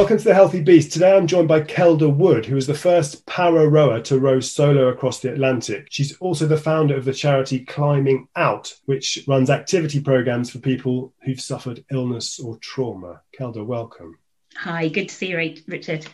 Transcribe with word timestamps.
Welcome 0.00 0.16
to 0.16 0.24
the 0.24 0.34
Healthy 0.34 0.62
Beast. 0.62 0.92
Today 0.92 1.14
I'm 1.14 1.26
joined 1.26 1.48
by 1.48 1.60
Kelda 1.60 2.08
Wood, 2.08 2.46
who 2.46 2.56
is 2.56 2.66
the 2.66 2.72
first 2.72 3.26
para 3.26 3.68
rower 3.68 4.00
to 4.00 4.18
row 4.18 4.40
solo 4.40 4.88
across 4.88 5.20
the 5.20 5.30
Atlantic. 5.30 5.88
She's 5.90 6.16
also 6.20 6.46
the 6.46 6.56
founder 6.56 6.96
of 6.96 7.04
the 7.04 7.12
charity 7.12 7.66
Climbing 7.66 8.26
Out, 8.34 8.74
which 8.86 9.22
runs 9.28 9.50
activity 9.50 10.00
programs 10.00 10.48
for 10.48 10.58
people 10.58 11.12
who've 11.22 11.38
suffered 11.38 11.84
illness 11.92 12.40
or 12.40 12.56
trauma. 12.62 13.20
Kelda, 13.36 13.62
welcome. 13.62 14.18
Hi, 14.56 14.88
good 14.88 15.10
to 15.10 15.14
see 15.14 15.32
you, 15.32 15.56
Richard. 15.66 16.06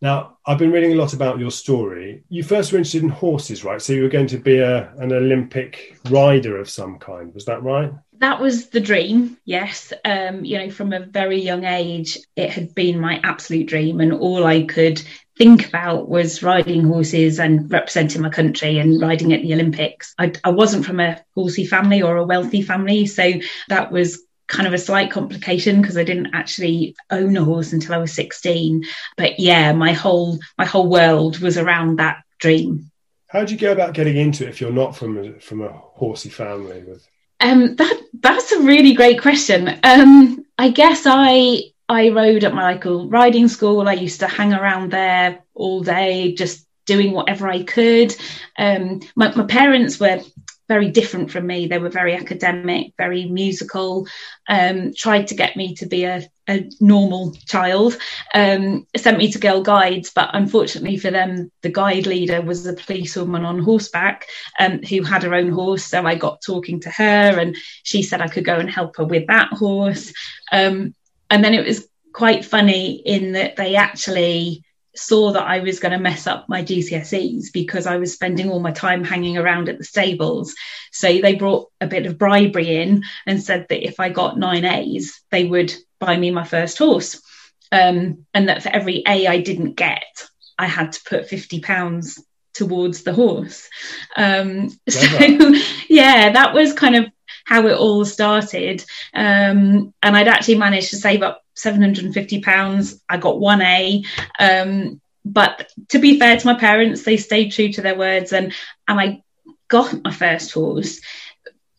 Now, 0.00 0.38
I've 0.44 0.58
been 0.58 0.72
reading 0.72 0.94
a 0.94 0.96
lot 0.96 1.12
about 1.12 1.38
your 1.38 1.52
story. 1.52 2.24
You 2.28 2.42
first 2.42 2.72
were 2.72 2.78
interested 2.78 3.04
in 3.04 3.08
horses, 3.08 3.62
right? 3.62 3.80
So 3.80 3.92
you 3.92 4.02
were 4.02 4.08
going 4.08 4.26
to 4.28 4.38
be 4.38 4.58
a, 4.58 4.92
an 4.94 5.12
Olympic 5.12 5.96
rider 6.10 6.58
of 6.58 6.68
some 6.68 6.98
kind. 6.98 7.32
Was 7.34 7.44
that 7.44 7.62
right? 7.62 7.92
That 8.18 8.40
was 8.40 8.68
the 8.70 8.80
dream, 8.80 9.36
yes. 9.44 9.92
Um, 10.04 10.44
you 10.44 10.58
know, 10.58 10.70
from 10.70 10.92
a 10.92 11.06
very 11.06 11.40
young 11.40 11.64
age, 11.64 12.18
it 12.34 12.50
had 12.50 12.74
been 12.74 13.00
my 13.00 13.20
absolute 13.22 13.68
dream, 13.68 14.00
and 14.00 14.12
all 14.12 14.44
I 14.44 14.64
could 14.64 15.00
think 15.36 15.68
about 15.68 16.08
was 16.08 16.42
riding 16.42 16.82
horses 16.82 17.38
and 17.38 17.70
representing 17.70 18.22
my 18.22 18.30
country 18.30 18.78
and 18.78 19.00
riding 19.00 19.32
at 19.32 19.42
the 19.42 19.54
Olympics. 19.54 20.14
I, 20.18 20.32
I 20.42 20.50
wasn't 20.50 20.84
from 20.84 20.98
a 20.98 21.22
horsey 21.36 21.64
family 21.64 22.02
or 22.02 22.16
a 22.16 22.26
wealthy 22.26 22.60
family, 22.62 23.06
so 23.06 23.34
that 23.68 23.92
was 23.92 24.20
kind 24.48 24.66
of 24.66 24.72
a 24.72 24.78
slight 24.78 25.12
complication 25.12 25.80
because 25.80 25.96
I 25.96 26.02
didn't 26.02 26.34
actually 26.34 26.96
own 27.10 27.36
a 27.36 27.44
horse 27.44 27.72
until 27.72 27.94
I 27.94 27.98
was 27.98 28.12
16. 28.14 28.82
But 29.16 29.38
yeah, 29.38 29.72
my 29.72 29.92
whole 29.92 30.38
my 30.56 30.64
whole 30.64 30.88
world 30.88 31.38
was 31.38 31.56
around 31.56 31.98
that 31.98 32.24
dream. 32.38 32.90
How 33.28 33.44
do 33.44 33.52
you 33.52 33.60
go 33.60 33.70
about 33.70 33.94
getting 33.94 34.16
into 34.16 34.44
it 34.44 34.48
if 34.48 34.60
you're 34.60 34.72
not 34.72 34.96
from 34.96 35.18
a, 35.18 35.38
from 35.38 35.60
a 35.60 35.68
horsey 35.68 36.30
family? 36.30 36.82
With 36.82 37.06
um, 37.40 37.76
that 37.76 38.02
that's 38.20 38.52
a 38.52 38.62
really 38.62 38.94
great 38.94 39.20
question. 39.20 39.78
Um, 39.84 40.44
I 40.58 40.70
guess 40.70 41.02
I 41.06 41.72
I 41.88 42.10
rode 42.10 42.44
at 42.44 42.54
my 42.54 42.72
local 42.72 43.08
riding 43.08 43.48
school. 43.48 43.88
I 43.88 43.94
used 43.94 44.20
to 44.20 44.26
hang 44.26 44.52
around 44.52 44.90
there 44.90 45.44
all 45.54 45.82
day, 45.82 46.34
just 46.34 46.66
doing 46.86 47.12
whatever 47.12 47.48
I 47.48 47.62
could. 47.62 48.14
Um, 48.58 49.00
my, 49.14 49.34
my 49.34 49.44
parents 49.44 50.00
were 50.00 50.20
very 50.68 50.90
different 50.90 51.30
from 51.30 51.46
me. 51.46 51.66
They 51.66 51.78
were 51.78 51.88
very 51.88 52.14
academic, 52.14 52.92
very 52.98 53.24
musical, 53.26 54.06
um, 54.48 54.92
tried 54.94 55.28
to 55.28 55.34
get 55.34 55.56
me 55.56 55.74
to 55.76 55.86
be 55.86 56.04
a, 56.04 56.28
a 56.48 56.70
normal 56.80 57.34
child, 57.46 57.96
um, 58.34 58.86
sent 58.96 59.18
me 59.18 59.30
to 59.32 59.38
girl 59.38 59.62
guides, 59.62 60.10
but 60.10 60.30
unfortunately 60.32 60.96
for 60.96 61.10
them, 61.10 61.52
the 61.62 61.68
guide 61.68 62.06
leader 62.06 62.40
was 62.40 62.66
a 62.66 62.72
policewoman 62.72 63.44
on 63.44 63.58
horseback 63.58 64.26
um, 64.58 64.82
who 64.82 65.02
had 65.02 65.22
her 65.22 65.34
own 65.34 65.50
horse. 65.50 65.84
So 65.84 66.04
I 66.04 66.14
got 66.14 66.42
talking 66.44 66.80
to 66.80 66.90
her 66.90 67.38
and 67.38 67.56
she 67.82 68.02
said 68.02 68.20
I 68.20 68.28
could 68.28 68.44
go 68.44 68.56
and 68.56 68.70
help 68.70 68.96
her 68.96 69.04
with 69.04 69.26
that 69.26 69.48
horse. 69.52 70.12
Um, 70.50 70.94
and 71.30 71.44
then 71.44 71.54
it 71.54 71.66
was 71.66 71.86
quite 72.12 72.44
funny 72.44 72.92
in 72.92 73.32
that 73.32 73.56
they 73.56 73.76
actually 73.76 74.64
saw 74.98 75.32
that 75.32 75.46
I 75.46 75.60
was 75.60 75.78
going 75.78 75.92
to 75.92 75.98
mess 75.98 76.26
up 76.26 76.48
my 76.48 76.62
GCSEs 76.62 77.52
because 77.52 77.86
I 77.86 77.98
was 77.98 78.12
spending 78.12 78.50
all 78.50 78.60
my 78.60 78.72
time 78.72 79.04
hanging 79.04 79.38
around 79.38 79.68
at 79.68 79.78
the 79.78 79.84
stables. 79.84 80.54
So 80.90 81.06
they 81.06 81.34
brought 81.34 81.70
a 81.80 81.86
bit 81.86 82.06
of 82.06 82.18
bribery 82.18 82.76
in 82.76 83.04
and 83.26 83.42
said 83.42 83.66
that 83.68 83.86
if 83.86 84.00
I 84.00 84.08
got 84.08 84.38
nine 84.38 84.64
A's, 84.64 85.22
they 85.30 85.44
would 85.44 85.72
buy 85.98 86.16
me 86.16 86.30
my 86.30 86.44
first 86.44 86.78
horse. 86.78 87.22
Um, 87.70 88.24
and 88.32 88.48
that 88.48 88.62
for 88.62 88.70
every 88.70 89.02
A 89.06 89.26
I 89.26 89.40
didn't 89.40 89.74
get, 89.74 90.28
I 90.58 90.66
had 90.66 90.92
to 90.92 91.00
put 91.04 91.28
fifty 91.28 91.60
pounds 91.60 92.18
towards 92.54 93.02
the 93.02 93.12
horse. 93.12 93.68
Um, 94.16 94.70
so 94.88 95.54
yeah, 95.88 96.32
that 96.32 96.54
was 96.54 96.72
kind 96.72 96.96
of 96.96 97.06
how 97.44 97.66
it 97.66 97.76
all 97.76 98.04
started. 98.04 98.84
Um, 99.14 99.94
and 100.02 100.16
I'd 100.16 100.28
actually 100.28 100.58
managed 100.58 100.90
to 100.90 100.96
save 100.96 101.22
up 101.22 101.42
750 101.54 102.42
pounds. 102.42 103.02
I 103.08 103.16
got 103.16 103.40
one 103.40 103.62
A. 103.62 104.04
Um, 104.38 105.00
but 105.24 105.70
to 105.88 105.98
be 105.98 106.18
fair 106.18 106.36
to 106.36 106.46
my 106.46 106.58
parents, 106.58 107.04
they 107.04 107.16
stayed 107.16 107.52
true 107.52 107.72
to 107.72 107.82
their 107.82 107.96
words 107.96 108.32
and, 108.32 108.52
and 108.86 109.00
I 109.00 109.22
got 109.68 110.02
my 110.04 110.12
first 110.12 110.52
horse. 110.52 111.00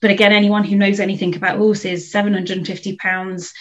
But 0.01 0.11
again, 0.11 0.31
anyone 0.31 0.63
who 0.63 0.75
knows 0.75 0.99
anything 0.99 1.35
about 1.35 1.57
horses, 1.57 2.11
750 2.11 2.95
pounds 2.97 3.53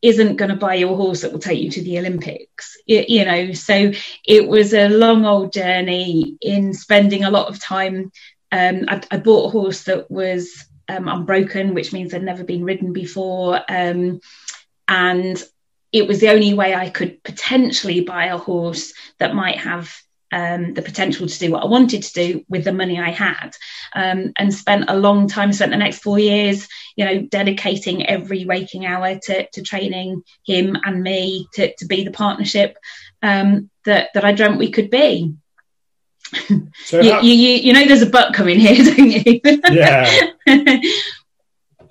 isn't 0.00 0.36
going 0.36 0.50
to 0.50 0.56
buy 0.56 0.74
you 0.74 0.90
a 0.90 0.96
horse 0.96 1.22
that 1.22 1.32
will 1.32 1.38
take 1.38 1.60
you 1.60 1.70
to 1.70 1.82
the 1.82 1.98
Olympics, 1.98 2.76
it, 2.86 3.08
you 3.08 3.24
know. 3.24 3.52
So 3.52 3.92
it 4.24 4.46
was 4.48 4.72
a 4.72 4.88
long 4.88 5.24
old 5.24 5.52
journey 5.52 6.36
in 6.40 6.72
spending 6.72 7.24
a 7.24 7.30
lot 7.30 7.48
of 7.48 7.60
time. 7.60 8.12
Um, 8.52 8.84
I, 8.88 9.02
I, 9.10 9.16
bought 9.18 9.48
a 9.48 9.50
horse 9.50 9.84
that 9.84 10.10
was 10.10 10.64
um, 10.88 11.08
unbroken, 11.08 11.74
which 11.74 11.92
means 11.92 12.14
I'd 12.14 12.22
never 12.22 12.44
been 12.44 12.64
ridden 12.64 12.92
before. 12.92 13.60
Um, 13.68 14.20
and 14.86 15.42
it 15.92 16.06
was 16.06 16.20
the 16.20 16.30
only 16.30 16.54
way 16.54 16.74
I 16.74 16.90
could 16.90 17.22
potentially 17.22 18.00
buy 18.00 18.26
a 18.26 18.38
horse 18.38 18.94
that 19.18 19.34
might 19.34 19.58
have 19.58 19.94
um, 20.32 20.74
the 20.74 20.82
potential 20.82 21.26
to 21.26 21.38
do 21.38 21.50
what 21.50 21.62
I 21.62 21.66
wanted 21.66 22.02
to 22.02 22.12
do 22.12 22.44
with 22.48 22.64
the 22.64 22.72
money 22.72 22.98
I 22.98 23.10
had, 23.10 23.56
um, 23.94 24.32
and 24.36 24.52
spent 24.52 24.84
a 24.88 24.96
long 24.96 25.28
time, 25.28 25.52
spent 25.52 25.70
the 25.70 25.76
next 25.78 26.02
four 26.02 26.18
years, 26.18 26.68
you 26.96 27.04
know, 27.04 27.22
dedicating 27.22 28.06
every 28.06 28.44
waking 28.44 28.86
hour 28.86 29.18
to, 29.24 29.48
to 29.50 29.62
training 29.62 30.22
him 30.44 30.76
and 30.84 31.02
me 31.02 31.48
to, 31.54 31.74
to 31.76 31.86
be 31.86 32.04
the 32.04 32.10
partnership 32.10 32.76
um, 33.22 33.70
that 33.84 34.10
that 34.14 34.24
I 34.24 34.32
dreamt 34.32 34.58
we 34.58 34.70
could 34.70 34.90
be. 34.90 35.34
So 36.84 37.00
you, 37.00 37.12
how- 37.12 37.20
you, 37.20 37.32
you, 37.32 37.54
you 37.54 37.72
know, 37.72 37.86
there's 37.86 38.02
a 38.02 38.06
butt 38.10 38.34
coming 38.34 38.58
here, 38.58 38.84
don't 38.94 39.10
you? 39.10 39.40
yeah. 39.70 40.30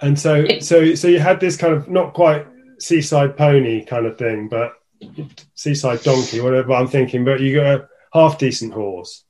and 0.01 0.19
so, 0.19 0.45
so, 0.59 0.95
so 0.95 1.07
you 1.07 1.19
had 1.19 1.39
this 1.39 1.57
kind 1.57 1.73
of 1.73 1.89
not 1.89 2.13
quite 2.13 2.45
seaside 2.79 3.35
pony 3.37 3.83
kind 3.85 4.05
of 4.05 4.17
thing, 4.17 4.47
but 4.47 4.73
seaside 5.55 6.01
donkey, 6.03 6.39
whatever 6.39 6.73
I'm 6.73 6.87
thinking. 6.87 7.25
But 7.25 7.39
you 7.39 7.55
got 7.55 7.65
a 7.65 7.89
half 8.17 8.37
decent 8.37 8.73
horse. 8.73 9.23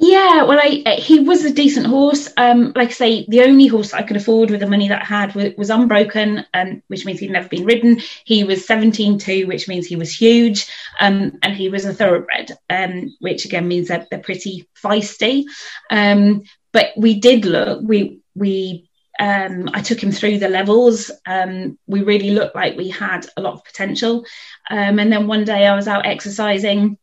Yeah, 0.00 0.44
well, 0.44 0.60
I, 0.62 0.94
he 0.94 1.18
was 1.18 1.44
a 1.44 1.52
decent 1.52 1.86
horse. 1.86 2.28
Um, 2.36 2.72
like 2.76 2.90
I 2.90 2.92
say, 2.92 3.26
the 3.26 3.42
only 3.42 3.66
horse 3.66 3.92
I 3.92 4.02
could 4.02 4.16
afford 4.16 4.48
with 4.48 4.60
the 4.60 4.68
money 4.68 4.88
that 4.88 5.02
I 5.02 5.04
had 5.04 5.34
was, 5.34 5.54
was 5.56 5.70
unbroken, 5.70 6.46
um, 6.54 6.82
which 6.86 7.04
means 7.04 7.18
he'd 7.18 7.32
never 7.32 7.48
been 7.48 7.64
ridden. 7.64 8.00
He 8.24 8.44
was 8.44 8.64
17.2, 8.64 9.48
which 9.48 9.66
means 9.66 9.86
he 9.86 9.96
was 9.96 10.14
huge, 10.14 10.68
um, 11.00 11.38
and 11.42 11.56
he 11.56 11.68
was 11.68 11.84
a 11.84 11.92
thoroughbred, 11.92 12.56
um, 12.70 13.12
which 13.18 13.44
again 13.44 13.66
means 13.66 13.88
that 13.88 14.08
they're 14.08 14.20
pretty 14.20 14.68
feisty. 14.80 15.46
Um, 15.90 16.44
but 16.72 16.90
we 16.96 17.18
did 17.18 17.44
look, 17.44 17.80
we 17.82 18.20
we 18.36 18.88
um, 19.18 19.68
I 19.72 19.82
took 19.82 20.00
him 20.00 20.12
through 20.12 20.38
the 20.38 20.48
levels. 20.48 21.10
Um, 21.26 21.76
we 21.88 22.02
really 22.02 22.30
looked 22.30 22.54
like 22.54 22.76
we 22.76 22.88
had 22.88 23.26
a 23.36 23.40
lot 23.40 23.54
of 23.54 23.64
potential. 23.64 24.24
Um, 24.70 25.00
and 25.00 25.12
then 25.12 25.26
one 25.26 25.44
day 25.44 25.66
I 25.66 25.74
was 25.74 25.88
out 25.88 26.06
exercising 26.06 26.98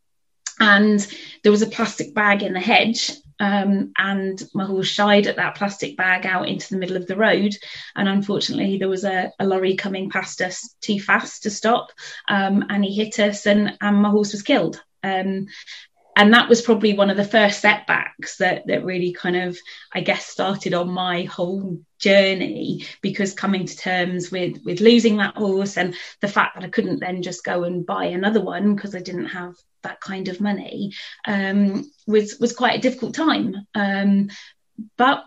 and 0.60 1.06
there 1.42 1.52
was 1.52 1.62
a 1.62 1.66
plastic 1.66 2.14
bag 2.14 2.42
in 2.42 2.52
the 2.52 2.60
hedge. 2.60 3.10
Um, 3.38 3.92
and 3.98 4.42
my 4.54 4.64
horse 4.64 4.88
shied 4.88 5.26
at 5.26 5.36
that 5.36 5.56
plastic 5.56 5.94
bag 5.96 6.24
out 6.24 6.48
into 6.48 6.70
the 6.70 6.78
middle 6.78 6.96
of 6.96 7.06
the 7.06 7.16
road. 7.16 7.54
And 7.94 8.08
unfortunately, 8.08 8.78
there 8.78 8.88
was 8.88 9.04
a, 9.04 9.30
a 9.38 9.46
lorry 9.46 9.76
coming 9.76 10.08
past 10.08 10.40
us 10.40 10.74
too 10.80 10.98
fast 10.98 11.42
to 11.42 11.50
stop. 11.50 11.92
Um, 12.28 12.64
and 12.70 12.82
he 12.82 12.94
hit 12.94 13.18
us, 13.18 13.44
and, 13.44 13.76
and 13.80 13.96
my 13.98 14.08
horse 14.08 14.32
was 14.32 14.42
killed. 14.42 14.82
Um, 15.02 15.48
and 16.16 16.32
that 16.32 16.48
was 16.48 16.62
probably 16.62 16.94
one 16.94 17.10
of 17.10 17.16
the 17.16 17.24
first 17.24 17.60
setbacks 17.60 18.38
that 18.38 18.66
that 18.66 18.84
really 18.84 19.12
kind 19.12 19.36
of 19.36 19.56
i 19.92 20.00
guess 20.00 20.26
started 20.26 20.74
on 20.74 20.90
my 20.90 21.22
whole 21.24 21.78
journey 21.98 22.84
because 23.02 23.32
coming 23.32 23.66
to 23.66 23.76
terms 23.76 24.30
with 24.30 24.58
with 24.64 24.80
losing 24.80 25.16
that 25.16 25.36
horse 25.36 25.76
and 25.76 25.94
the 26.20 26.28
fact 26.28 26.54
that 26.54 26.64
i 26.64 26.68
couldn't 26.68 27.00
then 27.00 27.22
just 27.22 27.44
go 27.44 27.64
and 27.64 27.86
buy 27.86 28.06
another 28.06 28.42
one 28.42 28.74
because 28.74 28.94
i 28.94 29.00
didn't 29.00 29.26
have 29.26 29.54
that 29.86 30.00
kind 30.00 30.28
of 30.28 30.40
money 30.40 30.92
um, 31.26 31.90
was 32.06 32.38
was 32.40 32.52
quite 32.52 32.78
a 32.78 32.82
difficult 32.82 33.14
time. 33.14 33.54
Um, 33.74 34.30
but 34.96 35.24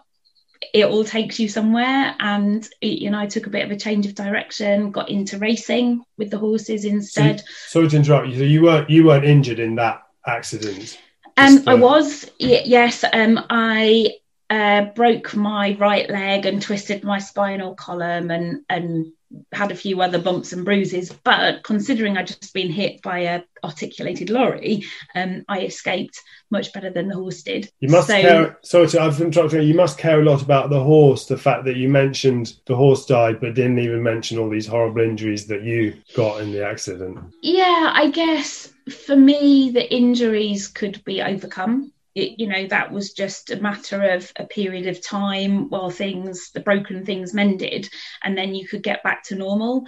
it 0.73 0.85
all 0.85 1.05
takes 1.05 1.39
you 1.39 1.47
somewhere. 1.47 2.15
And 2.19 2.67
you 2.81 3.09
know 3.09 3.19
i 3.19 3.25
took 3.25 3.47
a 3.47 3.51
bit 3.51 3.65
of 3.65 3.71
a 3.71 3.79
change 3.79 4.05
of 4.05 4.15
direction 4.15 4.91
got 4.91 5.09
into 5.09 5.37
racing 5.37 6.03
with 6.17 6.29
the 6.29 6.37
horses 6.37 6.85
instead. 6.85 7.39
so, 7.39 7.45
sorry 7.67 7.89
to 7.89 7.95
interrupt 7.97 8.27
you. 8.27 8.37
So 8.37 8.43
you 8.43 8.63
weren't 8.63 8.89
you 8.89 9.05
weren't 9.05 9.25
injured 9.25 9.59
in 9.59 9.75
that 9.75 10.01
accident? 10.29 10.99
Um, 11.37 11.63
I 11.67 11.75
was, 11.75 12.29
yes. 12.37 13.03
Um, 13.13 13.45
I 13.49 14.15
uh, 14.49 14.85
broke 14.95 15.35
my 15.35 15.75
right 15.79 16.09
leg 16.09 16.45
and 16.45 16.61
twisted 16.61 17.03
my 17.03 17.19
spinal 17.19 17.75
column 17.75 18.31
and 18.31 18.63
and 18.69 19.13
had 19.51 19.71
a 19.71 19.75
few 19.75 20.01
other 20.01 20.19
bumps 20.19 20.53
and 20.53 20.65
bruises. 20.65 21.11
But 21.11 21.63
considering 21.63 22.17
I'd 22.17 22.27
just 22.27 22.53
been 22.53 22.71
hit 22.71 23.01
by 23.01 23.19
a 23.19 23.43
articulated 23.63 24.29
lorry, 24.29 24.85
um, 25.15 25.45
I 25.47 25.61
escaped 25.61 26.19
much 26.49 26.73
better 26.73 26.89
than 26.89 27.07
the 27.07 27.15
horse 27.15 27.43
did. 27.43 27.71
You 27.79 27.89
must 27.89 28.07
so, 28.07 28.19
care. 28.19 28.59
Sorry, 28.63 28.87
to, 28.87 29.01
I've 29.01 29.21
interrupted. 29.21 29.67
You 29.67 29.75
must 29.75 29.97
care 29.97 30.19
a 30.19 30.25
lot 30.25 30.41
about 30.41 30.69
the 30.69 30.83
horse. 30.83 31.27
The 31.27 31.37
fact 31.37 31.65
that 31.65 31.77
you 31.77 31.89
mentioned 31.89 32.55
the 32.65 32.75
horse 32.75 33.05
died, 33.05 33.39
but 33.39 33.53
didn't 33.53 33.79
even 33.79 34.01
mention 34.01 34.39
all 34.39 34.49
these 34.49 34.67
horrible 34.67 35.01
injuries 35.01 35.45
that 35.47 35.63
you 35.63 35.95
got 36.15 36.41
in 36.41 36.51
the 36.51 36.65
accident. 36.65 37.19
Yeah, 37.43 37.91
I 37.93 38.09
guess 38.09 38.73
for 38.89 39.15
me, 39.15 39.71
the 39.71 39.93
injuries 39.93 40.67
could 40.67 41.03
be 41.03 41.21
overcome. 41.21 41.91
It, 42.15 42.39
you 42.39 42.47
know, 42.47 42.67
that 42.67 42.91
was 42.91 43.13
just 43.13 43.51
a 43.51 43.61
matter 43.61 44.11
of 44.11 44.31
a 44.35 44.45
period 44.45 44.87
of 44.87 45.05
time 45.05 45.69
while 45.69 45.89
things, 45.89 46.51
the 46.51 46.59
broken 46.59 47.05
things 47.05 47.33
mended, 47.33 47.89
and 48.23 48.37
then 48.37 48.55
you 48.55 48.67
could 48.67 48.83
get 48.83 49.03
back 49.03 49.23
to 49.25 49.35
normal. 49.35 49.85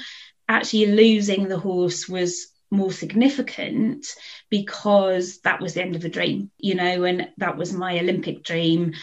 Actually, 0.48 0.88
losing 0.88 1.48
the 1.48 1.58
horse 1.58 2.08
was 2.08 2.51
more 2.72 2.92
significant 2.92 4.08
because 4.50 5.40
that 5.42 5.62
was 5.62 5.74
the 5.74 5.82
end 5.82 5.96
of 5.96 6.02
the 6.02 6.10
dream, 6.10 6.50
you 6.58 6.74
know, 6.74 7.04
and 7.04 7.30
that 7.38 7.58
was 7.58 7.74
my 7.74 8.00
Olympic 8.00 8.44
dream. 8.44 8.94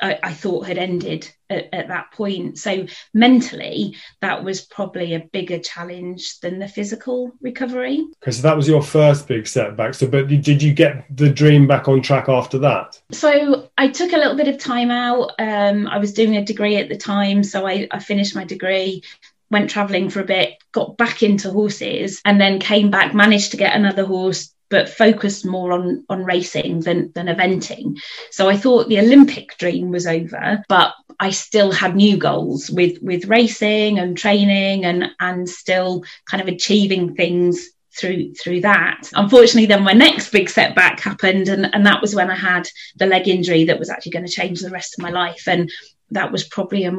I, 0.00 0.18
I 0.22 0.32
thought 0.32 0.66
had 0.66 0.78
ended 0.78 1.30
at, 1.50 1.68
at, 1.72 1.88
that 1.88 2.12
point. 2.12 2.58
So 2.58 2.86
mentally, 3.12 3.96
that 4.20 4.42
was 4.42 4.62
probably 4.62 5.14
a 5.14 5.20
bigger 5.32 5.58
challenge 5.58 6.40
than 6.40 6.58
the 6.58 6.68
physical 6.68 7.32
recovery. 7.42 8.06
Okay, 8.22 8.30
so 8.30 8.42
that 8.42 8.56
was 8.56 8.68
your 8.68 8.82
first 8.82 9.28
big 9.28 9.46
setback. 9.46 9.94
So, 9.94 10.06
but 10.06 10.28
did 10.28 10.62
you 10.62 10.72
get 10.72 11.04
the 11.14 11.28
dream 11.28 11.66
back 11.66 11.88
on 11.88 12.00
track 12.00 12.28
after 12.28 12.58
that? 12.58 13.00
So 13.12 13.68
I 13.76 13.88
took 13.88 14.12
a 14.12 14.16
little 14.16 14.36
bit 14.36 14.48
of 14.48 14.58
time 14.58 14.90
out. 14.90 15.32
Um, 15.38 15.86
I 15.86 15.98
was 15.98 16.14
doing 16.14 16.36
a 16.36 16.44
degree 16.44 16.76
at 16.76 16.88
the 16.88 16.96
time, 16.96 17.42
so 17.44 17.66
I, 17.66 17.86
I 17.90 17.98
finished 17.98 18.34
my 18.34 18.44
degree 18.44 19.02
went 19.50 19.70
traveling 19.70 20.10
for 20.10 20.20
a 20.20 20.24
bit, 20.24 20.54
got 20.72 20.96
back 20.96 21.22
into 21.22 21.50
horses, 21.50 22.20
and 22.24 22.40
then 22.40 22.60
came 22.60 22.90
back, 22.90 23.14
managed 23.14 23.50
to 23.50 23.56
get 23.56 23.74
another 23.74 24.04
horse, 24.04 24.54
but 24.70 24.88
focused 24.88 25.44
more 25.44 25.72
on 25.72 26.04
on 26.08 26.24
racing 26.24 26.80
than 26.80 27.12
than 27.12 27.26
eventing. 27.26 27.98
So 28.30 28.48
I 28.48 28.56
thought 28.56 28.88
the 28.88 29.00
Olympic 29.00 29.58
dream 29.58 29.90
was 29.90 30.06
over, 30.06 30.62
but 30.68 30.94
I 31.18 31.30
still 31.30 31.72
had 31.72 31.96
new 31.96 32.16
goals 32.16 32.70
with 32.70 32.98
with 33.02 33.26
racing 33.26 33.98
and 33.98 34.16
training 34.16 34.84
and 34.84 35.06
and 35.18 35.48
still 35.48 36.04
kind 36.24 36.40
of 36.40 36.48
achieving 36.48 37.14
things 37.14 37.68
through 37.98 38.34
through 38.34 38.60
that. 38.60 39.10
Unfortunately, 39.14 39.66
then 39.66 39.82
my 39.82 39.92
next 39.92 40.30
big 40.30 40.48
setback 40.48 41.00
happened, 41.00 41.48
and 41.48 41.74
and 41.74 41.84
that 41.86 42.00
was 42.00 42.14
when 42.14 42.30
I 42.30 42.36
had 42.36 42.68
the 42.96 43.06
leg 43.06 43.28
injury 43.28 43.64
that 43.64 43.78
was 43.78 43.90
actually 43.90 44.12
going 44.12 44.26
to 44.26 44.32
change 44.32 44.60
the 44.60 44.70
rest 44.70 44.94
of 44.96 45.02
my 45.02 45.10
life, 45.10 45.48
and 45.48 45.70
that 46.12 46.30
was 46.30 46.44
probably 46.44 46.84
a, 46.84 46.92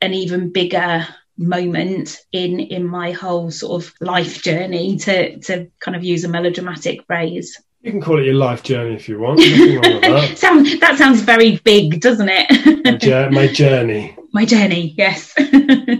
an 0.00 0.14
even 0.14 0.52
bigger 0.52 1.06
moment 1.38 2.18
in 2.32 2.60
in 2.60 2.86
my 2.86 3.12
whole 3.12 3.50
sort 3.50 3.82
of 3.82 3.92
life 4.00 4.42
journey 4.42 4.96
to 4.96 5.38
to 5.40 5.70
kind 5.80 5.96
of 5.96 6.04
use 6.04 6.24
a 6.24 6.28
melodramatic 6.28 7.04
phrase. 7.06 7.60
You 7.82 7.92
can 7.92 8.00
call 8.00 8.18
it 8.18 8.24
your 8.24 8.34
life 8.34 8.62
journey 8.62 8.96
if 8.96 9.08
you 9.08 9.20
want. 9.20 9.38
That. 9.38 10.34
Sound, 10.36 10.66
that 10.80 10.98
sounds 10.98 11.20
very 11.20 11.58
big 11.58 12.00
doesn't 12.00 12.28
it? 12.28 13.04
My, 13.04 13.28
my 13.28 13.46
journey 13.46 14.16
my 14.36 14.44
journey 14.44 14.94
yes. 14.98 15.34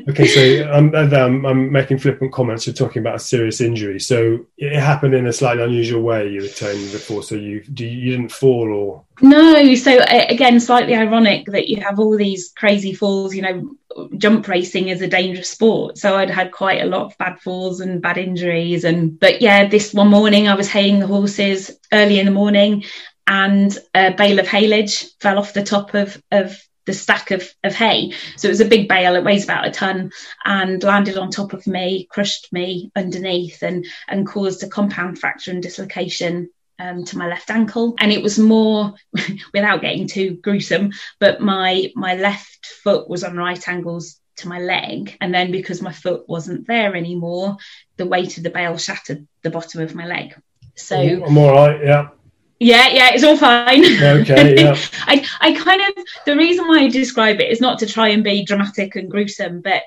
Okay 0.08 0.26
so 0.26 0.70
I'm, 0.70 0.94
I'm, 0.94 1.46
I'm, 1.46 1.72
making 1.72 1.98
flippant 1.98 2.32
comments 2.32 2.66
you're 2.66 2.74
talking 2.74 3.00
about 3.00 3.16
a 3.16 3.18
serious 3.18 3.60
injury. 3.60 3.98
So 3.98 4.46
it 4.56 4.78
happened 4.78 5.14
in 5.14 5.26
a 5.26 5.32
slightly 5.32 5.64
unusual 5.64 6.02
way 6.02 6.28
you 6.28 6.42
were 6.42 6.48
telling 6.48 6.78
me 6.78 6.92
before. 6.92 7.22
So 7.22 7.34
you 7.34 7.62
you 7.66 8.10
didn't 8.12 8.30
fall 8.30 8.72
or? 8.72 9.04
No 9.20 9.74
so 9.74 9.98
again 10.08 10.60
slightly 10.60 10.94
ironic 10.94 11.46
that 11.46 11.68
you 11.68 11.80
have 11.82 11.98
all 11.98 12.16
these 12.16 12.52
crazy 12.56 12.92
falls 12.92 13.34
you 13.34 13.42
know 13.42 14.08
jump 14.18 14.46
racing 14.46 14.88
is 14.88 15.02
a 15.02 15.08
dangerous 15.08 15.50
sport. 15.50 15.98
So 15.98 16.16
i'd 16.16 16.30
had 16.30 16.52
quite 16.52 16.82
a 16.82 16.86
lot 16.86 17.06
of 17.06 17.18
bad 17.18 17.40
falls 17.40 17.80
and 17.80 18.02
bad 18.02 18.18
injuries 18.18 18.84
and 18.84 19.18
but 19.18 19.40
yeah 19.40 19.66
this 19.66 19.94
one 19.94 20.08
morning 20.08 20.48
i 20.48 20.54
was 20.54 20.68
haying 20.68 21.00
the 21.00 21.06
horses 21.06 21.78
early 21.92 22.18
in 22.20 22.26
the 22.26 22.38
morning 22.42 22.84
and 23.26 23.76
a 23.94 24.12
bale 24.12 24.38
of 24.38 24.46
haylage 24.46 25.06
fell 25.20 25.38
off 25.38 25.54
the 25.54 25.62
top 25.62 25.94
of 25.94 26.22
of 26.30 26.60
the 26.86 26.92
stack 26.92 27.30
of, 27.30 27.48
of 27.62 27.74
hay. 27.74 28.12
So 28.36 28.48
it 28.48 28.52
was 28.52 28.60
a 28.60 28.66
big 28.66 28.88
bale, 28.88 29.16
it 29.16 29.24
weighs 29.24 29.44
about 29.44 29.66
a 29.66 29.70
ton, 29.70 30.12
and 30.44 30.82
landed 30.82 31.18
on 31.18 31.30
top 31.30 31.52
of 31.52 31.66
me, 31.66 32.08
crushed 32.10 32.52
me 32.52 32.90
underneath, 32.96 33.62
and, 33.62 33.84
and 34.08 34.26
caused 34.26 34.62
a 34.62 34.68
compound 34.68 35.18
fracture 35.18 35.50
and 35.50 35.62
dislocation 35.62 36.48
um, 36.78 37.04
to 37.04 37.18
my 37.18 37.26
left 37.26 37.50
ankle. 37.50 37.94
And 37.98 38.12
it 38.12 38.22
was 38.22 38.38
more, 38.38 38.94
without 39.52 39.82
getting 39.82 40.06
too 40.06 40.38
gruesome, 40.42 40.92
but 41.18 41.40
my 41.40 41.90
my 41.94 42.14
left 42.14 42.66
foot 42.66 43.08
was 43.08 43.24
on 43.24 43.36
right 43.36 43.68
angles 43.68 44.20
to 44.36 44.48
my 44.48 44.60
leg. 44.60 45.16
And 45.20 45.34
then 45.34 45.50
because 45.50 45.82
my 45.82 45.92
foot 45.92 46.28
wasn't 46.28 46.66
there 46.66 46.94
anymore, 46.94 47.56
the 47.96 48.06
weight 48.06 48.36
of 48.36 48.42
the 48.42 48.50
bale 48.50 48.76
shattered 48.76 49.26
the 49.42 49.50
bottom 49.50 49.80
of 49.80 49.94
my 49.94 50.06
leg. 50.06 50.34
So 50.74 50.96
I'm 50.98 51.38
all 51.38 51.54
right, 51.54 51.82
yeah. 51.82 52.08
Yeah, 52.58 52.88
yeah, 52.88 53.10
it's 53.12 53.24
all 53.24 53.36
fine. 53.36 53.84
Okay, 53.84 54.54
yeah. 54.62 54.76
I, 55.02 55.26
I 55.40 55.52
kind 55.52 55.82
of 55.82 56.04
the 56.24 56.36
reason 56.36 56.66
why 56.66 56.80
I 56.80 56.88
describe 56.88 57.40
it 57.40 57.50
is 57.50 57.60
not 57.60 57.78
to 57.80 57.86
try 57.86 58.08
and 58.08 58.24
be 58.24 58.44
dramatic 58.44 58.96
and 58.96 59.10
gruesome, 59.10 59.60
but 59.60 59.82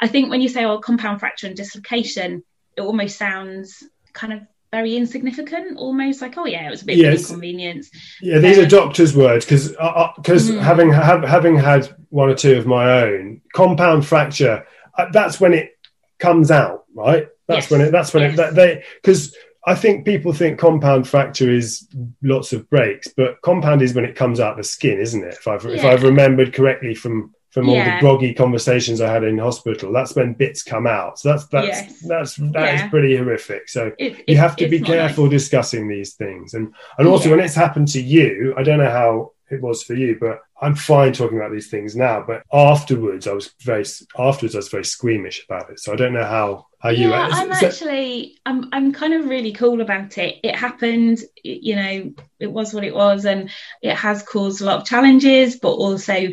I 0.00 0.08
think 0.08 0.30
when 0.30 0.40
you 0.40 0.48
say 0.48 0.64
oh 0.64 0.78
compound 0.78 1.20
fracture 1.20 1.46
and 1.46 1.56
dislocation, 1.56 2.42
it 2.76 2.80
almost 2.80 3.18
sounds 3.18 3.84
kind 4.14 4.32
of 4.32 4.40
very 4.72 4.96
insignificant, 4.96 5.76
almost 5.76 6.22
like 6.22 6.38
oh 6.38 6.46
yeah, 6.46 6.66
it 6.66 6.70
was 6.70 6.82
a 6.82 6.86
bit 6.86 6.96
yes. 6.96 7.24
of 7.24 7.30
inconvenience. 7.30 7.90
Yeah, 8.22 8.38
these 8.38 8.58
um, 8.58 8.64
are 8.64 8.68
doctors' 8.68 9.14
words 9.14 9.44
because 9.44 9.68
because 9.68 10.50
uh, 10.50 10.54
uh, 10.54 10.56
mm. 10.56 10.60
having 10.60 10.92
have, 10.92 11.22
having 11.24 11.56
had 11.56 11.94
one 12.08 12.30
or 12.30 12.34
two 12.34 12.56
of 12.56 12.66
my 12.66 13.02
own, 13.02 13.42
compound 13.52 14.06
fracture. 14.06 14.66
Uh, 14.96 15.06
that's 15.12 15.40
when 15.40 15.52
it 15.52 15.76
comes 16.18 16.50
out, 16.50 16.84
right? 16.94 17.28
That's 17.48 17.66
yes. 17.66 17.70
when 17.70 17.80
it. 17.82 17.92
That's 17.92 18.14
when 18.14 18.22
yes. 18.22 18.32
it. 18.32 18.36
That 18.36 18.54
they 18.54 18.84
because. 19.02 19.36
I 19.66 19.74
think 19.74 20.04
people 20.04 20.32
think 20.32 20.58
compound 20.58 21.08
fracture 21.08 21.50
is 21.50 21.88
lots 22.22 22.52
of 22.52 22.68
breaks, 22.68 23.08
but 23.08 23.40
compound 23.42 23.80
is 23.82 23.94
when 23.94 24.04
it 24.04 24.14
comes 24.14 24.38
out 24.38 24.56
the 24.56 24.64
skin, 24.64 25.00
isn't 25.00 25.24
it? 25.24 25.34
If 25.34 25.48
I've 25.48 25.64
yeah. 25.64 25.70
if 25.72 25.84
I've 25.84 26.02
remembered 26.02 26.52
correctly 26.52 26.94
from 26.94 27.34
from 27.54 27.68
all 27.68 27.76
the 27.76 27.96
groggy 28.00 28.34
conversations 28.34 29.00
I 29.00 29.12
had 29.12 29.22
in 29.22 29.38
hospital. 29.38 29.92
That's 29.92 30.16
when 30.16 30.34
bits 30.34 30.64
come 30.64 30.88
out. 30.88 31.20
So 31.20 31.30
that's 31.30 31.46
that's 31.46 31.66
yes. 31.68 32.00
that's 32.00 32.36
that 32.36 32.52
yeah. 32.54 32.84
is 32.84 32.90
pretty 32.90 33.16
horrific. 33.16 33.68
So 33.68 33.92
it, 33.96 34.24
you 34.26 34.36
have 34.36 34.56
to 34.56 34.68
be 34.68 34.80
careful 34.80 35.24
nice. 35.26 35.30
discussing 35.30 35.88
these 35.88 36.14
things. 36.14 36.54
And 36.54 36.74
and 36.98 37.06
also 37.06 37.28
yeah. 37.28 37.36
when 37.36 37.44
it's 37.44 37.54
happened 37.54 37.86
to 37.88 38.02
you, 38.02 38.54
I 38.58 38.64
don't 38.64 38.78
know 38.78 38.90
how 38.90 39.34
it 39.50 39.62
was 39.62 39.84
for 39.84 39.94
you, 39.94 40.18
but 40.20 40.40
I'm 40.60 40.74
fine 40.74 41.12
talking 41.12 41.38
about 41.38 41.52
these 41.52 41.70
things 41.70 41.94
now. 41.94 42.24
But 42.26 42.42
afterwards, 42.52 43.28
I 43.28 43.32
was 43.32 43.54
very 43.60 43.84
afterwards 44.18 44.56
I 44.56 44.58
was 44.58 44.68
very 44.68 44.84
squeamish 44.84 45.44
about 45.48 45.70
it. 45.70 45.78
So 45.78 45.92
I 45.92 45.96
don't 45.96 46.12
know 46.12 46.24
how 46.24 46.66
how 46.84 46.90
you. 46.90 47.10
Yeah, 47.10 47.28
I'm 47.32 47.50
actually 47.50 48.38
I'm 48.44 48.68
I'm 48.72 48.92
kind 48.92 49.14
of 49.14 49.26
really 49.26 49.52
cool 49.52 49.80
about 49.80 50.18
it. 50.18 50.36
It 50.44 50.54
happened, 50.54 51.18
you 51.42 51.74
know, 51.74 52.12
it 52.38 52.52
was 52.52 52.74
what 52.74 52.84
it 52.84 52.94
was, 52.94 53.24
and 53.24 53.50
it 53.82 53.96
has 53.96 54.22
caused 54.22 54.60
a 54.60 54.66
lot 54.66 54.80
of 54.80 54.86
challenges, 54.86 55.56
but 55.56 55.70
also 55.70 56.28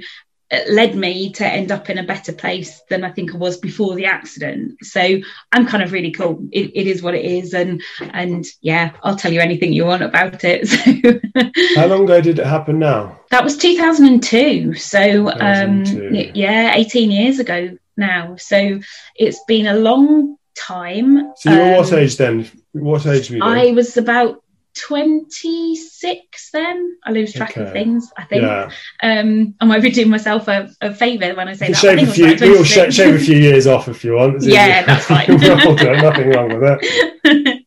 it 0.52 0.70
led 0.70 0.94
me 0.94 1.32
to 1.32 1.48
end 1.48 1.72
up 1.72 1.90
in 1.90 1.98
a 1.98 2.04
better 2.04 2.34
place 2.34 2.82
than 2.90 3.06
I 3.06 3.12
think 3.12 3.34
I 3.34 3.38
was 3.38 3.56
before 3.56 3.96
the 3.96 4.08
accident. 4.08 4.80
So 4.84 5.22
I'm 5.54 5.66
kind 5.66 5.82
of 5.82 5.94
really 5.94 6.12
cool. 6.12 6.46
It, 6.52 6.72
it 6.76 6.88
is 6.88 7.02
what 7.02 7.16
it 7.16 7.24
is, 7.24 7.54
and 7.54 7.82
and 8.02 8.46
yeah, 8.60 8.92
I'll 9.04 9.16
tell 9.16 9.32
you 9.32 9.40
anything 9.40 9.72
you 9.72 9.86
want 9.86 10.04
about 10.04 10.44
it. 10.44 10.68
So 11.34 11.80
how 11.80 11.88
long 11.88 12.04
ago 12.04 12.20
did 12.20 12.40
it 12.40 12.46
happen 12.46 12.78
now? 12.78 13.22
That 13.30 13.44
was 13.44 13.56
2002. 13.56 14.74
So 14.74 15.32
2002. 15.32 16.08
Um, 16.08 16.32
yeah, 16.36 16.76
18 16.76 17.10
years 17.10 17.40
ago 17.40 17.78
now. 17.96 18.36
So 18.36 18.82
it's 19.16 19.42
been 19.46 19.68
a 19.68 19.76
long 19.76 20.38
time. 20.68 21.34
So 21.38 21.52
you 21.52 21.58
were 21.58 21.64
um, 21.64 21.78
what 21.78 21.94
age 21.94 22.18
then? 22.18 22.50
What 22.72 23.06
age 23.06 23.30
were 23.30 23.38
you? 23.38 23.44
I 23.44 23.72
was 23.72 23.98
about 23.98 24.42
26 24.74 26.52
then 26.52 26.98
i 27.04 27.12
lose 27.12 27.34
track 27.34 27.52
okay. 27.52 27.64
of 27.64 27.74
things 27.74 28.10
i 28.18 28.24
think 28.24 28.42
yeah. 28.42 28.70
um 29.04 29.54
i 29.60 29.66
might 29.66 29.82
be 29.82 29.92
doing 29.92 30.10
myself 30.10 30.48
a, 30.48 30.70
a 30.80 30.94
favor 30.94 31.36
when 31.36 31.50
i 31.50 31.54
say 31.54 31.68
that 31.68 31.78
shave 31.78 32.00
I 32.00 32.02
a 32.04 32.06
few, 32.06 32.50
we'll 32.50 32.64
shave, 32.64 32.94
shave 32.94 33.16
a 33.16 33.20
few 33.20 33.36
years 33.36 33.68
off 33.68 33.90
if 33.90 34.04
you 34.06 34.14
want 34.14 34.44
yeah 34.44 34.84
that's 34.86 35.06
fine 35.06 35.28
nothing 35.38 36.30
wrong 36.30 36.48
with 36.48 36.62
that 36.62 37.66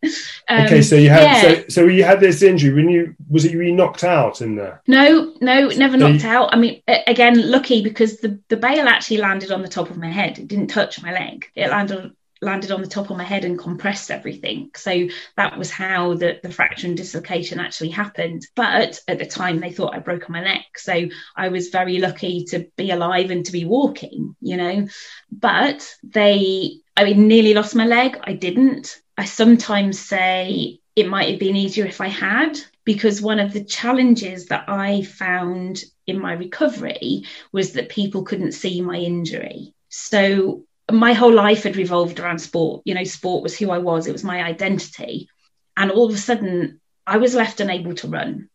um, 0.48 0.60
okay 0.64 0.80
so 0.80 0.96
you 0.96 1.10
had 1.10 1.22
yeah. 1.22 1.40
so, 1.42 1.64
so 1.68 1.84
you 1.86 2.04
had 2.04 2.20
this 2.20 2.42
injury 2.42 2.72
when 2.72 2.88
you 2.88 3.14
was 3.28 3.44
it 3.44 3.52
you 3.52 3.72
knocked 3.72 4.04
out 4.04 4.40
in 4.40 4.56
there 4.56 4.80
no 4.86 5.34
no 5.42 5.68
never 5.68 5.98
knocked 5.98 6.24
you, 6.24 6.30
out 6.30 6.54
i 6.54 6.56
mean 6.56 6.82
again 7.06 7.50
lucky 7.50 7.82
because 7.82 8.16
the 8.18 8.40
the 8.48 8.56
bale 8.56 8.88
actually 8.88 9.18
landed 9.18 9.52
on 9.52 9.60
the 9.60 9.68
top 9.68 9.90
of 9.90 9.98
my 9.98 10.10
head 10.10 10.38
it 10.38 10.48
didn't 10.48 10.68
touch 10.68 11.02
my 11.02 11.12
leg 11.12 11.50
it 11.54 11.68
landed 11.68 12.14
landed 12.44 12.70
on 12.70 12.82
the 12.82 12.88
top 12.88 13.10
of 13.10 13.16
my 13.16 13.24
head 13.24 13.44
and 13.44 13.58
compressed 13.58 14.10
everything. 14.10 14.70
So 14.76 15.08
that 15.36 15.58
was 15.58 15.70
how 15.70 16.14
the, 16.14 16.38
the 16.42 16.50
fracture 16.50 16.86
and 16.86 16.96
dislocation 16.96 17.58
actually 17.58 17.90
happened. 17.90 18.46
But 18.54 19.00
at 19.08 19.18
the 19.18 19.26
time, 19.26 19.58
they 19.58 19.72
thought 19.72 19.94
I 19.94 19.98
broke 19.98 20.28
my 20.28 20.42
neck. 20.42 20.66
So 20.76 21.06
I 21.36 21.48
was 21.48 21.68
very 21.68 21.98
lucky 21.98 22.44
to 22.50 22.66
be 22.76 22.90
alive 22.90 23.30
and 23.30 23.44
to 23.46 23.52
be 23.52 23.64
walking, 23.64 24.36
you 24.40 24.56
know. 24.56 24.86
But 25.32 25.94
they, 26.02 26.78
I 26.96 27.04
mean, 27.04 27.26
nearly 27.26 27.54
lost 27.54 27.74
my 27.74 27.86
leg. 27.86 28.18
I 28.22 28.34
didn't. 28.34 29.00
I 29.16 29.24
sometimes 29.24 29.98
say 29.98 30.80
it 30.96 31.08
might 31.08 31.30
have 31.30 31.40
been 31.40 31.56
easier 31.56 31.86
if 31.86 32.00
I 32.00 32.08
had, 32.08 32.58
because 32.84 33.22
one 33.22 33.40
of 33.40 33.52
the 33.52 33.64
challenges 33.64 34.46
that 34.46 34.68
I 34.68 35.02
found 35.02 35.82
in 36.06 36.20
my 36.20 36.34
recovery 36.34 37.24
was 37.50 37.72
that 37.72 37.88
people 37.88 38.24
couldn't 38.24 38.52
see 38.52 38.80
my 38.80 38.96
injury. 38.96 39.74
So 39.88 40.64
my 40.90 41.12
whole 41.12 41.32
life 41.32 41.62
had 41.62 41.76
revolved 41.76 42.20
around 42.20 42.38
sport. 42.38 42.82
You 42.84 42.94
know, 42.94 43.04
sport 43.04 43.42
was 43.42 43.56
who 43.56 43.70
I 43.70 43.78
was, 43.78 44.06
it 44.06 44.12
was 44.12 44.24
my 44.24 44.42
identity. 44.42 45.28
And 45.76 45.90
all 45.90 46.08
of 46.08 46.14
a 46.14 46.18
sudden, 46.18 46.80
I 47.06 47.18
was 47.18 47.34
left 47.34 47.60
unable 47.60 47.94
to 47.96 48.08
run. 48.08 48.48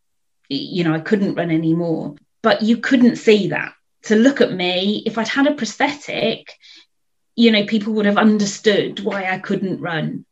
You 0.48 0.84
know, 0.84 0.94
I 0.94 1.00
couldn't 1.00 1.34
run 1.34 1.50
anymore. 1.50 2.16
But 2.42 2.62
you 2.62 2.78
couldn't 2.78 3.16
see 3.16 3.48
that. 3.48 3.74
To 4.04 4.16
look 4.16 4.40
at 4.40 4.52
me, 4.52 5.02
if 5.04 5.18
I'd 5.18 5.28
had 5.28 5.46
a 5.46 5.54
prosthetic, 5.54 6.54
you 7.36 7.50
know, 7.50 7.66
people 7.66 7.92
would 7.94 8.06
have 8.06 8.16
understood 8.16 9.00
why 9.00 9.24
I 9.24 9.38
couldn't 9.38 9.80
run. 9.80 10.24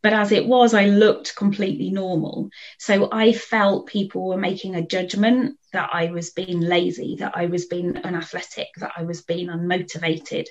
But 0.00 0.12
as 0.12 0.30
it 0.30 0.46
was, 0.46 0.74
I 0.74 0.86
looked 0.86 1.34
completely 1.34 1.90
normal. 1.90 2.50
So 2.78 3.08
I 3.10 3.32
felt 3.32 3.88
people 3.88 4.28
were 4.28 4.36
making 4.36 4.76
a 4.76 4.86
judgment 4.86 5.58
that 5.72 5.90
I 5.92 6.12
was 6.12 6.30
being 6.30 6.60
lazy, 6.60 7.16
that 7.16 7.32
I 7.34 7.46
was 7.46 7.66
being 7.66 7.96
unathletic, 7.96 8.68
that 8.76 8.92
I 8.96 9.02
was 9.02 9.22
being 9.22 9.48
unmotivated 9.48 10.46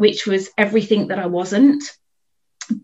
which 0.00 0.26
was 0.26 0.48
everything 0.56 1.08
that 1.08 1.18
I 1.18 1.26
wasn't. 1.26 1.84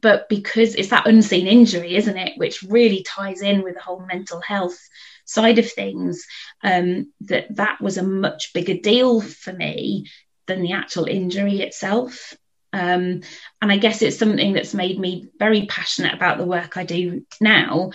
but 0.02 0.28
because 0.28 0.74
it's 0.74 0.90
that 0.90 1.06
unseen 1.06 1.46
injury, 1.46 1.96
isn't 1.96 2.18
it, 2.18 2.36
which 2.36 2.62
really 2.62 3.02
ties 3.04 3.40
in 3.40 3.62
with 3.62 3.74
the 3.74 3.80
whole 3.80 4.04
mental 4.04 4.42
health 4.42 4.78
side 5.24 5.58
of 5.58 5.70
things, 5.70 6.26
um, 6.62 7.10
that 7.22 7.46
that 7.56 7.80
was 7.80 7.96
a 7.96 8.02
much 8.02 8.52
bigger 8.52 8.74
deal 8.74 9.22
for 9.22 9.52
me 9.52 10.10
than 10.46 10.60
the 10.60 10.72
actual 10.72 11.06
injury 11.06 11.60
itself. 11.60 12.34
Um, 12.74 13.22
and 13.62 13.72
I 13.72 13.78
guess 13.78 14.02
it's 14.02 14.18
something 14.18 14.52
that's 14.52 14.74
made 14.74 14.98
me 14.98 15.28
very 15.38 15.64
passionate 15.64 16.12
about 16.12 16.36
the 16.36 16.44
work 16.44 16.76
I 16.76 16.84
do 16.84 17.24
now. 17.40 17.92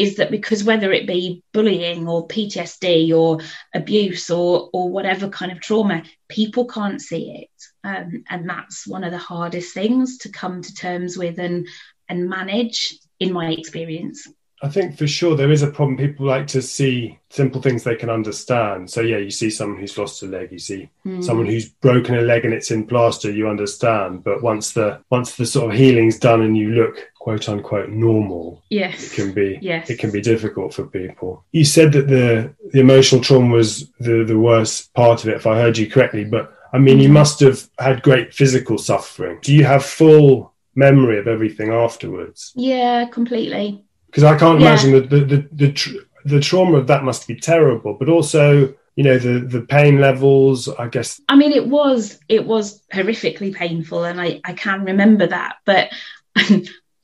Is 0.00 0.16
that 0.16 0.30
because 0.30 0.64
whether 0.64 0.90
it 0.92 1.06
be 1.06 1.42
bullying 1.52 2.08
or 2.08 2.26
PTSD 2.26 3.12
or 3.14 3.40
abuse 3.74 4.30
or 4.30 4.70
or 4.72 4.88
whatever 4.88 5.28
kind 5.28 5.52
of 5.52 5.60
trauma, 5.60 6.04
people 6.26 6.64
can't 6.64 7.02
see 7.02 7.42
it, 7.42 7.64
um, 7.84 8.24
and 8.30 8.48
that's 8.48 8.86
one 8.86 9.04
of 9.04 9.12
the 9.12 9.18
hardest 9.18 9.74
things 9.74 10.16
to 10.18 10.30
come 10.30 10.62
to 10.62 10.74
terms 10.74 11.18
with 11.18 11.38
and 11.38 11.68
and 12.08 12.30
manage, 12.30 12.98
in 13.18 13.30
my 13.30 13.50
experience. 13.50 14.26
I 14.62 14.68
think 14.68 14.98
for 14.98 15.06
sure 15.06 15.36
there 15.36 15.50
is 15.50 15.62
a 15.62 15.70
problem. 15.70 15.96
People 15.96 16.26
like 16.26 16.46
to 16.48 16.60
see 16.60 17.18
simple 17.30 17.62
things 17.62 17.82
they 17.82 17.96
can 17.96 18.10
understand. 18.10 18.90
So 18.90 19.00
yeah, 19.00 19.16
you 19.16 19.30
see 19.30 19.48
someone 19.48 19.80
who's 19.80 19.96
lost 19.96 20.22
a 20.22 20.26
leg, 20.26 20.52
you 20.52 20.58
see 20.58 20.90
mm. 21.06 21.24
someone 21.24 21.46
who's 21.46 21.68
broken 21.68 22.16
a 22.16 22.20
leg 22.20 22.44
and 22.44 22.52
it's 22.52 22.70
in 22.70 22.86
plaster, 22.86 23.30
you 23.30 23.48
understand. 23.48 24.22
But 24.22 24.42
once 24.42 24.72
the 24.72 25.00
once 25.10 25.36
the 25.36 25.46
sort 25.46 25.72
of 25.72 25.78
healing's 25.78 26.18
done 26.18 26.42
and 26.42 26.56
you 26.56 26.70
look 26.70 27.10
quote 27.18 27.48
unquote 27.48 27.88
normal, 27.88 28.62
yes, 28.68 29.12
it 29.12 29.14
can 29.14 29.32
be 29.32 29.58
yes. 29.62 29.88
it 29.88 29.98
can 29.98 30.10
be 30.10 30.20
difficult 30.20 30.74
for 30.74 30.86
people. 30.86 31.42
You 31.52 31.64
said 31.64 31.92
that 31.92 32.08
the 32.08 32.54
the 32.72 32.80
emotional 32.80 33.22
trauma 33.22 33.54
was 33.54 33.90
the 33.98 34.24
the 34.24 34.38
worst 34.38 34.92
part 34.92 35.22
of 35.22 35.30
it, 35.30 35.36
if 35.36 35.46
I 35.46 35.56
heard 35.56 35.78
you 35.78 35.88
correctly. 35.88 36.24
But 36.24 36.54
I 36.74 36.78
mean, 36.78 36.98
mm. 36.98 37.02
you 37.02 37.08
must 37.08 37.40
have 37.40 37.66
had 37.78 38.02
great 38.02 38.34
physical 38.34 38.76
suffering. 38.76 39.38
Do 39.40 39.54
you 39.54 39.64
have 39.64 39.84
full 39.84 40.52
memory 40.74 41.18
of 41.18 41.26
everything 41.26 41.70
afterwards? 41.72 42.52
Yeah, 42.54 43.06
completely 43.06 43.84
because 44.10 44.24
I 44.24 44.36
can't 44.36 44.60
yeah. 44.60 44.66
imagine 44.66 44.92
the 44.92 45.00
the 45.00 45.24
the, 45.24 45.48
the, 45.52 45.72
tr- 45.72 45.98
the 46.24 46.40
trauma 46.40 46.78
of 46.78 46.88
that 46.88 47.04
must 47.04 47.28
be 47.28 47.36
terrible, 47.36 47.94
but 47.94 48.08
also 48.08 48.74
you 48.96 49.04
know 49.04 49.18
the 49.18 49.38
the 49.38 49.62
pain 49.62 50.00
levels 50.00 50.68
i 50.68 50.88
guess 50.88 51.20
i 51.28 51.36
mean 51.36 51.52
it 51.52 51.66
was 51.68 52.18
it 52.28 52.44
was 52.44 52.82
horrifically 52.92 53.54
painful 53.54 54.04
and 54.04 54.20
i 54.20 54.40
i 54.44 54.52
can 54.52 54.84
remember 54.84 55.28
that 55.28 55.56
but 55.64 55.90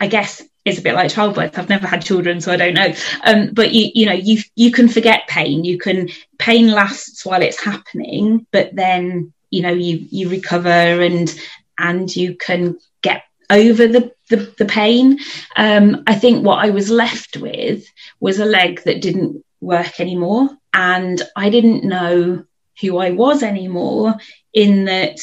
i 0.01 0.07
guess 0.09 0.43
it's 0.67 0.81
a 0.81 0.83
bit 0.83 0.95
like 0.95 1.13
childbirth. 1.13 1.57
I've 1.57 1.69
never 1.69 1.87
had 1.87 2.05
children 2.05 2.41
so 2.41 2.53
i 2.53 2.57
don't 2.57 2.75
know. 2.75 2.93
Um, 3.25 3.51
but 3.53 3.73
you 3.73 3.91
you 3.95 4.07
know 4.07 4.13
you 4.13 4.43
you 4.57 4.73
can 4.73 4.89
forget 4.89 5.29
pain. 5.29 5.65
You 5.65 5.79
can 5.79 6.11
pain 6.39 6.71
lasts 6.71 7.25
while 7.25 7.41
it's 7.41 7.63
happening 7.63 8.47
but 8.51 8.75
then 8.75 9.33
you 9.51 9.63
know 9.63 9.73
you 9.73 10.07
you 10.11 10.29
recover 10.29 10.69
and 10.69 11.33
and 11.79 12.15
you 12.15 12.35
can 12.35 12.79
over 13.51 13.87
the, 13.87 14.13
the, 14.29 14.53
the 14.59 14.65
pain. 14.65 15.19
Um, 15.57 16.03
I 16.07 16.15
think 16.15 16.45
what 16.45 16.65
I 16.65 16.71
was 16.71 16.91
left 16.91 17.37
with 17.37 17.85
was 18.21 18.39
a 18.39 18.45
leg 18.45 18.83
that 18.85 19.03
didn't 19.03 19.45
work 19.61 20.01
anymore. 20.01 20.51
And 20.73 21.21
I 21.35 21.51
didn't 21.51 21.85
know 21.85 22.45
who 22.81 22.99
I 22.99 23.11
was 23.11 23.43
anymore 23.43 24.15
in 24.53 24.87
that 24.87 25.21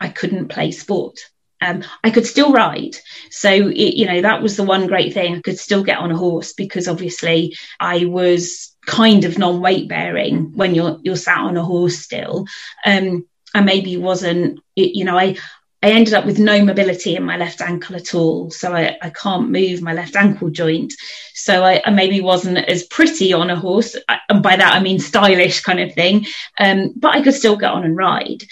I 0.00 0.08
couldn't 0.08 0.48
play 0.48 0.70
sport. 0.70 1.18
Um, 1.60 1.82
I 2.02 2.10
could 2.10 2.26
still 2.26 2.52
ride. 2.52 2.96
So, 3.30 3.50
it, 3.50 3.94
you 3.94 4.06
know, 4.06 4.20
that 4.20 4.42
was 4.42 4.56
the 4.56 4.64
one 4.64 4.86
great 4.86 5.14
thing. 5.14 5.36
I 5.36 5.40
could 5.40 5.58
still 5.58 5.82
get 5.82 5.98
on 5.98 6.10
a 6.10 6.16
horse 6.16 6.52
because 6.52 6.88
obviously 6.88 7.56
I 7.80 8.04
was 8.04 8.76
kind 8.84 9.24
of 9.24 9.38
non 9.38 9.62
weight 9.62 9.88
bearing 9.88 10.52
when 10.54 10.74
you're, 10.74 10.98
you're 11.02 11.16
sat 11.16 11.38
on 11.38 11.56
a 11.56 11.64
horse 11.64 11.98
still. 11.98 12.46
Um, 12.84 13.26
I 13.54 13.62
maybe 13.62 13.96
wasn't, 13.96 14.60
you 14.74 15.04
know, 15.04 15.16
I, 15.16 15.36
I 15.84 15.90
ended 15.90 16.14
up 16.14 16.24
with 16.24 16.38
no 16.38 16.64
mobility 16.64 17.14
in 17.14 17.24
my 17.24 17.36
left 17.36 17.60
ankle 17.60 17.94
at 17.94 18.14
all. 18.14 18.50
So 18.50 18.74
I, 18.74 18.96
I 19.02 19.10
can't 19.10 19.50
move 19.50 19.82
my 19.82 19.92
left 19.92 20.16
ankle 20.16 20.48
joint. 20.48 20.94
So 21.34 21.62
I, 21.62 21.82
I, 21.84 21.90
maybe 21.90 22.22
wasn't 22.22 22.56
as 22.56 22.84
pretty 22.84 23.34
on 23.34 23.50
a 23.50 23.56
horse. 23.56 23.94
And 24.30 24.42
by 24.42 24.56
that, 24.56 24.74
I 24.74 24.80
mean 24.80 24.98
stylish 24.98 25.60
kind 25.60 25.80
of 25.80 25.92
thing. 25.92 26.24
Um, 26.58 26.94
but 26.96 27.14
I 27.14 27.20
could 27.20 27.34
still 27.34 27.58
get 27.58 27.70
on 27.70 27.84
and 27.84 27.94
ride. 27.94 28.44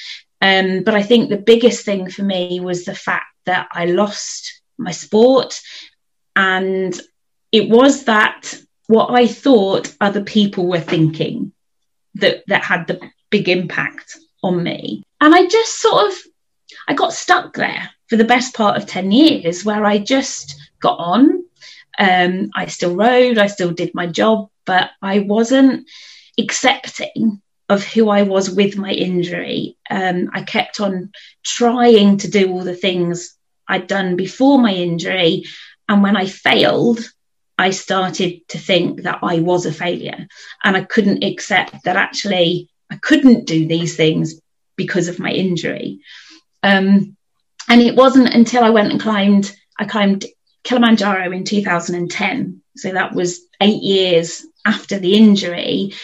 Um, 0.43 0.83
but 0.83 0.95
I 0.95 1.03
think 1.03 1.31
the 1.31 1.39
biggest 1.39 1.87
thing 1.87 2.11
for 2.11 2.23
me 2.23 2.61
was 2.61 2.85
the 2.85 2.95
fact 2.95 3.35
that 3.47 3.67
I 3.73 3.87
lost 3.87 4.61
my 4.77 4.91
sport. 4.91 5.59
And 6.37 6.95
it 7.51 7.71
was 7.71 8.05
that 8.05 8.55
what 8.89 9.11
I 9.11 9.27
thought 9.27 9.97
other 10.03 10.23
people 10.23 10.67
were 10.67 10.81
thinking 10.81 11.53
that, 12.17 12.45
that 12.49 12.63
had 12.63 12.89
the 12.89 13.01
big 13.31 13.49
impact 13.49 14.19
on 14.43 14.63
me. 14.63 15.03
And 15.19 15.35
I 15.35 15.47
just 15.47 15.81
sort 15.81 16.09
of 16.09 16.15
I 16.89 16.95
got 16.95 17.13
stuck 17.13 17.55
there 17.55 17.91
for 18.09 18.17
the 18.17 18.25
best 18.25 18.55
part 18.55 18.77
of 18.77 18.87
10 18.87 19.11
years 19.13 19.65
where 19.65 19.85
I 19.85 19.99
just 19.99 20.61
got 20.81 20.99
on. 20.99 21.45
Um, 21.99 22.51
I 22.55 22.67
still 22.67 22.95
rode, 22.97 23.39
I 23.39 23.47
still 23.47 23.73
did 23.73 23.95
my 23.95 24.07
job, 24.07 24.49
but 24.65 24.91
I 25.01 25.21
wasn't 25.21 25.89
accepting 26.39 27.41
of 27.69 27.85
who 27.85 28.11
I 28.11 28.23
was 28.23 28.51
with 28.51 28.77
my 28.77 28.91
injury. 28.91 29.77
Um, 29.89 30.31
I 30.33 30.43
kept 30.43 30.81
on 30.81 31.13
trying 31.43 32.19
to 32.19 32.31
do 32.31 32.51
all 32.51 32.65
the 32.65 32.75
things 32.75 33.37
I'd 33.67 33.87
done 33.87 34.17
before 34.17 34.59
my 34.59 34.73
injury. 34.73 35.45
And 35.89 36.03
when 36.03 36.17
I 36.17 36.27
failed, 36.27 37.01
I 37.57 37.71
started 37.71 38.47
to 38.49 38.59
think 38.59 39.03
that 39.03 39.21
I 39.23 39.41
was 39.41 39.67
a 39.67 39.73
failure. 39.73 40.27
And 40.65 40.77
I 40.77 40.83
couldn't 40.83 41.25
accept 41.25 41.85
that 41.85 41.97
actually 41.97 42.69
I 42.91 42.97
couldn't 42.97 43.47
do 43.47 43.67
these 43.67 43.97
things 43.97 44.41
because 44.77 45.09
of 45.09 45.19
my 45.19 45.31
injury. 45.31 46.01
Um, 46.63 47.17
and 47.69 47.81
it 47.81 47.97
wasn't 47.97 48.35
until 48.35 48.65
I 48.65 48.71
went 48.71 48.91
and 48.91 49.01
climbed, 49.01 49.55
I 49.79 49.85
climbed 49.85 50.27
Kilimanjaro 50.65 51.33
in 51.33 51.45
2010. 51.45 52.63
So 52.77 52.93
that 52.93 53.15
was 53.15 53.41
eight 53.61 53.83
years 53.83 54.45
after 54.65 54.99
the 54.99 55.15
injury. 55.15 55.95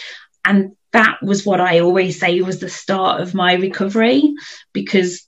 And 0.45 0.75
that 0.91 1.17
was 1.21 1.45
what 1.45 1.61
I 1.61 1.79
always 1.79 2.19
say 2.19 2.41
was 2.41 2.59
the 2.59 2.69
start 2.69 3.21
of 3.21 3.33
my 3.33 3.53
recovery 3.53 4.33
because 4.73 5.27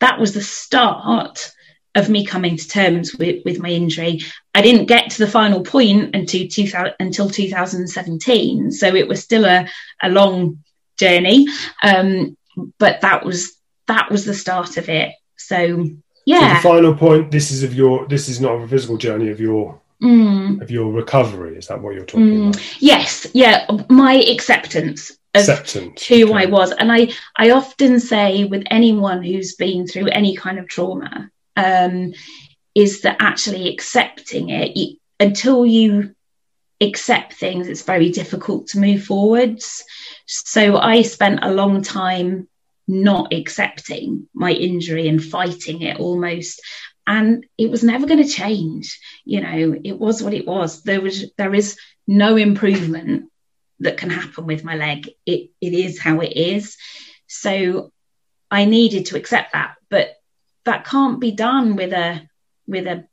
that 0.00 0.18
was 0.18 0.34
the 0.34 0.42
start 0.42 1.52
of 1.94 2.08
me 2.08 2.24
coming 2.24 2.56
to 2.56 2.68
terms 2.68 3.14
with, 3.14 3.44
with 3.44 3.58
my 3.58 3.68
injury. 3.68 4.20
I 4.54 4.62
didn't 4.62 4.86
get 4.86 5.10
to 5.10 5.18
the 5.18 5.30
final 5.30 5.62
point 5.62 6.14
until, 6.14 6.48
2000, 6.48 6.94
until 6.98 7.28
2017. 7.28 8.70
So 8.72 8.94
it 8.94 9.08
was 9.08 9.22
still 9.22 9.44
a, 9.44 9.68
a 10.02 10.08
long 10.08 10.62
journey. 10.98 11.46
Um, 11.82 12.36
but 12.78 13.02
that 13.02 13.24
was 13.24 13.56
that 13.92 14.10
was 14.10 14.24
the 14.24 14.34
start 14.34 14.76
of 14.78 14.88
it. 14.88 15.14
So 15.36 15.86
yeah. 16.24 16.48
So 16.48 16.68
the 16.68 16.74
final 16.74 16.94
point. 16.94 17.30
This 17.30 17.50
is 17.50 17.62
of 17.62 17.74
your. 17.74 18.06
This 18.08 18.28
is 18.28 18.40
not 18.40 18.54
a 18.54 18.66
physical 18.66 18.96
journey 18.96 19.28
of 19.28 19.38
your 19.38 19.80
mm. 20.02 20.60
of 20.62 20.70
your 20.70 20.90
recovery. 20.90 21.56
Is 21.56 21.66
that 21.66 21.80
what 21.80 21.94
you're 21.94 22.06
talking 22.06 22.26
mm. 22.26 22.48
about? 22.48 22.82
Yes. 22.82 23.26
Yeah. 23.34 23.66
My 23.90 24.14
acceptance 24.14 25.10
of 25.34 25.42
acceptance, 25.42 26.06
who 26.06 26.24
okay. 26.24 26.42
I 26.42 26.46
was, 26.46 26.72
and 26.72 26.90
I 26.90 27.12
I 27.36 27.50
often 27.50 28.00
say 28.00 28.44
with 28.44 28.64
anyone 28.70 29.22
who's 29.22 29.54
been 29.54 29.86
through 29.86 30.08
any 30.08 30.34
kind 30.36 30.58
of 30.58 30.68
trauma, 30.68 31.30
um, 31.56 32.14
is 32.74 33.02
that 33.02 33.16
actually 33.20 33.68
accepting 33.68 34.48
it 34.50 34.76
you, 34.76 34.96
until 35.20 35.66
you 35.66 36.14
accept 36.80 37.34
things, 37.34 37.68
it's 37.68 37.82
very 37.82 38.10
difficult 38.10 38.68
to 38.68 38.80
move 38.80 39.04
forwards. 39.04 39.84
So 40.26 40.78
I 40.78 41.02
spent 41.02 41.40
a 41.42 41.52
long 41.52 41.82
time 41.82 42.48
not 42.88 43.32
accepting 43.32 44.28
my 44.34 44.52
injury 44.52 45.08
and 45.08 45.22
fighting 45.22 45.82
it 45.82 45.98
almost. 45.98 46.60
And 47.06 47.46
it 47.58 47.70
was 47.70 47.82
never 47.82 48.06
going 48.06 48.22
to 48.22 48.28
change 48.28 49.00
you 49.24 49.40
know 49.40 49.76
it 49.82 49.98
was 49.98 50.22
what 50.22 50.34
it 50.34 50.46
was. 50.46 50.82
There 50.82 51.00
was 51.00 51.32
there 51.36 51.54
is 51.54 51.78
no 52.06 52.36
improvement 52.36 53.30
that 53.80 53.96
can 53.96 54.10
happen 54.10 54.46
with 54.46 54.64
my 54.64 54.76
leg. 54.76 55.10
It 55.26 55.50
it 55.60 55.72
is 55.72 56.00
how 56.00 56.20
it 56.20 56.36
is. 56.36 56.76
So 57.26 57.92
i 58.50 58.66
needed 58.66 59.06
to 59.06 59.16
accept 59.16 59.54
that 59.54 59.76
but 59.88 60.14
that 60.64 60.84
can't 60.84 61.20
be 61.20 61.30
done 61.30 61.74
with 61.74 61.92
a 61.92 62.20
with 62.66 62.86
a 62.86 63.06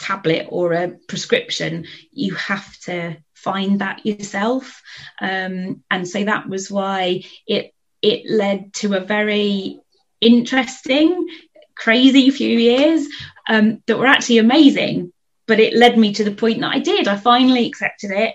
tablet 0.00 0.46
or 0.48 0.72
a 0.72 0.88
prescription. 1.08 1.86
You 2.10 2.34
have 2.34 2.78
to 2.80 3.18
find 3.34 3.80
that 3.80 4.04
yourself. 4.04 4.82
Um, 5.20 5.84
and 5.90 6.08
so 6.08 6.24
that 6.24 6.48
was 6.48 6.70
why 6.70 7.24
it 7.46 7.72
it 8.02 8.30
led 8.30 8.72
to 8.74 8.94
a 8.94 9.00
very 9.00 9.80
interesting, 10.20 11.28
crazy 11.74 12.30
few 12.30 12.58
years 12.58 13.06
um, 13.48 13.82
that 13.86 13.98
were 13.98 14.06
actually 14.06 14.38
amazing. 14.38 15.12
But 15.46 15.60
it 15.60 15.74
led 15.74 15.98
me 15.98 16.14
to 16.14 16.24
the 16.24 16.30
point 16.30 16.60
that 16.60 16.72
I 16.72 16.78
did. 16.78 17.08
I 17.08 17.16
finally 17.16 17.66
accepted 17.66 18.12
it 18.12 18.34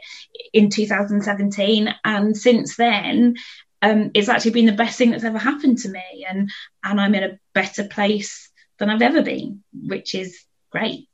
in 0.51 0.69
2017. 0.69 1.93
And 2.03 2.35
since 2.35 2.75
then, 2.75 3.35
um, 3.81 4.11
it's 4.13 4.27
actually 4.27 4.51
been 4.51 4.65
the 4.65 4.73
best 4.73 4.97
thing 4.97 5.11
that's 5.11 5.23
ever 5.23 5.37
happened 5.37 5.77
to 5.79 5.89
me. 5.89 6.25
And, 6.27 6.49
and 6.83 6.99
I'm 6.99 7.15
in 7.15 7.23
a 7.23 7.39
better 7.53 7.85
place 7.85 8.49
than 8.79 8.89
I've 8.89 9.01
ever 9.01 9.21
been, 9.21 9.63
which 9.73 10.13
is 10.13 10.37
great. 10.71 11.07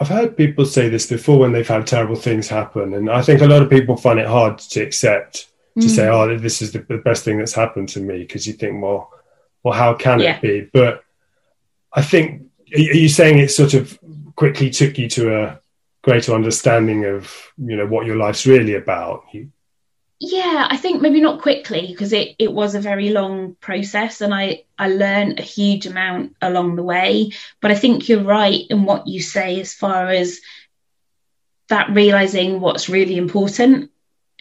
I've 0.00 0.08
heard 0.08 0.38
people 0.38 0.64
say 0.64 0.88
this 0.88 1.06
before 1.06 1.38
when 1.38 1.52
they've 1.52 1.68
had 1.68 1.86
terrible 1.86 2.16
things 2.16 2.48
happen. 2.48 2.94
And 2.94 3.10
I 3.10 3.20
think 3.20 3.42
a 3.42 3.46
lot 3.46 3.62
of 3.62 3.68
people 3.68 3.96
find 3.96 4.18
it 4.18 4.26
hard 4.26 4.58
to 4.58 4.80
accept 4.80 5.48
to 5.80 5.86
mm. 5.86 5.90
say, 5.90 6.08
oh, 6.08 6.36
this 6.38 6.60
is 6.62 6.72
the, 6.72 6.80
the, 6.80 6.98
best 6.98 7.24
thing 7.24 7.38
that's 7.38 7.54
happened 7.54 7.88
to 7.90 8.00
me, 8.00 8.18
because 8.18 8.46
you 8.46 8.52
think, 8.52 8.82
well, 8.82 9.10
well, 9.62 9.74
how 9.74 9.94
can 9.94 10.20
yeah. 10.20 10.36
it 10.36 10.42
be? 10.42 10.70
But 10.72 11.04
I 11.92 12.02
think 12.02 12.42
are 12.74 12.78
you 12.78 13.08
saying 13.08 13.38
it 13.38 13.50
sort 13.50 13.74
of 13.74 13.98
quickly 14.34 14.70
took 14.70 14.96
you 14.98 15.08
to 15.10 15.42
a 15.42 15.60
greater 16.02 16.32
understanding 16.32 17.04
of 17.04 17.52
you 17.58 17.76
know 17.76 17.86
what 17.86 18.06
your 18.06 18.16
life's 18.16 18.46
really 18.46 18.74
about? 18.74 19.24
You... 19.32 19.50
Yeah, 20.18 20.68
I 20.70 20.76
think 20.76 21.02
maybe 21.02 21.20
not 21.20 21.42
quickly 21.42 21.88
because 21.88 22.12
it, 22.12 22.36
it 22.38 22.52
was 22.52 22.74
a 22.74 22.80
very 22.80 23.10
long 23.10 23.56
process 23.60 24.20
and 24.20 24.34
I, 24.34 24.64
I 24.78 24.88
learned 24.88 25.38
a 25.38 25.42
huge 25.42 25.86
amount 25.86 26.36
along 26.40 26.76
the 26.76 26.82
way. 26.82 27.32
But 27.60 27.72
I 27.72 27.74
think 27.74 28.08
you're 28.08 28.22
right 28.22 28.64
in 28.70 28.84
what 28.84 29.06
you 29.06 29.20
say 29.20 29.60
as 29.60 29.74
far 29.74 30.08
as 30.08 30.40
that 31.68 31.90
realizing 31.90 32.60
what's 32.60 32.88
really 32.88 33.16
important 33.16 33.90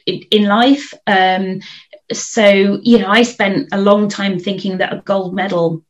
in, 0.05 0.45
life. 0.45 0.93
Um, 1.07 1.61
so, 2.11 2.79
you 2.81 2.99
know, 2.99 3.07
I 3.07 3.23
spent 3.23 3.69
a 3.71 3.81
long 3.81 4.09
time 4.09 4.39
thinking 4.39 4.77
that 4.77 4.93
a 4.93 5.01
gold 5.01 5.33
medal 5.33 5.83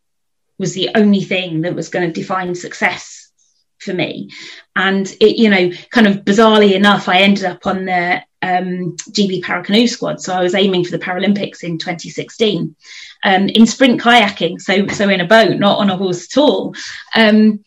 was 0.57 0.73
the 0.73 0.89
only 0.95 1.21
thing 1.21 1.61
that 1.61 1.75
was 1.75 1.89
going 1.89 2.07
to 2.07 2.19
define 2.19 2.53
success 2.53 3.31
for 3.79 3.93
me. 3.93 4.29
And 4.75 5.07
it, 5.19 5.37
you 5.37 5.49
know, 5.49 5.71
kind 5.89 6.07
of 6.07 6.17
bizarrely 6.17 6.73
enough, 6.73 7.09
I 7.09 7.21
ended 7.21 7.45
up 7.45 7.65
on 7.65 7.85
the 7.85 8.21
um, 8.43 8.95
GB 9.09 9.43
Para 9.43 9.63
Canoe 9.63 9.87
squad. 9.87 10.21
So 10.21 10.33
I 10.33 10.43
was 10.43 10.55
aiming 10.55 10.85
for 10.85 10.91
the 10.91 10.99
Paralympics 10.99 11.63
in 11.63 11.77
2016 11.77 12.75
um, 13.23 13.49
in 13.49 13.65
sprint 13.65 14.01
kayaking. 14.01 14.61
So, 14.61 14.87
so 14.87 15.09
in 15.09 15.21
a 15.21 15.27
boat, 15.27 15.57
not 15.57 15.79
on 15.79 15.89
a 15.89 15.97
horse 15.97 16.27
at 16.31 16.39
all. 16.39 16.75
Um, 17.15 17.63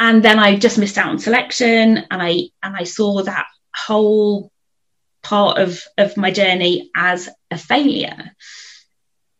and 0.00 0.22
then 0.22 0.38
I 0.38 0.56
just 0.56 0.78
missed 0.78 0.96
out 0.96 1.10
on 1.10 1.18
selection, 1.18 1.98
and 2.10 2.22
I 2.22 2.48
and 2.62 2.74
I 2.74 2.84
saw 2.84 3.22
that 3.22 3.46
whole 3.76 4.50
part 5.22 5.58
of 5.58 5.82
of 5.98 6.16
my 6.16 6.30
journey 6.30 6.90
as 6.96 7.28
a 7.50 7.58
failure. 7.58 8.34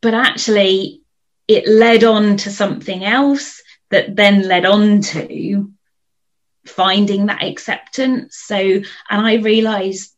But 0.03 0.15
actually, 0.15 1.03
it 1.49 1.67
led 1.67 2.05
on 2.05 2.37
to 2.39 2.51
something 2.51 3.05
else 3.05 3.63
that 3.91 4.15
then 4.15 4.47
led 4.47 4.65
on 4.65 5.01
to 5.03 5.73
finding 6.67 7.27
that 7.27 7.43
acceptance. 7.43 8.37
So, 8.37 8.57
and 8.57 8.87
I 9.11 9.35
realized 9.35 10.15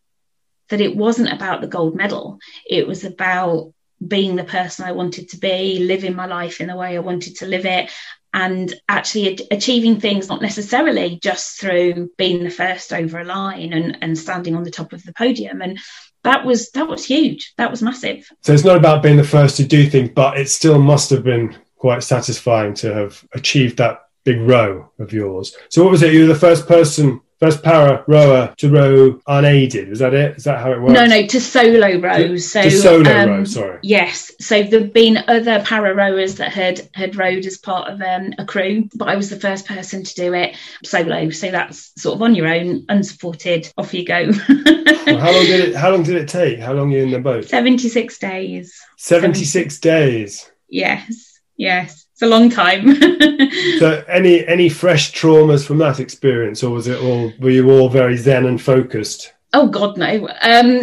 that 0.69 0.81
it 0.81 0.97
wasn't 0.97 1.33
about 1.33 1.61
the 1.61 1.67
gold 1.67 1.97
medal, 1.97 2.39
it 2.69 2.87
was 2.87 3.05
about 3.05 3.73
being 4.05 4.37
the 4.37 4.45
person 4.45 4.85
I 4.85 4.93
wanted 4.93 5.31
to 5.31 5.37
be, 5.39 5.79
living 5.81 6.15
my 6.15 6.27
life 6.27 6.61
in 6.61 6.67
the 6.67 6.77
way 6.77 6.97
I 6.97 7.01
wanted 7.01 7.37
to 7.37 7.47
live 7.47 7.67
it, 7.67 7.91
and 8.35 8.75
actually 8.89 9.39
achieving 9.51 10.01
things 10.01 10.29
not 10.29 10.41
necessarily 10.41 11.19
just 11.23 11.61
through 11.61 12.11
being 12.17 12.45
the 12.45 12.51
first 12.51 12.93
over 12.93 13.21
a 13.21 13.25
line 13.25 13.73
and, 13.73 13.99
and 14.01 14.17
standing 14.17 14.55
on 14.55 14.65
the 14.65 14.71
top 14.71 14.93
of 14.93 15.03
the 15.05 15.13
podium. 15.13 15.61
And 15.61 15.79
that 16.25 16.45
was 16.45 16.71
that 16.71 16.89
was 16.89 17.05
huge. 17.05 17.53
That 17.59 17.71
was 17.71 17.83
massive. 17.83 18.29
So 18.41 18.53
it's 18.53 18.65
not 18.65 18.77
about 18.77 19.03
being 19.03 19.17
the 19.17 19.25
first 19.25 19.57
to 19.57 19.65
do 19.65 19.89
things, 19.89 20.11
but 20.15 20.39
it 20.39 20.49
still 20.49 20.79
must 20.79 21.11
have 21.11 21.25
been 21.25 21.57
quite 21.77 22.03
satisfying 22.03 22.75
to 22.75 22.95
have 22.95 23.25
achieved 23.33 23.79
that 23.79 24.03
big 24.25 24.41
row 24.41 24.91
of 24.99 25.13
yours. 25.13 25.57
So 25.69 25.83
what 25.83 25.91
was 25.91 26.03
it? 26.03 26.15
You 26.15 26.21
were 26.21 26.33
the 26.33 26.39
first 26.39 26.69
person 26.69 27.21
first 27.43 27.65
para 27.65 28.05
rower 28.07 28.55
to 28.57 28.71
row 28.71 29.21
unaided. 29.27 29.89
Is 29.89 29.99
that 29.99 30.15
it? 30.15 30.37
Is 30.37 30.45
that 30.45 30.61
how 30.61 30.71
it 30.71 30.81
works? 30.81 30.93
No, 30.93 31.07
no, 31.07 31.27
to 31.27 31.41
solo 31.41 31.99
rows. 31.99 32.53
So 32.53 32.63
to 32.63 32.71
solo 32.71 33.11
um, 33.11 33.29
row. 33.29 33.45
Sorry. 33.45 33.81
Yes. 33.83 34.31
So 34.41 34.63
there've 34.63 34.93
been 34.93 35.19
other 35.27 35.61
para 35.65 35.93
rowers 35.93 36.37
that 36.37 36.53
had 36.53 36.89
had 36.95 37.17
rowed 37.17 37.45
as 37.45 37.59
part 37.59 37.91
of 37.91 38.01
um, 38.01 38.33
a 38.39 38.47
crew, 38.47 38.89
but 38.95 39.09
I 39.09 39.17
was 39.17 39.29
the 39.29 39.41
first 39.41 39.67
person 39.67 40.05
to 40.05 40.15
do 40.15 40.33
it 40.35 40.57
solo. 40.85 41.31
So 41.31 41.51
that's 41.51 42.01
sort 42.01 42.15
of 42.15 42.23
on 42.23 42.37
your 42.37 42.47
own, 42.47 42.85
unsupported. 42.89 43.73
Off 43.77 43.93
you 43.93 44.07
go. 44.07 44.31
well, 44.49 45.19
how 45.19 45.33
long 45.33 45.45
did 45.45 45.69
it? 45.69 45.75
How 45.75 45.91
long 45.91 46.05
did 46.05 46.17
it 46.17 46.29
take? 46.29 46.61
How 46.61 46.75
long 46.75 46.95
are 46.95 46.97
you 46.97 47.03
in 47.03 47.11
the 47.11 47.19
boat? 47.19 47.47
Seventy 47.47 47.89
six 47.89 48.19
days. 48.19 48.81
Seventy 48.97 49.45
six 49.45 49.81
days. 49.81 50.49
Yes. 50.69 51.41
Yes 51.57 52.03
a 52.23 52.27
long 52.27 52.51
time. 52.51 52.95
so, 53.79 54.05
any 54.09 54.47
any 54.47 54.69
fresh 54.69 55.13
traumas 55.13 55.67
from 55.67 55.79
that 55.79 56.01
experience, 56.01 56.63
or 56.63 56.71
was 56.71 56.87
it 56.87 57.01
all? 57.01 57.33
Were 57.39 57.51
you 57.51 57.71
all 57.71 57.89
very 57.89 58.17
zen 58.17 58.47
and 58.47 58.61
focused? 58.61 59.33
Oh 59.53 59.69
God, 59.69 59.97
no. 59.97 60.29
Um, 60.29 60.81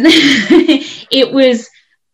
it 1.10 1.32
was. 1.32 1.68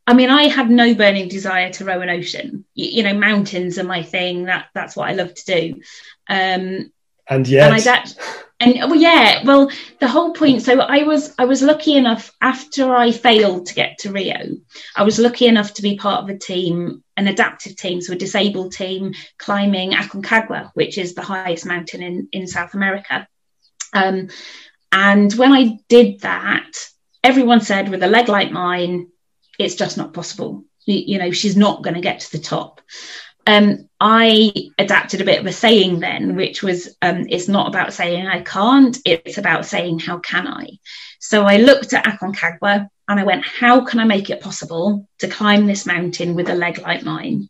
I 0.08 0.14
mean, 0.14 0.30
I 0.30 0.44
had 0.44 0.70
no 0.70 0.94
burning 0.94 1.28
desire 1.28 1.72
to 1.72 1.84
row 1.84 2.00
an 2.00 2.08
ocean. 2.08 2.64
You, 2.74 2.86
you, 2.86 3.02
know, 3.02 3.14
mountains 3.14 3.76
are 3.76 3.84
my 3.84 4.02
thing. 4.02 4.44
That 4.44 4.66
that's 4.72 4.96
what 4.96 5.08
I 5.08 5.14
love 5.14 5.34
to 5.34 5.44
do. 5.44 5.80
Um, 6.28 6.92
and 7.28 7.48
yet, 7.48 7.72
and 7.72 7.88
I, 7.88 8.04
and 8.60 8.90
well 8.90 8.94
yeah 8.94 9.42
well 9.44 9.70
the 10.00 10.08
whole 10.08 10.32
point 10.32 10.62
so 10.62 10.80
i 10.80 11.02
was 11.02 11.34
i 11.38 11.44
was 11.44 11.62
lucky 11.62 11.96
enough 11.96 12.32
after 12.40 12.94
i 12.94 13.10
failed 13.10 13.66
to 13.66 13.74
get 13.74 13.98
to 13.98 14.12
rio 14.12 14.56
i 14.96 15.02
was 15.02 15.18
lucky 15.18 15.46
enough 15.46 15.74
to 15.74 15.82
be 15.82 15.96
part 15.96 16.22
of 16.22 16.30
a 16.30 16.38
team 16.38 17.02
an 17.16 17.29
adaptive 17.29 17.76
team 17.76 18.00
so 18.00 18.12
a 18.12 18.16
disabled 18.16 18.72
team 18.72 19.14
climbing 19.38 19.92
aconcagua 19.92 20.70
which 20.74 20.98
is 20.98 21.14
the 21.14 21.22
highest 21.22 21.66
mountain 21.66 22.02
in 22.02 22.29
in 22.33 22.46
south 22.46 22.74
america. 22.74 23.26
Um, 23.92 24.29
and 24.92 25.33
when 25.35 25.52
i 25.52 25.79
did 25.88 26.20
that 26.20 26.72
everyone 27.24 27.61
said 27.61 27.88
with 27.88 28.02
a 28.02 28.09
leg 28.09 28.29
like 28.29 28.50
mine 28.50 29.09
it's 29.59 29.74
just 29.74 29.96
not 29.96 30.12
possible. 30.12 30.64
You, 30.85 31.02
you 31.14 31.18
know 31.18 31.31
she's 31.31 31.57
not 31.57 31.83
going 31.83 31.94
to 31.94 32.00
get 32.00 32.20
to 32.20 32.33
the 32.33 32.42
top 32.42 32.81
um, 33.46 33.88
I 34.00 34.52
adapted 34.78 35.20
a 35.20 35.24
bit 35.24 35.40
of 35.40 35.46
a 35.46 35.52
saying 35.52 36.00
then, 36.00 36.37
which 36.37 36.62
was 36.62 36.96
um, 37.00 37.26
it's 37.28 37.48
not 37.48 37.68
about 37.68 37.92
saying 37.92 38.26
I 38.26 38.42
can't, 38.42 38.96
it's 39.04 39.38
about 39.38 39.66
saying 39.66 40.00
how 40.00 40.18
can 40.18 40.46
I. 40.46 40.78
So 41.20 41.44
I 41.44 41.56
looked 41.59 41.92
at 41.92 42.04
Aconcagua 42.04 42.88
and 43.09 43.20
I 43.20 43.24
went, 43.24 43.44
how 43.44 43.85
can 43.85 44.00
I 44.00 44.04
make 44.04 44.30
it 44.30 44.40
possible 44.40 45.09
to 45.20 45.28
climb 45.28 45.66
this 45.66 45.87
mountain 45.87 46.35
with 46.35 46.50
a 46.50 46.54
leg 46.54 46.78
like 46.78 47.04
mine? 47.04 47.48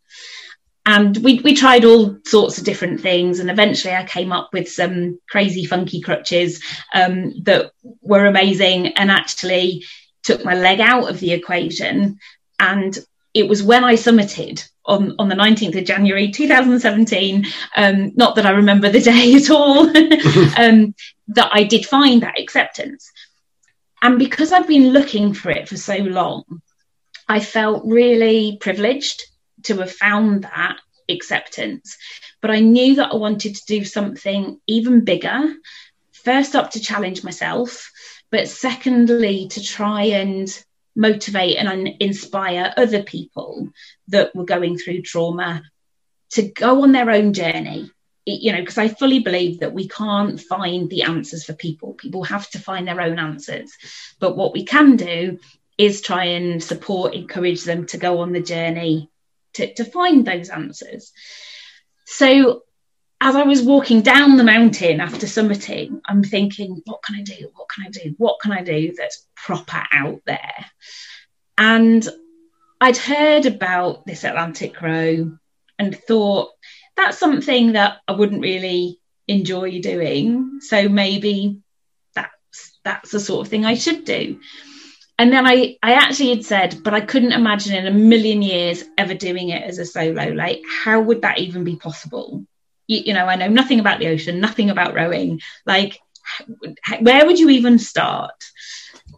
And 0.85 1.17
we, 1.17 1.41
we 1.41 1.57
tried 1.57 1.85
all 1.85 2.19
sorts 2.25 2.59
of 2.59 2.65
different 2.65 3.01
things. 3.01 3.41
And 3.41 3.51
eventually 3.51 3.95
I 3.95 4.05
came 4.05 4.31
up 4.31 4.51
with 4.53 4.71
some 4.71 5.19
crazy, 5.29 5.65
funky 5.65 6.01
crutches 6.01 6.63
um, 6.95 7.43
that 7.43 7.73
were 8.03 8.27
amazing 8.27 8.89
and 8.89 9.11
actually 9.11 9.85
took 10.23 10.45
my 10.45 10.55
leg 10.55 10.81
out 10.81 11.09
of 11.09 11.19
the 11.19 11.33
equation. 11.33 12.19
And 12.61 12.97
it 13.35 13.49
was 13.49 13.63
when 13.63 13.83
I 13.83 13.95
summited 13.95 14.67
on, 14.87 15.15
on 15.19 15.29
the 15.29 15.35
19th 15.35 15.79
of 15.79 15.85
January 15.85 16.31
2017, 16.31 17.47
um, 17.77 18.13
not 18.15 18.37
that 18.37 18.47
I 18.47 18.51
remember 18.51 18.89
the 18.89 19.01
day 19.13 19.35
at 19.35 19.51
all, 19.51 19.89
um, 20.59 20.95
that 21.29 21.51
I 21.53 21.65
did 21.65 21.87
find 21.87 22.23
that 22.23 22.39
acceptance. 22.41 23.11
And 24.03 24.19
because 24.19 24.53
I've 24.53 24.69
been 24.69 24.91
looking 24.91 25.35
for 25.35 25.51
it 25.51 25.69
for 25.69 25.77
so 25.77 25.97
long, 25.97 26.45
I 27.29 27.41
felt 27.41 27.85
really 27.85 28.59
privileged 28.61 29.25
to 29.65 29.79
have 29.79 29.93
found 29.93 30.45
that 30.45 30.77
acceptance. 31.09 31.97
But 32.41 32.51
I 32.51 32.61
knew 32.61 32.97
that 32.97 33.13
I 33.13 33.17
wanted 33.17 33.57
to 33.57 33.67
do 33.67 33.85
something 33.85 34.61
even 34.67 35.05
bigger. 35.05 35.55
First 36.13 36.55
up, 36.55 36.73
to 36.73 36.81
challenge 36.81 37.25
myself, 37.25 37.91
but 38.31 38.49
secondly, 38.49 39.49
to 39.49 39.63
try 39.63 40.03
and 40.03 40.49
motivate 40.97 41.59
and 41.59 41.89
inspire 42.01 42.73
other 42.77 43.03
people 43.03 43.69
that 44.09 44.35
were 44.35 44.45
going 44.45 44.79
through 44.79 45.03
trauma 45.03 45.63
to 46.31 46.43
go 46.43 46.83
on 46.83 46.93
their 46.93 47.11
own 47.11 47.33
journey. 47.33 47.91
You 48.29 48.51
know 48.51 48.59
because 48.59 48.79
i 48.79 48.89
fully 48.89 49.21
believe 49.21 49.61
that 49.61 49.73
we 49.73 49.87
can't 49.87 50.41
find 50.41 50.91
the 50.91 51.03
answers 51.03 51.45
for 51.45 51.53
people. 51.53 51.95
People 51.95 52.25
have 52.25 52.51
to 52.51 52.59
find 52.59 52.89
their 52.89 53.01
own 53.01 53.21
answers. 53.21 53.73
But 54.19 54.37
what 54.37 54.53
we 54.53 54.65
can 54.65 54.97
do 54.97 55.39
is 55.79 56.01
try 56.01 56.25
and 56.25 56.61
support 56.63 57.15
encourage 57.15 57.63
them 57.63 57.87
to 57.87 57.99
go 57.99 58.21
on 58.21 58.33
the 58.33 58.41
journey 58.41 59.11
to, 59.55 59.73
to 59.75 59.85
find 59.85 60.27
those 60.27 60.49
answers. 60.49 61.13
So 62.05 62.63
as 63.21 63.35
I 63.35 63.45
was 63.45 63.63
walking 63.63 64.03
down 64.03 64.37
the 64.37 64.45
mountain 64.45 65.01
after 65.01 65.27
summiting, 65.27 66.01
I'm 66.05 66.23
thinking, 66.23 66.83
what 66.85 67.03
can 67.03 67.15
I 67.17 67.23
do? 67.23 67.51
What 67.55 67.69
can 67.69 67.87
I 67.87 67.91
do? 67.91 68.15
What 68.19 68.41
can 68.41 68.53
I 68.53 68.63
do 68.63 68.93
that's 68.97 69.27
proper 69.35 69.83
out 69.93 70.21
there? 70.27 70.67
And 71.57 72.07
I'd 72.81 72.99
heard 72.99 73.47
about 73.47 74.05
this 74.05 74.25
Atlantic 74.25 74.81
row 74.83 75.33
and 75.79 75.97
thought 75.97 76.51
that's 76.97 77.19
something 77.19 77.73
that 77.73 77.99
I 78.07 78.13
wouldn't 78.13 78.43
really 78.43 79.01
enjoy 79.27 79.81
doing. 79.81 80.61
So 80.61 80.89
maybe 80.89 81.61
that's 82.15 82.79
that's 82.85 83.11
the 83.13 83.21
sort 83.21 83.47
of 83.47 83.51
thing 83.51 83.65
I 83.65 83.75
should 83.75 84.05
do. 84.05 84.41
And 85.19 85.33
then 85.33 85.47
I, 85.47 85.79
I 85.83 85.95
actually 85.95 86.29
had 86.31 86.45
said, 86.45 86.83
but 86.85 86.93
I 86.93 87.01
couldn't 87.01 87.33
imagine 87.33 87.75
in 87.75 87.87
a 87.87 87.91
million 87.91 88.43
years 88.43 88.85
ever 88.99 89.15
doing 89.15 89.49
it 89.49 89.63
as 89.63 89.79
a 89.79 89.87
solo. 89.87 90.29
Like, 90.29 90.61
how 90.85 91.01
would 91.01 91.23
that 91.23 91.39
even 91.39 91.65
be 91.65 91.77
possible? 91.77 92.45
You, 92.87 93.03
you 93.07 93.15
know, 93.15 93.27
I 93.27 93.37
know 93.37 93.49
nothing 93.49 93.81
about 93.81 93.99
the 93.99 94.09
ocean, 94.09 94.41
nothing 94.41 94.71
about 94.71 94.95
rowing. 94.95 95.41
Like, 95.65 95.99
where 97.01 97.27
would 97.27 97.39
you 97.39 97.51
even 97.51 97.79
start? 97.79 98.45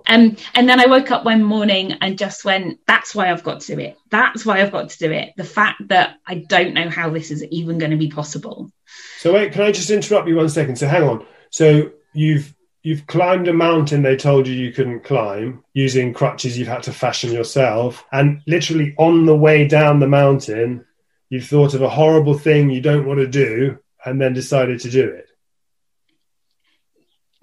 Um, 0.07 0.37
and 0.55 0.69
then 0.69 0.81
I 0.81 0.87
woke 0.87 1.11
up 1.11 1.25
one 1.25 1.43
morning 1.43 1.93
and 2.01 2.19
just 2.19 2.45
went, 2.45 2.81
that's 2.87 3.15
why 3.15 3.31
I've 3.31 3.45
got 3.45 3.61
to 3.61 3.75
do 3.75 3.81
it. 3.81 3.97
That's 4.11 4.45
why 4.45 4.61
I've 4.61 4.73
got 4.73 4.89
to 4.91 4.99
do 4.99 5.11
it. 5.13 5.35
The 5.37 5.45
fact 5.45 5.89
that 5.89 6.17
I 6.27 6.37
don't 6.37 6.75
know 6.75 6.89
how 6.89 7.11
this 7.11 7.31
is 7.31 7.45
even 7.45 7.79
going 7.79 7.91
to 7.91 7.97
be 7.97 8.09
possible. 8.09 8.73
So 9.19 9.35
wait, 9.35 9.53
can 9.53 9.63
I 9.63 9.73
just 9.73 9.91
interrupt 9.91 10.29
you 10.29 10.37
one 10.37 10.49
second? 10.49 10.77
So 10.77 10.89
hang 10.89 11.03
on. 11.03 11.27
So 11.51 11.93
you've 12.15 12.55
you've 12.83 13.07
climbed 13.07 13.49
a 13.49 13.53
mountain 13.53 14.03
they 14.03 14.17
told 14.17 14.47
you 14.47 14.55
you 14.55 14.73
couldn't 14.73 15.05
climb 15.05 15.63
using 15.75 16.15
crutches 16.15 16.57
you've 16.57 16.69
had 16.69 16.83
to 16.85 16.93
fashion 16.93 17.33
yourself 17.33 18.05
and 18.13 18.41
literally 18.47 18.95
on 18.99 19.27
the 19.27 19.37
way 19.37 19.67
down 19.67 19.99
the 19.99 20.09
mountain 20.09 20.85
you've 21.31 21.47
thought 21.47 21.75
of 21.75 21.83
a 21.83 21.88
horrible 21.88 22.37
thing 22.37 22.71
you 22.71 22.81
don't 22.81 23.07
want 23.07 23.21
to 23.21 23.27
do 23.27 23.79
and 24.05 24.21
then 24.21 24.33
decided 24.33 24.81
to 24.81 24.91
do 24.91 25.09
it. 25.09 25.25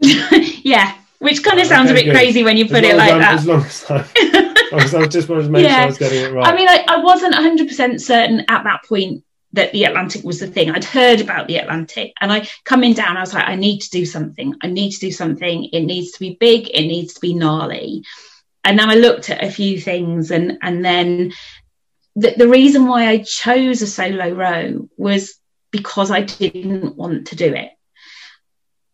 yeah, 0.64 0.96
which 1.20 1.44
kind 1.44 1.60
of 1.60 1.68
sounds 1.68 1.92
okay, 1.92 2.02
a 2.02 2.04
bit 2.04 2.12
good. 2.12 2.16
crazy 2.16 2.44
when 2.44 2.58
you 2.58 2.68
put 2.68 2.84
it 2.84 2.96
like 2.96 3.20
that. 3.20 3.36
As 3.36 3.48
long 3.48 3.62
as 3.62 3.86
I, 3.90 4.06
I 5.04 5.08
just 5.08 5.30
wanted 5.30 5.44
to 5.44 5.50
make 5.50 5.64
yeah. 5.64 5.76
sure 5.76 5.84
I 5.84 5.86
was 5.86 5.98
getting 5.98 6.24
it 6.24 6.34
right. 6.34 6.48
I 6.48 6.56
mean, 6.56 6.68
I, 6.68 6.86
I 6.88 6.98
wasn't 6.98 7.34
100% 7.34 8.02
certain 8.02 8.42
at 8.50 8.64
that 8.64 8.84
point 8.86 9.24
that 9.54 9.72
the 9.72 9.86
Atlantic 9.86 10.24
was 10.24 10.40
the 10.40 10.48
thing. 10.48 10.70
I'd 10.70 10.84
heard 10.84 11.22
about 11.22 11.48
the 11.48 11.58
Atlantic 11.58 12.14
and 12.20 12.32
I 12.32 12.48
coming 12.66 12.94
down, 12.94 13.18
I 13.18 13.22
was 13.22 13.34
like, 13.34 13.48
I 13.48 13.56
need 13.56 13.80
to 13.82 13.90
do 13.90 14.06
something. 14.06 14.54
I 14.62 14.68
need 14.68 14.92
to 14.92 15.00
do 15.00 15.12
something. 15.12 15.70
It 15.72 15.82
needs 15.82 16.12
to 16.12 16.20
be 16.20 16.38
big. 16.40 16.70
It 16.70 16.88
needs 16.88 17.14
to 17.14 17.22
be 17.22 17.34
gnarly. 17.34 18.04
And 18.64 18.78
then 18.78 18.90
I 18.90 18.96
looked 18.96 19.30
at 19.30 19.44
a 19.44 19.52
few 19.52 19.80
things 19.80 20.32
and 20.32 20.58
and 20.62 20.84
then 20.84 21.32
the, 22.16 22.34
the 22.38 22.48
reason 22.48 22.88
why 22.88 23.08
I 23.08 23.20
chose 23.20 23.82
a 23.82 23.88
solo 23.88 24.30
row 24.30 24.90
was 24.98 25.36
because 25.72 26.12
I 26.12 26.22
didn't 26.22 26.96
want 26.96 27.28
to 27.28 27.36
do 27.36 27.54
it. 27.54 27.72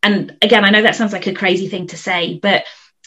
And 0.03 0.35
again, 0.41 0.65
I 0.65 0.71
know 0.71 0.81
that 0.81 0.95
sounds 0.95 1.13
like 1.13 1.27
a 1.27 1.33
crazy 1.33 1.67
thing 1.67 1.87
to 1.87 1.97
say, 1.97 2.39
but 2.41 2.63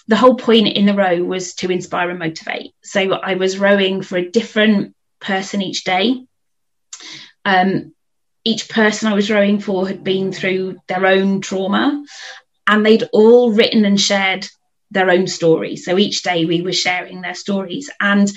the 0.07 0.17
whole 0.17 0.37
point 0.37 0.69
in 0.69 0.87
the 0.87 0.95
row 0.95 1.25
was 1.25 1.55
to 1.57 1.71
inspire 1.71 2.11
and 2.11 2.19
motivate. 2.19 2.73
So 2.83 3.15
I 3.15 3.35
was 3.35 3.59
rowing 3.59 4.03
for 4.03 4.17
a 4.17 4.31
different 4.31 4.95
person 5.21 5.63
each 5.63 5.83
day. 5.83 6.25
Um, 7.45 7.95
each 8.45 8.69
person 8.69 9.09
I 9.09 9.15
was 9.15 9.31
rowing 9.31 9.59
for 9.59 9.89
had 9.89 10.05
been 10.05 10.31
through 10.31 10.77
their 10.87 11.07
own 11.07 11.41
trauma, 11.41 12.05
and 12.67 12.85
they'd 12.85 13.09
all 13.13 13.53
written 13.53 13.85
and 13.85 14.01
shared 14.01 14.47
their 14.91 15.11
own 15.11 15.27
stories. 15.27 15.85
So 15.85 15.99
each 15.99 16.23
day 16.23 16.45
we 16.45 16.63
were 16.63 16.73
sharing 16.73 17.23
their 17.23 17.35
stories. 17.35 17.91
And 18.01 18.31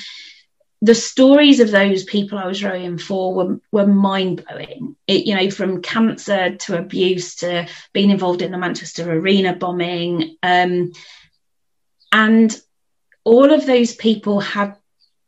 the 0.82 0.96
stories 0.96 1.60
of 1.60 1.72
those 1.72 2.04
people 2.04 2.38
I 2.38 2.46
was 2.46 2.64
rowing 2.64 2.98
for 2.98 3.34
were, 3.34 3.60
were 3.72 3.88
mind 3.88 4.46
blowing. 4.48 4.96
You 5.08 5.36
know, 5.36 5.50
from 5.50 5.82
cancer 5.82 6.56
to 6.56 6.78
abuse 6.78 7.36
to 7.38 7.68
being 7.94 8.12
involved 8.12 8.42
in 8.42 8.52
the 8.52 8.58
Manchester 8.58 9.12
Arena 9.12 9.56
bombing. 9.56 10.38
Um, 10.44 10.92
and 12.12 12.56
all 13.24 13.52
of 13.52 13.66
those 13.66 13.96
people 13.96 14.40
had, 14.40 14.76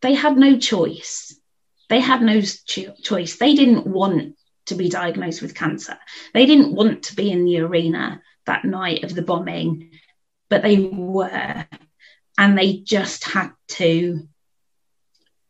they 0.01 0.13
had 0.13 0.37
no 0.37 0.57
choice. 0.57 1.35
They 1.89 1.99
had 1.99 2.21
no 2.21 2.41
cho- 2.41 2.93
choice. 3.01 3.37
They 3.37 3.55
didn't 3.55 3.87
want 3.87 4.35
to 4.67 4.75
be 4.75 4.87
diagnosed 4.87 5.41
with 5.41 5.55
cancer. 5.55 5.97
They 6.33 6.45
didn't 6.45 6.75
want 6.75 7.03
to 7.03 7.15
be 7.15 7.31
in 7.31 7.45
the 7.45 7.59
arena 7.61 8.21
that 8.45 8.65
night 8.65 9.03
of 9.03 9.15
the 9.15 9.23
bombing, 9.23 9.91
but 10.47 10.61
they 10.61 10.77
were. 10.77 11.65
And 12.37 12.57
they 12.57 12.77
just 12.77 13.25
had 13.25 13.51
to 13.69 14.29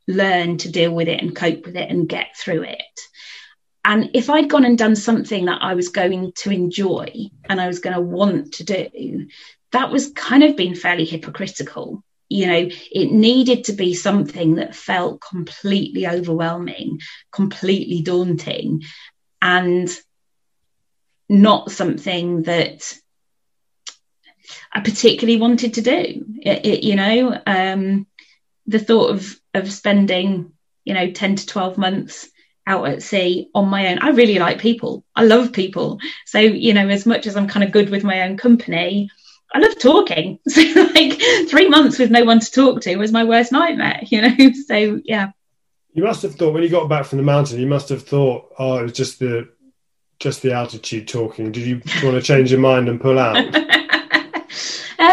learn 0.09 0.57
to 0.57 0.71
deal 0.71 0.91
with 0.91 1.07
it 1.07 1.21
and 1.21 1.35
cope 1.35 1.65
with 1.65 1.75
it 1.75 1.89
and 1.89 2.09
get 2.09 2.35
through 2.35 2.63
it. 2.63 2.81
And 3.85 4.09
if 4.13 4.29
I'd 4.29 4.49
gone 4.49 4.65
and 4.65 4.77
done 4.77 4.95
something 4.95 5.45
that 5.45 5.61
I 5.61 5.75
was 5.75 5.89
going 5.89 6.33
to 6.37 6.51
enjoy 6.51 7.11
and 7.47 7.61
I 7.61 7.67
was 7.67 7.79
going 7.79 7.95
to 7.95 8.01
want 8.01 8.55
to 8.55 8.63
do, 8.63 9.27
that 9.71 9.91
was 9.91 10.11
kind 10.11 10.43
of 10.43 10.57
being 10.57 10.75
fairly 10.75 11.05
hypocritical. 11.05 12.03
You 12.27 12.47
know, 12.47 12.69
it 12.91 13.11
needed 13.11 13.65
to 13.65 13.73
be 13.73 13.93
something 13.93 14.55
that 14.55 14.75
felt 14.75 15.21
completely 15.21 16.07
overwhelming, 16.07 16.99
completely 17.31 18.01
daunting, 18.01 18.83
and 19.41 19.89
not 21.29 21.71
something 21.71 22.43
that 22.43 22.93
I 24.71 24.81
particularly 24.81 25.39
wanted 25.39 25.75
to 25.75 25.81
do. 25.81 26.25
It, 26.41 26.65
it, 26.65 26.83
you 26.83 26.95
know, 26.95 27.39
um, 27.45 28.07
the 28.69 28.79
thought 28.79 29.11
of 29.11 29.39
of 29.53 29.71
spending 29.71 30.51
you 30.85 30.93
know 30.93 31.11
10 31.11 31.35
to 31.37 31.45
12 31.45 31.77
months 31.77 32.29
out 32.67 32.87
at 32.87 33.01
sea 33.01 33.49
on 33.55 33.67
my 33.67 33.87
own. 33.87 33.97
I 33.99 34.09
really 34.09 34.37
like 34.37 34.59
people. 34.59 35.03
I 35.15 35.23
love 35.23 35.51
people. 35.51 35.99
So 36.25 36.39
you 36.39 36.73
know 36.73 36.87
as 36.87 37.05
much 37.05 37.27
as 37.27 37.35
i'm 37.35 37.47
kind 37.47 37.63
of 37.63 37.71
good 37.71 37.89
with 37.89 38.03
my 38.03 38.21
own 38.21 38.37
company 38.37 39.09
i 39.53 39.59
love 39.59 39.77
talking. 39.79 40.39
So 40.49 40.61
like 40.61 41.19
three 41.49 41.67
months 41.67 41.97
with 41.99 42.11
no 42.11 42.23
one 42.23 42.39
to 42.39 42.51
talk 42.51 42.81
to 42.81 42.95
was 42.95 43.11
my 43.11 43.23
worst 43.23 43.51
nightmare 43.51 44.01
you 44.07 44.21
know? 44.21 44.35
So 44.67 45.01
yeah. 45.03 45.31
You 45.93 46.03
must 46.03 46.21
have 46.21 46.35
thought 46.35 46.53
when 46.53 46.63
you 46.63 46.69
got 46.69 46.87
back 46.87 47.05
from 47.05 47.17
the 47.17 47.23
mountain 47.23 47.59
you 47.59 47.67
must 47.67 47.89
have 47.89 48.03
thought 48.03 48.53
oh 48.59 48.77
it 48.77 48.83
was 48.83 48.93
just 48.93 49.19
the 49.19 49.49
just 50.19 50.41
the 50.41 50.51
altitude 50.51 51.07
talking. 51.07 51.49
Did 51.51 51.65
you 51.65 51.81
want 52.03 52.17
to 52.17 52.21
change 52.21 52.51
your 52.51 52.59
mind 52.59 52.89
and 52.89 52.99
pull 52.99 53.17
out 53.17 53.37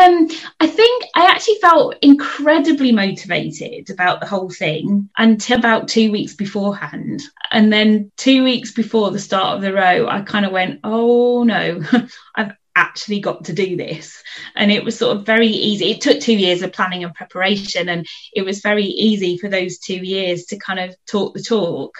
Um, 0.07 0.29
I 0.61 0.67
think 0.69 1.05
I 1.15 1.27
actually 1.27 1.57
felt 1.57 1.97
incredibly 2.01 2.93
motivated 2.93 3.91
about 3.91 4.21
the 4.21 4.27
whole 4.27 4.51
thing 4.51 5.11
until 5.19 5.59
about 5.59 5.89
two 5.89 6.13
weeks 6.13 6.35
beforehand. 6.35 7.23
And 7.51 7.73
then 7.73 8.13
two 8.17 8.45
weeks 8.45 8.73
before 8.73 9.11
the 9.11 9.19
start 9.19 9.57
of 9.57 9.63
the 9.63 9.73
row, 9.73 10.07
I 10.09 10.21
kind 10.21 10.47
of 10.47 10.53
went, 10.53 10.81
oh 10.85 11.43
no, 11.43 11.83
I've 12.35 12.53
actually 12.77 13.21
got 13.21 13.47
to 13.47 13.53
do 13.53 13.77
this. 13.77 14.23
And 14.55 14.71
it 14.71 14.85
was 14.85 14.97
sort 14.97 15.17
of 15.17 15.27
very 15.27 15.49
easy. 15.49 15.91
It 15.91 16.03
took 16.03 16.21
two 16.21 16.37
years 16.37 16.63
of 16.63 16.73
planning 16.73 17.03
and 17.03 17.15
preparation, 17.15 17.89
and 17.89 18.07
it 18.33 18.43
was 18.43 18.61
very 18.61 18.85
easy 18.85 19.39
for 19.39 19.49
those 19.49 19.79
two 19.79 19.97
years 19.97 20.45
to 20.47 20.59
kind 20.59 20.79
of 20.79 20.95
talk 21.07 21.35
the 21.35 21.43
talk. 21.43 21.95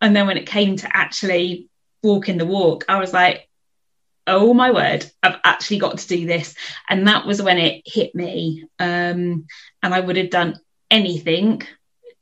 And 0.00 0.16
then 0.16 0.26
when 0.26 0.38
it 0.38 0.46
came 0.46 0.76
to 0.76 0.96
actually 0.96 1.68
walking 2.02 2.38
the 2.38 2.46
walk, 2.46 2.84
I 2.88 2.98
was 2.98 3.12
like, 3.12 3.48
oh 4.26 4.54
my 4.54 4.70
word, 4.70 5.10
I've 5.22 5.38
actually 5.44 5.78
got 5.78 5.98
to 5.98 6.08
do 6.08 6.26
this. 6.26 6.54
And 6.88 7.08
that 7.08 7.26
was 7.26 7.42
when 7.42 7.58
it 7.58 7.82
hit 7.84 8.14
me. 8.14 8.64
Um, 8.78 9.46
and 9.82 9.94
I 9.94 10.00
would 10.00 10.16
have 10.16 10.30
done 10.30 10.58
anything 10.90 11.62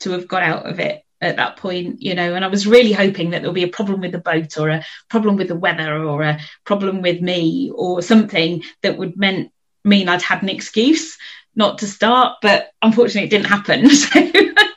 to 0.00 0.10
have 0.12 0.28
got 0.28 0.42
out 0.42 0.68
of 0.68 0.80
it 0.80 1.04
at 1.20 1.36
that 1.36 1.56
point, 1.56 2.02
you 2.02 2.14
know. 2.14 2.34
And 2.34 2.44
I 2.44 2.48
was 2.48 2.66
really 2.66 2.92
hoping 2.92 3.30
that 3.30 3.40
there'll 3.40 3.54
be 3.54 3.62
a 3.62 3.68
problem 3.68 4.00
with 4.00 4.12
the 4.12 4.18
boat 4.18 4.58
or 4.58 4.68
a 4.68 4.84
problem 5.08 5.36
with 5.36 5.48
the 5.48 5.54
weather 5.54 6.04
or 6.04 6.22
a 6.22 6.40
problem 6.64 7.02
with 7.02 7.20
me 7.20 7.70
or 7.74 8.02
something 8.02 8.64
that 8.82 8.98
would 8.98 9.16
meant 9.16 9.52
mean 9.84 10.08
I'd 10.08 10.22
had 10.22 10.42
an 10.42 10.48
excuse 10.48 11.18
not 11.54 11.78
to 11.78 11.86
start. 11.86 12.38
But 12.42 12.70
unfortunately, 12.82 13.26
it 13.26 13.30
didn't 13.30 13.46
happen. 13.46 13.88
So 13.96 14.32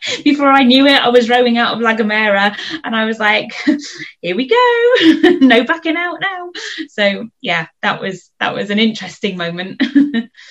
before 0.23 0.51
I 0.51 0.63
knew 0.63 0.85
it, 0.85 1.01
I 1.01 1.09
was 1.09 1.29
rowing 1.29 1.57
out 1.57 1.73
of 1.73 1.81
La 1.81 1.95
Gomera 1.95 2.57
and 2.83 2.95
I 2.95 3.05
was 3.05 3.19
like, 3.19 3.51
here 4.21 4.35
we 4.35 4.47
go. 4.47 5.29
no 5.45 5.63
backing 5.63 5.97
out 5.97 6.19
now. 6.21 6.51
So 6.89 7.29
yeah, 7.41 7.67
that 7.81 8.01
was 8.01 8.31
that 8.39 8.53
was 8.53 8.69
an 8.69 8.79
interesting 8.79 9.37
moment. 9.37 9.81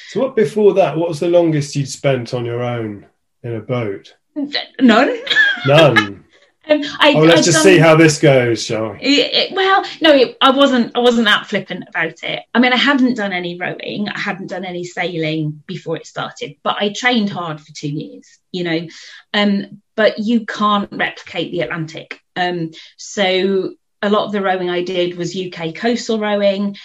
so 0.09 0.21
what 0.21 0.37
before 0.37 0.75
that, 0.75 0.97
what 0.97 1.09
was 1.09 1.21
the 1.21 1.29
longest 1.29 1.77
you'd 1.77 1.89
spent 1.89 2.35
on 2.35 2.45
your 2.45 2.63
own 2.63 3.07
in 3.43 3.55
a 3.55 3.61
boat? 3.61 4.15
None. 4.81 5.19
None. 5.67 6.24
Um, 6.69 6.81
I, 6.99 7.13
oh, 7.15 7.21
let's 7.21 7.41
I've 7.41 7.45
just 7.45 7.57
done, 7.59 7.63
see 7.63 7.79
how 7.79 7.95
this 7.95 8.19
goes, 8.19 8.65
shall 8.65 8.93
we? 8.93 8.99
It, 9.01 9.35
it, 9.35 9.53
well, 9.55 9.85
no, 10.01 10.13
it, 10.13 10.37
I 10.41 10.51
wasn't. 10.51 10.97
I 10.97 11.01
wasn't 11.01 11.27
that 11.27 11.47
flippant 11.47 11.85
about 11.89 12.23
it. 12.23 12.43
I 12.55 12.59
mean, 12.59 12.73
I 12.73 12.77
hadn't 12.77 13.15
done 13.15 13.33
any 13.33 13.59
rowing. 13.59 14.09
I 14.09 14.19
hadn't 14.19 14.47
done 14.47 14.65
any 14.65 14.85
sailing 14.85 15.63
before 15.67 15.97
it 15.97 16.07
started, 16.07 16.57
but 16.63 16.77
I 16.81 16.93
trained 16.93 17.29
hard 17.29 17.61
for 17.61 17.73
two 17.73 17.91
years. 17.91 18.39
You 18.51 18.65
know, 18.65 18.89
um, 19.35 19.83
but 19.95 20.19
you 20.19 20.47
can't 20.47 20.89
replicate 20.91 21.53
the 21.53 21.61
Atlantic. 21.61 22.21
Um, 22.35 22.71
so 22.97 23.75
a 24.01 24.09
lot 24.09 24.25
of 24.25 24.33
the 24.33 24.43
rowing 24.43 24.71
I 24.71 24.83
did 24.83 25.19
was 25.19 25.37
UK 25.37 25.75
coastal 25.75 26.19
rowing, 26.19 26.77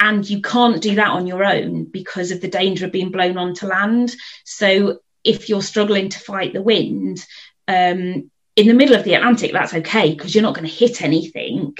and 0.00 0.28
you 0.28 0.40
can't 0.40 0.80
do 0.80 0.94
that 0.94 1.10
on 1.10 1.26
your 1.26 1.44
own 1.44 1.84
because 1.84 2.30
of 2.30 2.40
the 2.40 2.48
danger 2.48 2.86
of 2.86 2.92
being 2.92 3.10
blown 3.10 3.36
onto 3.36 3.66
land. 3.66 4.14
So 4.44 5.00
if 5.22 5.50
you're 5.50 5.60
struggling 5.60 6.08
to 6.10 6.18
fight 6.18 6.54
the 6.54 6.62
wind, 6.62 7.24
um, 7.68 8.30
in 8.56 8.66
the 8.66 8.74
middle 8.74 8.96
of 8.96 9.04
the 9.04 9.14
Atlantic, 9.14 9.52
that's 9.52 9.74
okay 9.74 10.10
because 10.12 10.34
you're 10.34 10.42
not 10.42 10.54
going 10.54 10.66
to 10.66 10.74
hit 10.74 11.02
anything. 11.02 11.76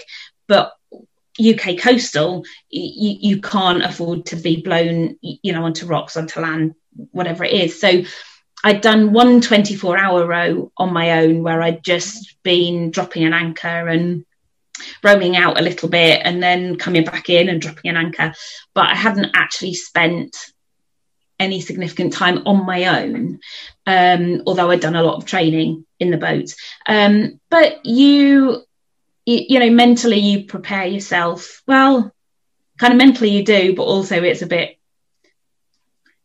But 0.47 0.73
UK 1.41 1.79
coastal, 1.79 2.45
you, 2.71 3.17
you 3.21 3.41
can't 3.41 3.85
afford 3.85 4.27
to 4.27 4.37
be 4.37 4.63
blown, 4.63 5.19
you 5.21 5.53
know, 5.53 5.65
onto 5.65 5.87
rocks, 5.87 6.17
onto 6.17 6.41
land, 6.41 6.75
whatever 7.11 7.45
it 7.45 7.53
is. 7.53 7.81
So 7.81 8.03
I'd 8.63 8.81
done 8.81 9.13
one 9.13 9.41
24 9.41 9.99
hour 9.99 10.27
row 10.27 10.73
on 10.77 10.93
my 10.93 11.23
own 11.23 11.43
where 11.43 11.63
I'd 11.63 11.83
just 11.83 12.37
been 12.43 12.91
dropping 12.91 13.25
an 13.25 13.33
anchor 13.33 13.89
and 13.89 14.25
rowing 15.03 15.37
out 15.37 15.59
a 15.59 15.65
little 15.65 15.89
bit 15.89 16.21
and 16.25 16.43
then 16.43 16.77
coming 16.77 17.05
back 17.05 17.31
in 17.31 17.49
and 17.49 17.61
dropping 17.61 17.91
an 17.91 17.97
anchor. 17.97 18.35
But 18.75 18.91
I 18.91 18.95
hadn't 18.95 19.31
actually 19.35 19.75
spent 19.75 20.37
any 21.39 21.61
significant 21.61 22.13
time 22.13 22.43
on 22.47 22.67
my 22.67 23.03
own, 23.03 23.41
um, 23.87 24.43
although 24.47 24.71
I'd 24.71 24.81
done 24.81 24.97
a 24.97 25.03
lot 25.03 25.17
of 25.17 25.27
training 25.27 25.85
in 25.99 26.11
the 26.11 26.17
boat. 26.17 26.55
Um, 26.87 27.41
but 27.51 27.85
you, 27.85 28.63
you, 29.25 29.41
you 29.49 29.59
know, 29.61 29.71
mentally 29.71 30.19
you 30.19 30.45
prepare 30.45 30.87
yourself. 30.87 31.63
Well, 31.67 32.13
kind 32.79 32.93
of 32.93 32.99
mentally 32.99 33.31
you 33.31 33.45
do, 33.45 33.75
but 33.75 33.85
also 33.85 34.23
it's 34.23 34.43
a 34.43 34.47
bit. 34.47 34.79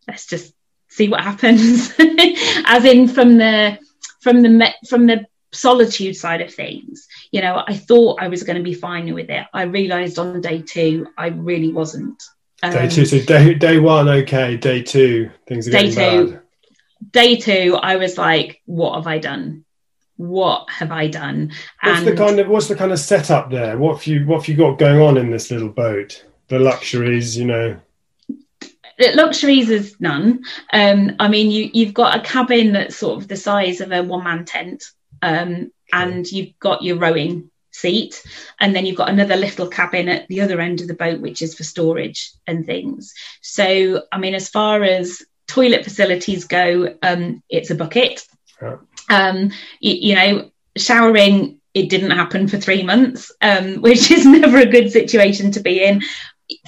Let's 0.07 0.25
just 0.25 0.53
see 0.89 1.09
what 1.09 1.21
happens, 1.21 1.93
as 1.99 2.85
in 2.85 3.07
from 3.07 3.37
the 3.37 3.79
from 4.21 4.41
the 4.41 4.73
from 4.87 5.05
the 5.05 5.25
solitude 5.51 6.15
side 6.15 6.41
of 6.41 6.53
things. 6.53 7.07
You 7.31 7.41
know, 7.41 7.61
I 7.65 7.75
thought 7.75 8.21
I 8.21 8.27
was 8.27 8.43
going 8.43 8.57
to 8.57 8.63
be 8.63 8.73
fine 8.73 9.13
with 9.13 9.29
it. 9.29 9.45
I 9.53 9.63
realised 9.63 10.19
on 10.19 10.41
day 10.41 10.61
two 10.61 11.07
I 11.17 11.27
really 11.27 11.71
wasn't. 11.71 12.21
Um, 12.63 12.71
day 12.71 12.87
two, 12.87 13.05
so 13.05 13.19
day 13.19 13.53
day 13.53 13.79
one, 13.79 14.07
okay. 14.07 14.57
Day 14.57 14.83
two, 14.83 15.31
things 15.47 15.67
are 15.67 15.71
day 15.71 15.89
getting 15.89 16.25
two, 16.25 16.31
bad. 16.31 16.41
Day 17.11 17.35
two, 17.37 17.77
I 17.81 17.95
was 17.95 18.17
like, 18.17 18.61
"What 18.65 18.95
have 18.95 19.07
I 19.07 19.17
done? 19.17 19.65
what 20.21 20.69
have 20.69 20.91
I 20.91 21.07
done? 21.07 21.51
What's 21.81 22.03
the 22.03 22.15
kind 22.15 22.39
of 22.39 22.47
what's 22.47 22.67
the 22.67 22.75
kind 22.75 22.91
of 22.91 22.99
setup 22.99 23.49
there? 23.49 23.77
What 23.77 23.97
have 23.97 24.07
you 24.07 24.25
what 24.25 24.41
have 24.41 24.47
you 24.47 24.55
got 24.55 24.77
going 24.77 25.01
on 25.01 25.17
in 25.17 25.31
this 25.31 25.51
little 25.51 25.69
boat? 25.69 26.23
The 26.47 26.59
luxuries, 26.59 27.37
you 27.37 27.45
know. 27.45 27.79
luxuries 29.15 29.69
is 29.69 29.95
none. 29.99 30.43
Um, 30.71 31.15
I 31.19 31.27
mean, 31.27 31.49
you 31.49 31.69
you've 31.73 31.93
got 31.93 32.17
a 32.17 32.21
cabin 32.21 32.73
that's 32.73 32.95
sort 32.95 33.21
of 33.21 33.27
the 33.27 33.35
size 33.35 33.81
of 33.81 33.91
a 33.91 34.03
one 34.03 34.23
man 34.23 34.45
tent, 34.45 34.83
um, 35.21 35.71
and 35.91 36.29
you've 36.31 36.57
got 36.59 36.83
your 36.83 36.97
rowing 36.97 37.49
seat, 37.71 38.21
and 38.59 38.75
then 38.75 38.85
you've 38.85 38.97
got 38.97 39.09
another 39.09 39.35
little 39.35 39.67
cabin 39.67 40.09
at 40.09 40.27
the 40.27 40.41
other 40.41 40.59
end 40.59 40.81
of 40.81 40.87
the 40.87 40.93
boat, 40.93 41.21
which 41.21 41.41
is 41.41 41.55
for 41.55 41.63
storage 41.63 42.31
and 42.47 42.65
things. 42.65 43.13
So, 43.41 44.03
I 44.11 44.17
mean, 44.17 44.35
as 44.35 44.49
far 44.49 44.83
as 44.83 45.23
toilet 45.47 45.83
facilities 45.83 46.45
go, 46.45 46.95
um, 47.01 47.43
it's 47.49 47.69
a 47.69 47.75
bucket. 47.75 48.23
Yeah. 48.61 48.77
Um, 49.09 49.51
you, 49.79 49.93
you 49.93 50.15
know, 50.15 50.51
showering 50.77 51.59
it 51.73 51.89
didn't 51.89 52.11
happen 52.11 52.47
for 52.47 52.57
three 52.57 52.83
months, 52.83 53.31
um, 53.41 53.75
which 53.81 54.11
is 54.11 54.25
never 54.25 54.57
a 54.57 54.65
good 54.65 54.91
situation 54.91 55.51
to 55.51 55.59
be 55.59 55.83
in. 55.83 56.01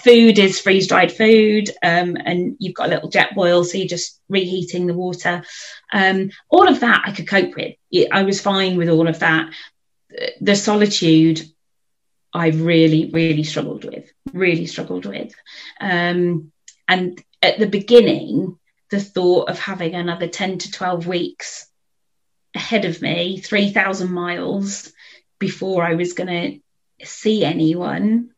Food 0.02 0.40
is 0.40 0.62
freeze 0.62 0.88
dried 0.88 1.12
food, 1.12 1.70
um, 1.84 2.16
and 2.24 2.56
you've 2.58 2.74
got 2.74 2.88
a 2.88 2.90
little 2.90 3.10
jet 3.10 3.36
boil, 3.36 3.66
so 3.66 3.78
you're 3.78 3.88
just 3.88 4.22
reheating 4.30 4.88
the 4.88 4.94
water. 4.94 5.44
Um, 5.92 6.32
all 6.50 6.70
of 6.70 6.80
that 6.80 7.02
I 7.06 7.12
could 7.12 7.28
cope 7.28 7.54
with. 7.56 7.76
I 8.12 8.24
was 8.24 8.40
fine 8.40 8.78
with 8.78 8.88
all 8.88 9.10
of 9.10 9.20
that. 9.20 9.52
The 10.42 10.56
solitude 10.56 11.42
I 12.34 12.48
really, 12.48 13.12
really 13.12 13.44
struggled 13.44 13.86
with, 13.86 14.12
really 14.34 14.66
struggled 14.66 15.06
with. 15.06 15.34
Um, 15.80 16.52
and 16.88 17.24
at 17.42 17.60
the 17.60 17.68
beginning, 17.68 18.58
the 18.90 19.00
thought 19.00 19.50
of 19.50 19.60
having 19.60 19.96
another 19.96 20.28
10 20.28 20.60
to 20.60 20.72
12 20.72 21.08
weeks 21.08 21.68
ahead 22.56 22.86
of 22.86 23.02
me, 23.02 23.38
3,000 23.38 24.12
miles 24.12 24.92
before 25.40 25.84
I 25.84 25.96
was 25.96 26.14
going 26.14 26.62
to 27.00 27.06
see 27.06 27.44
anyone, 27.44 28.32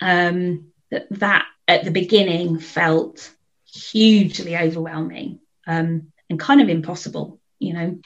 um, 0.00 0.72
that, 0.90 1.06
that 1.10 1.46
at 1.66 1.84
the 1.84 1.90
beginning 1.90 2.58
felt 2.58 3.30
hugely 3.64 4.56
overwhelming 4.56 5.40
um, 5.66 6.12
and 6.30 6.38
kind 6.38 6.60
of 6.60 6.68
impossible, 6.68 7.40
you 7.58 7.72
know. 7.72 7.98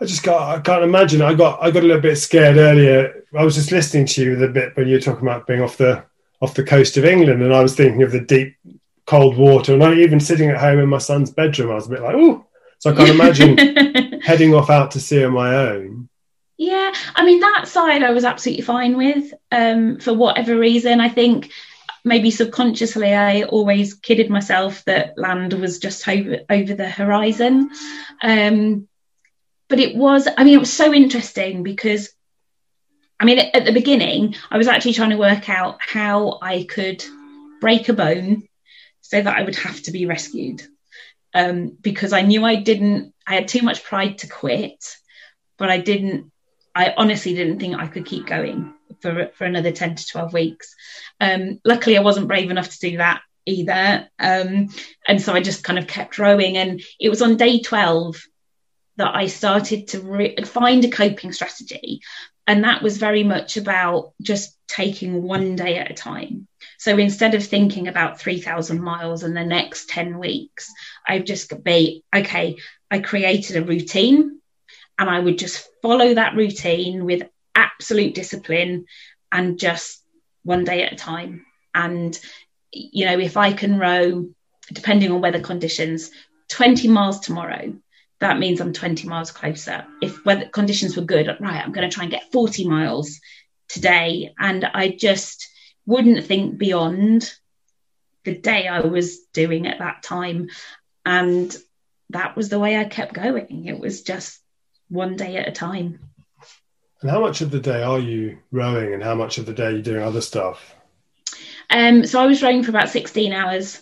I 0.00 0.04
just 0.04 0.22
got 0.22 0.56
I 0.56 0.60
can't 0.60 0.84
imagine. 0.84 1.22
I 1.22 1.34
got 1.34 1.60
I 1.62 1.70
got 1.70 1.82
a 1.82 1.86
little 1.86 2.02
bit 2.02 2.16
scared 2.16 2.56
earlier. 2.56 3.24
I 3.36 3.44
was 3.44 3.56
just 3.56 3.72
listening 3.72 4.06
to 4.06 4.22
you 4.22 4.36
the 4.36 4.48
bit 4.48 4.76
when 4.76 4.86
you 4.86 4.94
were 4.94 5.00
talking 5.00 5.26
about 5.26 5.46
being 5.46 5.60
off 5.60 5.76
the 5.76 6.04
off 6.40 6.54
the 6.54 6.62
coast 6.62 6.96
of 6.96 7.04
England, 7.04 7.42
and 7.42 7.52
I 7.52 7.62
was 7.62 7.74
thinking 7.74 8.02
of 8.02 8.12
the 8.12 8.20
deep 8.20 8.56
cold 9.06 9.36
water. 9.36 9.74
And 9.74 9.82
I 9.82 9.94
even 9.94 10.20
sitting 10.20 10.50
at 10.50 10.60
home 10.60 10.78
in 10.78 10.88
my 10.88 10.98
son's 10.98 11.30
bedroom, 11.30 11.72
I 11.72 11.74
was 11.74 11.86
a 11.86 11.90
bit 11.90 12.02
like, 12.02 12.14
oh. 12.16 12.44
So 12.80 12.92
I 12.92 12.94
can't 12.94 13.10
imagine 13.10 14.20
heading 14.22 14.54
off 14.54 14.70
out 14.70 14.92
to 14.92 15.00
sea 15.00 15.24
on 15.24 15.32
my 15.32 15.52
own. 15.52 16.08
Yeah, 16.58 16.92
I 17.14 17.24
mean 17.24 17.40
that 17.40 17.66
side 17.66 18.04
I 18.04 18.10
was 18.10 18.24
absolutely 18.24 18.64
fine 18.64 18.96
with. 18.96 19.32
Um, 19.50 19.98
for 19.98 20.14
whatever 20.14 20.56
reason, 20.56 21.00
I 21.00 21.08
think 21.08 21.50
maybe 22.04 22.30
subconsciously 22.30 23.14
I 23.14 23.42
always 23.42 23.94
kidded 23.94 24.30
myself 24.30 24.84
that 24.84 25.18
land 25.18 25.54
was 25.54 25.80
just 25.80 26.06
over 26.06 26.38
over 26.48 26.74
the 26.74 26.88
horizon. 26.88 27.70
Um, 28.22 28.88
but 29.68 29.78
it 29.78 29.96
was, 29.96 30.26
I 30.36 30.44
mean, 30.44 30.54
it 30.54 30.60
was 30.60 30.72
so 30.72 30.92
interesting 30.92 31.62
because, 31.62 32.10
I 33.20 33.24
mean, 33.24 33.38
at 33.38 33.64
the 33.64 33.72
beginning, 33.72 34.34
I 34.50 34.58
was 34.58 34.68
actually 34.68 34.94
trying 34.94 35.10
to 35.10 35.16
work 35.16 35.48
out 35.48 35.78
how 35.80 36.38
I 36.40 36.64
could 36.68 37.04
break 37.60 37.88
a 37.88 37.92
bone 37.92 38.44
so 39.00 39.20
that 39.20 39.36
I 39.36 39.42
would 39.42 39.56
have 39.56 39.82
to 39.82 39.90
be 39.90 40.06
rescued. 40.06 40.62
Um, 41.34 41.76
because 41.80 42.12
I 42.12 42.22
knew 42.22 42.44
I 42.44 42.56
didn't, 42.56 43.12
I 43.26 43.34
had 43.34 43.48
too 43.48 43.62
much 43.62 43.84
pride 43.84 44.18
to 44.18 44.28
quit, 44.28 44.96
but 45.58 45.70
I 45.70 45.78
didn't, 45.78 46.32
I 46.74 46.94
honestly 46.96 47.34
didn't 47.34 47.58
think 47.58 47.76
I 47.76 47.86
could 47.86 48.06
keep 48.06 48.26
going 48.26 48.72
for, 49.00 49.30
for 49.34 49.44
another 49.44 49.72
10 49.72 49.96
to 49.96 50.06
12 50.06 50.32
weeks. 50.32 50.74
Um, 51.20 51.60
luckily, 51.64 51.98
I 51.98 52.02
wasn't 52.02 52.28
brave 52.28 52.50
enough 52.50 52.70
to 52.70 52.90
do 52.90 52.96
that 52.98 53.20
either. 53.44 54.08
Um, 54.18 54.68
and 55.06 55.20
so 55.20 55.34
I 55.34 55.40
just 55.40 55.64
kind 55.64 55.78
of 55.78 55.86
kept 55.86 56.18
rowing. 56.18 56.56
And 56.56 56.80
it 56.98 57.08
was 57.10 57.20
on 57.20 57.36
day 57.36 57.60
12 57.60 58.16
that 58.98 59.14
I 59.14 59.28
started 59.28 59.88
to 59.88 60.00
re- 60.00 60.36
find 60.44 60.84
a 60.84 60.90
coping 60.90 61.32
strategy. 61.32 62.02
And 62.46 62.64
that 62.64 62.82
was 62.82 62.98
very 62.98 63.22
much 63.22 63.56
about 63.56 64.12
just 64.20 64.56
taking 64.66 65.22
one 65.22 65.54
day 65.54 65.78
at 65.78 65.90
a 65.90 65.94
time. 65.94 66.48
So 66.78 66.98
instead 66.98 67.34
of 67.34 67.44
thinking 67.44 67.88
about 67.88 68.20
3,000 68.20 68.82
miles 68.82 69.22
in 69.22 69.34
the 69.34 69.44
next 69.44 69.88
10 69.88 70.18
weeks, 70.18 70.72
I've 71.06 71.24
just 71.24 71.62
be, 71.62 72.04
okay, 72.14 72.56
I 72.90 72.98
created 72.98 73.56
a 73.56 73.64
routine 73.64 74.40
and 74.98 75.08
I 75.08 75.20
would 75.20 75.38
just 75.38 75.68
follow 75.80 76.14
that 76.14 76.34
routine 76.34 77.04
with 77.04 77.28
absolute 77.54 78.14
discipline 78.14 78.86
and 79.30 79.58
just 79.58 80.02
one 80.42 80.64
day 80.64 80.82
at 80.82 80.92
a 80.92 80.96
time. 80.96 81.46
And, 81.74 82.18
you 82.72 83.06
know, 83.06 83.18
if 83.18 83.36
I 83.36 83.52
can 83.52 83.78
row, 83.78 84.28
depending 84.72 85.12
on 85.12 85.20
weather 85.20 85.40
conditions, 85.40 86.10
20 86.48 86.88
miles 86.88 87.20
tomorrow, 87.20 87.74
that 88.20 88.38
means 88.38 88.60
I'm 88.60 88.72
20 88.72 89.06
miles 89.06 89.30
closer. 89.30 89.86
If 90.02 90.24
weather 90.24 90.46
conditions 90.46 90.96
were 90.96 91.04
good, 91.04 91.28
right, 91.40 91.64
I'm 91.64 91.72
going 91.72 91.88
to 91.88 91.94
try 91.94 92.04
and 92.04 92.12
get 92.12 92.32
40 92.32 92.66
miles 92.66 93.20
today. 93.68 94.34
And 94.38 94.64
I 94.64 94.88
just 94.88 95.48
wouldn't 95.86 96.26
think 96.26 96.58
beyond 96.58 97.32
the 98.24 98.36
day 98.36 98.66
I 98.66 98.80
was 98.80 99.20
doing 99.32 99.66
at 99.66 99.78
that 99.78 100.02
time. 100.02 100.48
And 101.06 101.56
that 102.10 102.36
was 102.36 102.48
the 102.48 102.58
way 102.58 102.76
I 102.76 102.84
kept 102.84 103.14
going. 103.14 103.66
It 103.66 103.78
was 103.78 104.02
just 104.02 104.40
one 104.88 105.16
day 105.16 105.36
at 105.36 105.48
a 105.48 105.52
time. 105.52 106.00
And 107.00 107.10
how 107.10 107.20
much 107.20 107.40
of 107.40 107.52
the 107.52 107.60
day 107.60 107.82
are 107.82 108.00
you 108.00 108.38
rowing 108.50 108.92
and 108.92 109.02
how 109.02 109.14
much 109.14 109.38
of 109.38 109.46
the 109.46 109.52
day 109.52 109.66
are 109.66 109.76
you 109.76 109.82
doing 109.82 110.02
other 110.02 110.20
stuff? 110.20 110.74
Um, 111.70 112.04
so 112.06 112.20
I 112.20 112.26
was 112.26 112.42
rowing 112.42 112.64
for 112.64 112.70
about 112.70 112.88
16 112.88 113.32
hours 113.32 113.80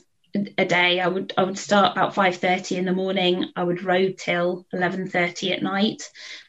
a 0.58 0.64
day. 0.64 1.00
I 1.00 1.08
would 1.08 1.32
I 1.36 1.44
would 1.44 1.58
start 1.58 1.92
about 1.92 2.14
5:30 2.14 2.76
in 2.76 2.84
the 2.84 2.92
morning. 2.92 3.46
I 3.54 3.64
would 3.64 3.82
row 3.82 4.10
till 4.10 4.66
11:30 4.72 5.52
at 5.52 5.62
night. 5.62 6.02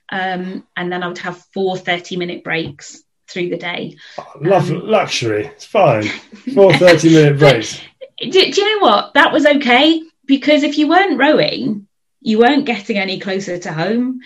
Um, 0.09 0.65
and 0.75 0.91
then 0.91 1.03
I 1.03 1.07
would 1.07 1.17
have 1.19 1.43
four 1.53 1.77
30 1.77 2.15
minute 2.17 2.43
breaks 2.43 3.03
through 3.27 3.49
the 3.49 3.57
day. 3.57 3.97
Oh, 4.17 4.33
love 4.41 4.71
um, 4.71 4.87
luxury. 4.87 5.47
It's 5.47 5.65
fine. 5.65 6.07
Four 6.53 6.73
30 6.73 7.09
minute 7.13 7.39
breaks. 7.39 7.81
Do, 8.19 8.29
do 8.31 8.39
you 8.39 8.79
know 8.79 8.87
what? 8.87 9.13
That 9.13 9.33
was 9.33 9.45
okay 9.45 10.01
because 10.25 10.63
if 10.63 10.77
you 10.77 10.87
weren't 10.87 11.19
rowing, 11.19 11.87
you 12.21 12.39
weren't 12.39 12.65
getting 12.65 12.97
any 12.97 13.19
closer 13.19 13.57
to 13.57 13.73
home. 13.73 14.19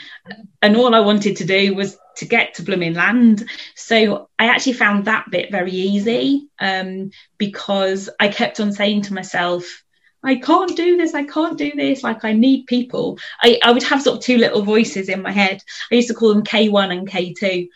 And 0.62 0.78
all 0.78 0.96
I 0.96 1.02
wanted 1.02 1.38
to 1.38 1.46
do 1.46 1.74
was 1.76 1.98
to 2.18 2.26
get 2.26 2.56
to 2.56 2.64
blooming 2.64 2.94
land. 2.94 3.50
So 3.76 4.30
I 4.38 4.46
actually 4.46 4.74
found 4.74 5.06
that 5.06 5.26
bit 5.32 5.52
very 5.52 5.72
easy 5.72 6.50
um, 6.60 7.12
because 7.38 8.10
I 8.20 8.28
kept 8.28 8.60
on 8.60 8.72
saying 8.72 9.04
to 9.04 9.14
myself, 9.14 9.84
I 10.24 10.36
can't 10.36 10.76
do 10.76 10.98
this, 10.98 11.16
I 11.16 11.24
can't 11.24 11.58
do 11.58 11.72
this, 11.76 12.04
like 12.04 12.24
I 12.24 12.34
need 12.34 12.68
people. 12.68 13.18
I, 13.42 13.60
I 13.64 13.72
would 13.72 13.84
have 13.84 14.04
sort 14.04 14.18
of 14.18 14.24
two 14.24 14.38
little 14.38 14.62
voices 14.62 15.10
in 15.10 15.22
my 15.22 15.32
head. 15.32 15.64
I 15.92 15.96
used 15.96 16.10
to 16.10 16.14
call 16.14 16.34
them 16.34 16.44
K1 16.44 16.96
and 16.96 17.10
K2 17.10 17.68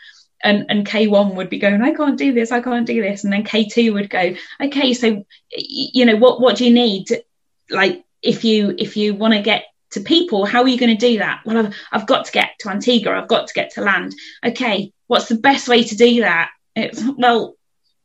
and, 0.43 0.65
and 0.69 0.85
K1 0.85 1.35
would 1.35 1.49
be 1.49 1.57
going, 1.57 1.81
I 1.81 1.91
can't 1.91 2.17
do 2.17 2.33
this, 2.33 2.51
I 2.51 2.61
can't 2.61 2.85
do 2.85 3.01
this. 3.01 3.23
And 3.23 3.33
then 3.33 3.43
K2 3.43 3.93
would 3.93 4.09
go, 4.11 4.35
okay, 4.61 4.93
so, 4.93 5.25
you 5.49 6.05
know, 6.05 6.17
what, 6.17 6.39
what 6.39 6.55
do 6.55 6.65
you 6.65 6.73
need? 6.73 7.07
Like, 7.69 8.03
if 8.21 8.43
you, 8.43 8.75
if 8.77 8.95
you 8.95 9.15
want 9.15 9.33
to 9.33 9.41
get 9.41 9.65
to 9.95 10.01
people, 10.01 10.45
how 10.45 10.61
are 10.61 10.67
you 10.67 10.77
going 10.77 10.95
to 10.95 11.07
do 11.07 11.17
that? 11.17 11.41
Well, 11.45 11.57
I've, 11.57 11.75
I've 11.91 12.07
got 12.07 12.25
to 12.25 12.31
get 12.31 12.51
to 12.59 12.69
Antigua, 12.69 13.13
I've 13.13 13.27
got 13.27 13.47
to 13.47 13.53
get 13.53 13.73
to 13.73 13.81
land. 13.81 14.15
Okay, 14.45 14.93
what's 15.07 15.27
the 15.27 15.35
best 15.35 15.67
way 15.67 15.83
to 15.83 15.95
do 15.97 16.21
that? 16.21 16.51
It's, 16.75 17.03
well, 17.17 17.55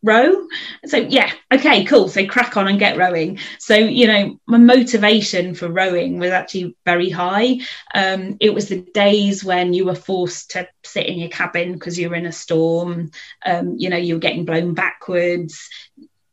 row. 0.02 0.46
So 0.86 0.96
yeah, 0.96 1.30
okay, 1.52 1.84
cool. 1.84 2.08
So 2.08 2.26
crack 2.26 2.56
on 2.56 2.68
and 2.68 2.78
get 2.78 2.96
rowing. 2.96 3.38
So 3.58 3.74
you 3.74 4.06
know, 4.06 4.38
my 4.46 4.58
motivation 4.58 5.54
for 5.54 5.68
rowing 5.68 6.18
was 6.18 6.30
actually 6.30 6.76
very 6.84 7.10
high. 7.10 7.60
Um, 7.94 8.36
it 8.40 8.54
was 8.54 8.68
the 8.68 8.80
days 8.80 9.44
when 9.44 9.72
you 9.72 9.86
were 9.86 9.94
forced 9.94 10.52
to 10.52 10.68
sit 10.84 11.06
in 11.06 11.18
your 11.18 11.28
cabin 11.28 11.74
because 11.74 11.98
you 11.98 12.08
were 12.08 12.16
in 12.16 12.26
a 12.26 12.32
storm. 12.32 13.10
Um, 13.44 13.74
you 13.76 13.90
know, 13.90 13.96
you 13.96 14.14
were 14.14 14.20
getting 14.20 14.44
blown 14.44 14.74
backwards. 14.74 15.68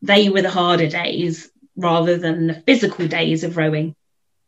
They 0.02 0.30
were 0.30 0.42
the 0.42 0.50
harder 0.50 0.88
days 0.88 1.50
rather 1.76 2.18
than 2.18 2.48
the 2.48 2.64
physical 2.66 3.08
days 3.08 3.44
of 3.44 3.58
rowing. 3.58 3.96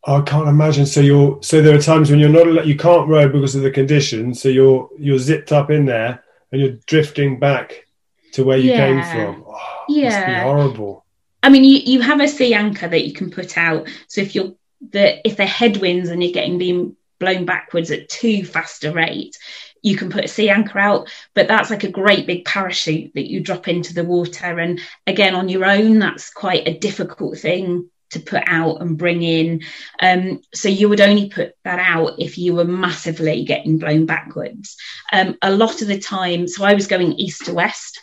I 0.04 0.20
can't 0.22 0.48
imagine. 0.48 0.86
So 0.86 1.00
you're 1.00 1.38
so 1.42 1.60
there 1.60 1.76
are 1.76 1.82
times 1.82 2.10
when 2.10 2.20
you're 2.20 2.28
not 2.28 2.66
you 2.66 2.76
can't 2.76 3.08
row 3.08 3.28
because 3.28 3.54
of 3.54 3.62
the 3.62 3.70
conditions. 3.70 4.40
So 4.40 4.48
you're 4.48 4.88
you're 4.98 5.18
zipped 5.18 5.52
up 5.52 5.70
in 5.70 5.84
there 5.84 6.24
and 6.52 6.60
you're 6.60 6.78
drifting 6.86 7.38
back 7.38 7.86
to 8.32 8.44
where 8.44 8.58
you 8.58 8.70
yeah. 8.70 8.86
came 8.86 9.02
from. 9.02 9.44
Oh, 9.46 9.84
yeah, 9.88 10.42
horrible. 10.42 11.04
I 11.42 11.48
mean, 11.48 11.64
you, 11.64 11.78
you 11.78 12.00
have 12.00 12.20
a 12.20 12.28
sea 12.28 12.54
anchor 12.54 12.88
that 12.88 13.06
you 13.06 13.12
can 13.12 13.30
put 13.30 13.58
out. 13.58 13.88
So 14.08 14.20
if 14.20 14.34
you're 14.34 14.54
the 14.90 15.26
if 15.26 15.36
the 15.36 15.46
headwinds 15.46 16.08
and 16.08 16.22
you're 16.22 16.32
getting 16.32 16.58
being 16.58 16.96
blown 17.18 17.44
backwards 17.44 17.90
at 17.90 18.08
too 18.08 18.44
fast 18.44 18.84
a 18.84 18.92
rate, 18.92 19.36
you 19.82 19.96
can 19.96 20.10
put 20.10 20.24
a 20.24 20.28
sea 20.28 20.48
anchor 20.48 20.78
out. 20.78 21.10
But 21.34 21.48
that's 21.48 21.68
like 21.68 21.84
a 21.84 21.90
great 21.90 22.26
big 22.26 22.46
parachute 22.46 23.12
that 23.14 23.30
you 23.30 23.40
drop 23.40 23.68
into 23.68 23.92
the 23.92 24.04
water. 24.04 24.58
And 24.58 24.80
again, 25.06 25.34
on 25.34 25.50
your 25.50 25.66
own, 25.66 25.98
that's 25.98 26.30
quite 26.30 26.66
a 26.66 26.78
difficult 26.78 27.38
thing 27.38 27.90
to 28.10 28.20
put 28.20 28.42
out 28.46 28.80
and 28.80 28.98
bring 28.98 29.22
in. 29.22 29.62
Um, 30.00 30.40
so 30.54 30.68
you 30.68 30.88
would 30.88 31.00
only 31.00 31.28
put 31.28 31.54
that 31.64 31.78
out 31.78 32.14
if 32.18 32.38
you 32.38 32.54
were 32.54 32.64
massively 32.64 33.44
getting 33.44 33.78
blown 33.78 34.06
backwards. 34.06 34.76
Um, 35.12 35.36
a 35.42 35.50
lot 35.50 35.82
of 35.82 35.88
the 35.88 35.98
time, 35.98 36.46
so 36.48 36.64
I 36.64 36.74
was 36.74 36.86
going 36.86 37.12
east 37.12 37.46
to 37.46 37.54
west. 37.54 38.00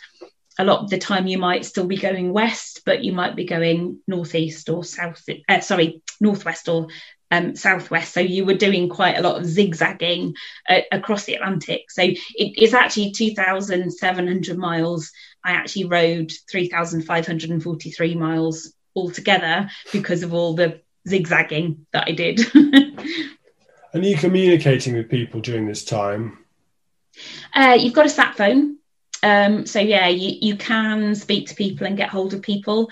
A 0.58 0.64
lot 0.64 0.82
of 0.82 0.90
the 0.90 0.98
time, 0.98 1.28
you 1.28 1.38
might 1.38 1.64
still 1.64 1.86
be 1.86 1.96
going 1.96 2.32
west, 2.32 2.82
but 2.84 3.04
you 3.04 3.12
might 3.12 3.36
be 3.36 3.44
going 3.44 4.00
northeast 4.08 4.68
or 4.68 4.82
south. 4.82 5.22
Uh, 5.48 5.60
sorry, 5.60 6.02
northwest 6.20 6.68
or 6.68 6.88
um, 7.30 7.54
southwest. 7.54 8.12
So 8.12 8.20
you 8.20 8.44
were 8.44 8.54
doing 8.54 8.88
quite 8.88 9.18
a 9.18 9.22
lot 9.22 9.36
of 9.36 9.46
zigzagging 9.46 10.34
uh, 10.68 10.80
across 10.90 11.24
the 11.24 11.34
Atlantic. 11.34 11.90
So 11.90 12.02
it, 12.02 12.18
it's 12.34 12.74
actually 12.74 13.12
2,700 13.12 14.58
miles. 14.58 15.12
I 15.44 15.52
actually 15.52 15.84
rowed 15.84 16.32
3,543 16.50 18.14
miles 18.16 18.72
altogether 19.02 19.70
because 19.92 20.22
of 20.22 20.34
all 20.34 20.54
the 20.54 20.80
zigzagging 21.08 21.86
that 21.92 22.04
I 22.06 22.12
did. 22.12 22.40
and 22.54 22.98
are 23.94 23.98
you 24.00 24.16
communicating 24.16 24.94
with 24.94 25.10
people 25.10 25.40
during 25.40 25.66
this 25.66 25.84
time? 25.84 26.38
Uh, 27.54 27.76
you've 27.78 27.94
got 27.94 28.06
a 28.06 28.10
sat 28.10 28.36
phone. 28.36 28.78
Um, 29.22 29.66
so 29.66 29.80
yeah, 29.80 30.08
you, 30.08 30.38
you 30.40 30.56
can 30.56 31.14
speak 31.14 31.48
to 31.48 31.54
people 31.54 31.86
and 31.86 31.96
get 31.96 32.10
hold 32.10 32.34
of 32.34 32.42
people. 32.42 32.90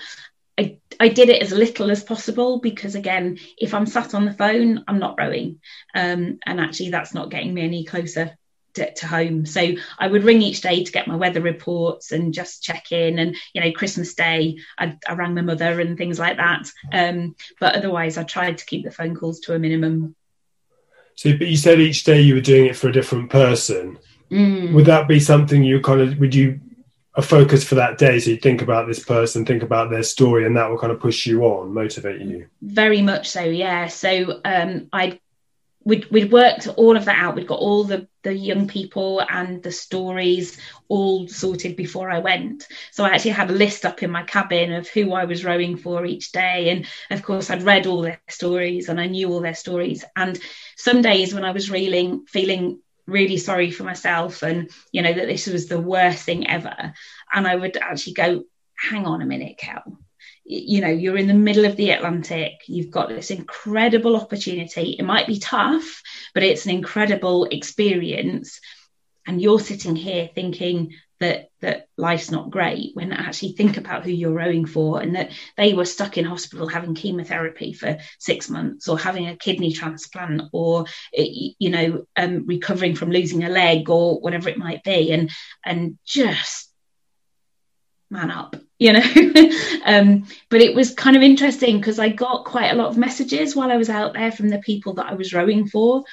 I, 0.59 0.79
I 0.99 1.09
did 1.09 1.29
it 1.29 1.41
as 1.41 1.51
little 1.51 1.91
as 1.91 2.03
possible 2.03 2.59
because 2.59 2.95
again, 2.95 3.37
if 3.57 3.73
I'm 3.73 3.85
sat 3.85 4.13
on 4.13 4.25
the 4.25 4.33
phone, 4.33 4.83
I'm 4.87 4.99
not 4.99 5.15
rowing. 5.17 5.61
Um, 5.95 6.39
and 6.45 6.59
actually 6.59 6.89
that's 6.89 7.13
not 7.13 7.29
getting 7.29 7.53
me 7.53 7.61
any 7.61 7.85
closer 7.85 8.37
to, 8.77 8.93
to, 8.93 9.07
home. 9.07 9.45
So 9.45 9.73
I 9.99 10.07
would 10.07 10.23
ring 10.23 10.41
each 10.41 10.61
day 10.61 10.83
to 10.83 10.91
get 10.91 11.07
my 11.07 11.15
weather 11.15 11.41
reports 11.41 12.11
and 12.11 12.33
just 12.33 12.63
check 12.63 12.91
in. 12.91 13.19
And, 13.19 13.35
you 13.53 13.61
know, 13.61 13.71
Christmas 13.71 14.13
Day, 14.13 14.57
I, 14.77 14.97
I 15.07 15.13
rang 15.13 15.35
my 15.35 15.41
mother 15.41 15.79
and 15.79 15.97
things 15.97 16.17
like 16.17 16.37
that. 16.37 16.71
Um, 16.91 17.35
but 17.59 17.75
otherwise, 17.75 18.17
I 18.17 18.23
tried 18.23 18.57
to 18.59 18.65
keep 18.65 18.83
the 18.83 18.91
phone 18.91 19.15
calls 19.15 19.41
to 19.41 19.53
a 19.53 19.59
minimum. 19.59 20.15
So, 21.15 21.37
but 21.37 21.47
you 21.47 21.57
said 21.57 21.79
each 21.79 22.03
day 22.03 22.21
you 22.21 22.35
were 22.35 22.41
doing 22.41 22.65
it 22.65 22.75
for 22.75 22.89
a 22.89 22.93
different 22.93 23.29
person. 23.29 23.97
Mm. 24.31 24.73
Would 24.73 24.85
that 24.85 25.07
be 25.07 25.19
something 25.19 25.63
you 25.63 25.81
kind 25.81 26.01
of, 26.01 26.19
would 26.19 26.35
you 26.35 26.59
a 27.17 27.21
focus 27.21 27.63
for 27.63 27.75
that 27.75 27.97
day. 27.97 28.19
So 28.19 28.29
you 28.29 28.37
think 28.37 28.61
about 28.61 28.87
this 28.87 29.03
person, 29.03 29.43
think 29.43 29.63
about 29.63 29.89
their 29.89 30.03
story, 30.03 30.45
and 30.45 30.55
that 30.55 30.69
will 30.69 30.77
kind 30.77 30.93
of 30.93 30.99
push 30.99 31.25
you 31.25 31.43
on, 31.45 31.73
motivate 31.73 32.21
you. 32.21 32.47
Very 32.61 33.01
much 33.01 33.27
so, 33.29 33.41
yeah. 33.41 33.87
So 33.87 34.39
um, 34.45 34.87
I 34.93 35.19
we'd, 35.87 36.05
we'd 36.11 36.31
worked 36.33 36.67
all 36.67 36.97
of 36.97 37.05
that 37.05 37.17
out. 37.17 37.35
We'd 37.35 37.47
got 37.47 37.59
all 37.59 37.85
the, 37.85 38.07
the 38.23 38.33
young 38.33 38.67
people 38.67 39.21
and 39.21 39.63
the 39.63 39.71
stories 39.71 40.59
all 40.89 41.29
sorted 41.29 41.77
before 41.77 42.11
I 42.11 42.19
went. 42.19 42.67
So 42.91 43.05
I 43.05 43.11
actually 43.11 43.31
had 43.31 43.49
a 43.49 43.53
list 43.53 43.85
up 43.85 44.03
in 44.03 44.11
my 44.11 44.23
cabin 44.23 44.73
of 44.73 44.89
who 44.89 45.13
I 45.13 45.23
was 45.23 45.45
rowing 45.45 45.77
for 45.77 46.05
each 46.05 46.33
day. 46.33 46.69
And 46.69 46.85
of 47.09 47.23
course, 47.23 47.49
I'd 47.49 47.63
read 47.63 47.87
all 47.87 48.01
their 48.01 48.19
stories 48.27 48.89
and 48.89 48.99
I 48.99 49.07
knew 49.07 49.31
all 49.31 49.39
their 49.39 49.55
stories. 49.55 50.03
And 50.13 50.37
some 50.75 51.01
days 51.01 51.33
when 51.33 51.45
I 51.45 51.51
was 51.51 51.71
reeling, 51.71 52.25
feeling 52.27 52.81
really 53.05 53.37
sorry 53.37 53.71
for 53.71 53.85
myself 53.85 54.43
and 54.43 54.69
you 54.91 55.01
know 55.01 55.13
that 55.13 55.27
this 55.27 55.47
was 55.47 55.67
the 55.67 55.79
worst 55.79 56.25
thing 56.25 56.45
ever 56.45 56.93
and 57.33 57.47
i 57.47 57.55
would 57.55 57.77
actually 57.77 58.11
go 58.11 58.43
hang 58.75 59.05
on 59.05 59.21
a 59.21 59.25
minute 59.25 59.57
Kel 59.57 59.97
you 60.49 60.81
know 60.81 60.87
you're 60.87 61.17
in 61.17 61.27
the 61.27 61.33
middle 61.33 61.65
of 61.65 61.75
the 61.75 61.91
atlantic 61.91 62.53
you've 62.67 62.89
got 62.91 63.09
this 63.09 63.31
incredible 63.31 64.15
opportunity. 64.15 64.95
It 64.97 65.03
might 65.03 65.27
be 65.27 65.39
tough 65.39 66.01
but 66.33 66.43
it's 66.43 66.65
an 66.65 66.71
incredible 66.71 67.45
experience. 67.45 68.59
And 69.25 69.41
you're 69.41 69.59
sitting 69.59 69.95
here 69.95 70.29
thinking 70.33 70.93
that 71.19 71.49
that 71.61 71.87
life's 71.97 72.29
not 72.29 72.51
great 72.51 72.91
when 72.93 73.11
actually 73.11 73.53
think 73.53 73.77
about 73.77 74.03
who 74.03 74.11
you're 74.11 74.31
rowing 74.31 74.67
for 74.67 75.01
and 75.01 75.15
that 75.15 75.31
they 75.57 75.73
were 75.73 75.83
stuck 75.83 76.17
in 76.17 76.25
hospital 76.25 76.67
having 76.67 76.93
chemotherapy 76.93 77.73
for 77.73 77.97
six 78.19 78.49
months 78.49 78.87
or 78.87 78.99
having 78.99 79.27
a 79.27 79.35
kidney 79.35 79.73
transplant 79.73 80.43
or 80.53 80.85
you 81.11 81.71
know 81.71 82.05
um, 82.15 82.45
recovering 82.45 82.93
from 82.93 83.09
losing 83.09 83.43
a 83.43 83.49
leg 83.49 83.89
or 83.89 84.19
whatever 84.19 84.47
it 84.47 84.59
might 84.59 84.83
be. 84.83 85.11
And 85.11 85.31
and 85.65 85.97
just 86.05 86.71
man 88.11 88.29
up 88.29 88.55
you 88.79 88.93
know 88.93 89.01
um, 89.85 90.25
but 90.49 90.61
it 90.61 90.75
was 90.75 90.93
kind 90.93 91.15
of 91.15 91.23
interesting 91.23 91.77
because 91.77 91.99
i 91.99 92.09
got 92.09 92.45
quite 92.45 92.71
a 92.71 92.75
lot 92.75 92.87
of 92.87 92.97
messages 92.97 93.55
while 93.55 93.71
i 93.71 93.77
was 93.77 93.89
out 93.89 94.13
there 94.13 94.31
from 94.31 94.49
the 94.49 94.59
people 94.59 94.93
that 94.93 95.07
i 95.07 95.13
was 95.13 95.33
rowing 95.33 95.67
for 95.67 96.03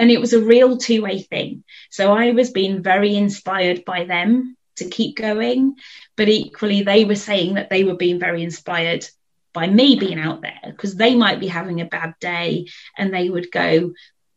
and 0.00 0.10
it 0.10 0.20
was 0.20 0.32
a 0.32 0.42
real 0.42 0.78
two 0.78 1.02
way 1.02 1.20
thing. 1.20 1.62
So 1.90 2.12
I 2.12 2.30
was 2.32 2.50
being 2.50 2.82
very 2.82 3.14
inspired 3.14 3.84
by 3.84 4.04
them 4.04 4.56
to 4.76 4.88
keep 4.88 5.16
going, 5.16 5.76
but 6.16 6.28
equally, 6.28 6.82
they 6.82 7.04
were 7.04 7.16
saying 7.16 7.54
that 7.54 7.68
they 7.68 7.84
were 7.84 7.96
being 7.96 8.18
very 8.18 8.42
inspired 8.42 9.06
by 9.52 9.66
me 9.66 9.96
being 9.96 10.18
out 10.18 10.40
there 10.40 10.60
because 10.64 10.94
they 10.94 11.14
might 11.14 11.38
be 11.38 11.48
having 11.48 11.80
a 11.80 11.84
bad 11.84 12.14
day 12.18 12.66
and 12.96 13.12
they 13.12 13.28
would 13.28 13.52
go, 13.52 13.92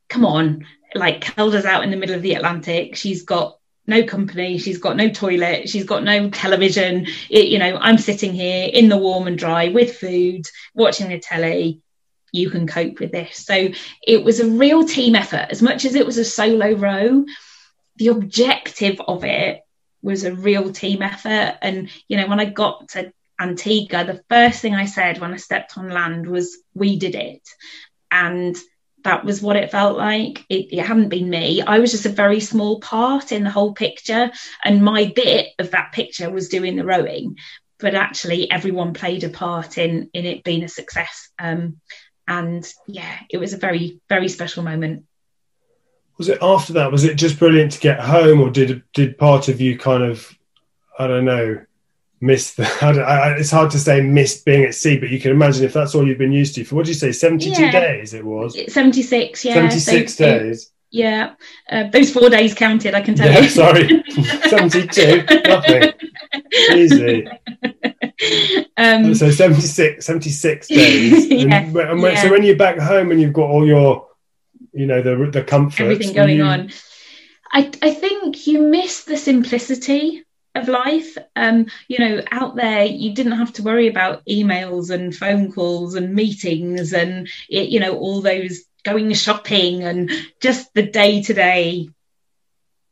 Come 0.09 0.25
on, 0.25 0.67
like 0.95 1.21
Kelda's 1.21 1.65
out 1.65 1.83
in 1.83 1.91
the 1.91 1.97
middle 1.97 2.15
of 2.15 2.21
the 2.21 2.35
Atlantic. 2.35 2.97
She's 2.97 3.23
got 3.23 3.57
no 3.85 4.03
company 4.03 4.57
she's 4.57 4.77
got 4.77 4.95
no 4.95 5.09
toilet 5.09 5.67
she's 5.69 5.83
got 5.83 6.03
no 6.03 6.29
television 6.29 7.05
it, 7.29 7.47
you 7.47 7.59
know 7.59 7.77
i'm 7.81 7.97
sitting 7.97 8.33
here 8.33 8.69
in 8.71 8.89
the 8.89 8.97
warm 8.97 9.27
and 9.27 9.37
dry 9.37 9.67
with 9.69 9.97
food 9.97 10.45
watching 10.73 11.09
the 11.09 11.19
telly 11.19 11.81
you 12.33 12.49
can 12.49 12.67
cope 12.67 12.99
with 12.99 13.11
this. 13.11 13.37
So 13.37 13.69
it 14.05 14.23
was 14.23 14.41
a 14.41 14.49
real 14.49 14.85
team 14.85 15.15
effort. 15.15 15.47
As 15.51 15.61
much 15.61 15.85
as 15.85 15.95
it 15.95 16.05
was 16.05 16.17
a 16.17 16.25
solo 16.25 16.73
row, 16.73 17.25
the 17.95 18.07
objective 18.07 18.99
of 18.99 19.23
it 19.23 19.61
was 20.01 20.25
a 20.25 20.35
real 20.35 20.73
team 20.73 21.03
effort. 21.03 21.57
And, 21.61 21.89
you 22.09 22.17
know, 22.17 22.27
when 22.27 22.39
I 22.39 22.45
got 22.45 22.89
to 22.89 23.13
Antigua, 23.39 24.03
the 24.03 24.23
first 24.29 24.61
thing 24.61 24.73
I 24.73 24.85
said 24.85 25.21
when 25.21 25.33
I 25.33 25.37
stepped 25.37 25.77
on 25.77 25.89
land 25.89 26.27
was, 26.27 26.57
We 26.73 26.97
did 26.97 27.15
it. 27.15 27.47
And 28.11 28.57
that 29.03 29.25
was 29.25 29.41
what 29.41 29.55
it 29.55 29.71
felt 29.71 29.97
like. 29.97 30.45
It, 30.49 30.73
it, 30.73 30.85
hadn't 30.85 31.09
been 31.09 31.29
me. 31.29 31.61
I 31.61 31.79
was 31.79 31.91
just 31.91 32.05
a 32.05 32.09
very 32.09 32.39
small 32.39 32.79
part 32.79 33.31
in 33.31 33.43
the 33.43 33.49
whole 33.49 33.73
picture. 33.73 34.31
And 34.63 34.83
my 34.83 35.11
bit 35.15 35.49
of 35.59 35.71
that 35.71 35.91
picture 35.91 36.29
was 36.29 36.49
doing 36.49 36.75
the 36.75 36.85
rowing. 36.85 37.37
But 37.79 37.95
actually, 37.95 38.49
everyone 38.49 38.93
played 38.93 39.23
a 39.23 39.29
part 39.29 39.77
in, 39.77 40.09
in 40.13 40.25
it 40.25 40.43
being 40.43 40.63
a 40.63 40.69
success. 40.69 41.29
Um, 41.37 41.81
and 42.27 42.65
yeah, 42.87 43.19
it 43.29 43.37
was 43.37 43.53
a 43.53 43.57
very 43.57 43.99
very 44.07 44.29
special 44.29 44.63
moment. 44.63 45.05
Was 46.17 46.29
it 46.29 46.37
after 46.41 46.73
that? 46.73 46.91
Was 46.91 47.03
it 47.03 47.15
just 47.15 47.39
brilliant 47.39 47.73
to 47.73 47.79
get 47.79 47.99
home, 47.99 48.39
or 48.39 48.49
did 48.49 48.83
did 48.93 49.17
part 49.17 49.49
of 49.49 49.59
you 49.59 49.77
kind 49.77 50.03
of 50.03 50.33
I 50.97 51.07
don't 51.07 51.25
know 51.25 51.59
miss 52.23 52.53
the? 52.53 52.63
I 52.81 52.91
I, 52.91 53.29
it's 53.33 53.51
hard 53.51 53.71
to 53.71 53.79
say 53.79 54.01
miss 54.01 54.41
being 54.41 54.63
at 54.63 54.73
sea, 54.73 54.97
but 54.97 55.09
you 55.09 55.19
can 55.19 55.31
imagine 55.31 55.65
if 55.65 55.73
that's 55.73 55.93
all 55.93 56.07
you've 56.07 56.17
been 56.17 56.31
used 56.31 56.55
to 56.55 56.63
for 56.63 56.75
what 56.75 56.85
did 56.85 56.91
you 56.95 56.99
say 56.99 57.11
seventy 57.11 57.53
two 57.53 57.63
yeah. 57.63 57.71
days? 57.71 58.13
It 58.13 58.25
was 58.25 58.57
seventy 58.73 59.03
six. 59.03 59.45
Yeah, 59.45 59.55
seventy 59.55 59.79
six 59.79 60.15
so, 60.15 60.25
days. 60.25 60.71
yeah, 60.89 61.33
uh, 61.69 61.89
those 61.89 62.11
four 62.11 62.29
days 62.29 62.53
counted. 62.53 62.95
I 62.95 63.01
can 63.01 63.15
tell 63.15 63.29
yeah, 63.29 63.39
you. 63.41 63.49
sorry, 63.49 64.03
seventy 64.49 64.87
two. 64.87 65.23
Nothing. 65.45 65.93
Easy. 66.73 67.27
Um, 68.77 69.13
so 69.15 69.29
76, 69.31 70.05
76 70.05 70.67
days. 70.69 71.27
yeah, 71.27 71.61
and, 71.61 71.75
and 71.75 72.01
yeah. 72.01 72.21
So 72.21 72.31
when 72.31 72.43
you're 72.43 72.55
back 72.55 72.77
home 72.77 73.11
and 73.11 73.19
you've 73.19 73.33
got 73.33 73.49
all 73.49 73.67
your, 73.67 74.07
you 74.71 74.85
know, 74.85 75.01
the 75.01 75.29
the 75.31 75.43
comfort, 75.43 75.83
everything 75.83 76.13
going 76.13 76.37
you... 76.37 76.43
on, 76.43 76.71
I 77.51 77.71
I 77.81 77.93
think 77.93 78.47
you 78.47 78.61
miss 78.61 79.03
the 79.03 79.17
simplicity 79.17 80.23
of 80.55 80.67
life. 80.67 81.17
Um, 81.35 81.67
you 81.87 81.99
know, 81.99 82.21
out 82.31 82.55
there, 82.55 82.85
you 82.85 83.13
didn't 83.13 83.33
have 83.33 83.53
to 83.53 83.63
worry 83.63 83.87
about 83.87 84.25
emails 84.25 84.89
and 84.89 85.15
phone 85.15 85.51
calls 85.51 85.95
and 85.95 86.13
meetings 86.13 86.93
and 86.93 87.27
you 87.49 87.79
know 87.79 87.97
all 87.97 88.21
those 88.21 88.63
going 88.83 89.13
shopping 89.13 89.83
and 89.83 90.11
just 90.41 90.73
the 90.73 90.83
day 90.83 91.23
to 91.23 91.33
day 91.33 91.89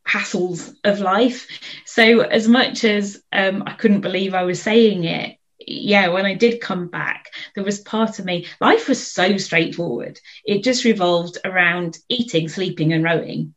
hassles 0.08 0.74
of 0.84 1.00
life. 1.00 1.48
So 1.86 2.22
as 2.22 2.48
much 2.48 2.84
as 2.84 3.22
um, 3.32 3.64
I 3.66 3.74
couldn't 3.74 4.02
believe 4.02 4.34
I 4.34 4.44
was 4.44 4.62
saying 4.62 5.04
it, 5.04 5.38
yeah, 5.68 6.08
when 6.10 6.26
I 6.26 6.34
did 6.34 6.62
come 6.62 6.88
back, 6.88 7.32
there 7.56 7.64
was 7.64 7.80
part 7.80 8.20
of 8.20 8.26
me, 8.26 8.48
life 8.60 8.90
was 8.90 9.06
so 9.06 9.38
straightforward. 9.38 10.20
It 10.44 10.64
just 10.64 10.86
revolved 10.86 11.38
around 11.46 12.00
eating, 12.10 12.50
sleeping, 12.50 12.94
and 12.94 13.04
rowing. 13.04 13.54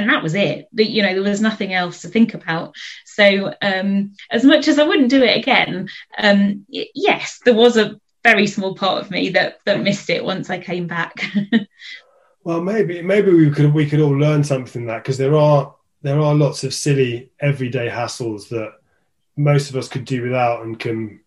And 0.00 0.08
that 0.08 0.22
was 0.22 0.34
it. 0.34 0.66
but, 0.72 0.86
You 0.86 1.02
know, 1.02 1.12
there 1.12 1.30
was 1.30 1.42
nothing 1.42 1.74
else 1.74 2.00
to 2.00 2.08
think 2.08 2.32
about. 2.32 2.74
So, 3.04 3.52
um, 3.60 4.14
as 4.30 4.44
much 4.44 4.66
as 4.66 4.78
I 4.78 4.84
wouldn't 4.84 5.10
do 5.10 5.22
it 5.22 5.36
again, 5.36 5.90
um, 6.16 6.64
yes, 6.70 7.38
there 7.44 7.52
was 7.52 7.76
a 7.76 8.00
very 8.24 8.46
small 8.46 8.74
part 8.74 9.02
of 9.02 9.10
me 9.10 9.28
that 9.30 9.58
that 9.66 9.82
missed 9.82 10.08
it 10.08 10.24
once 10.24 10.48
I 10.48 10.58
came 10.58 10.86
back. 10.86 11.22
well, 12.44 12.62
maybe 12.62 13.02
maybe 13.02 13.30
we 13.30 13.50
could 13.50 13.74
we 13.74 13.86
could 13.86 14.00
all 14.00 14.16
learn 14.16 14.42
something 14.42 14.86
that 14.86 15.02
because 15.02 15.18
there 15.18 15.36
are 15.36 15.74
there 16.00 16.18
are 16.18 16.34
lots 16.34 16.64
of 16.64 16.72
silly 16.72 17.30
everyday 17.40 17.88
hassles 17.90 18.48
that 18.48 18.72
most 19.36 19.68
of 19.68 19.76
us 19.76 19.88
could 19.88 20.06
do 20.06 20.22
without 20.22 20.62
and 20.64 20.78
can 20.78 21.20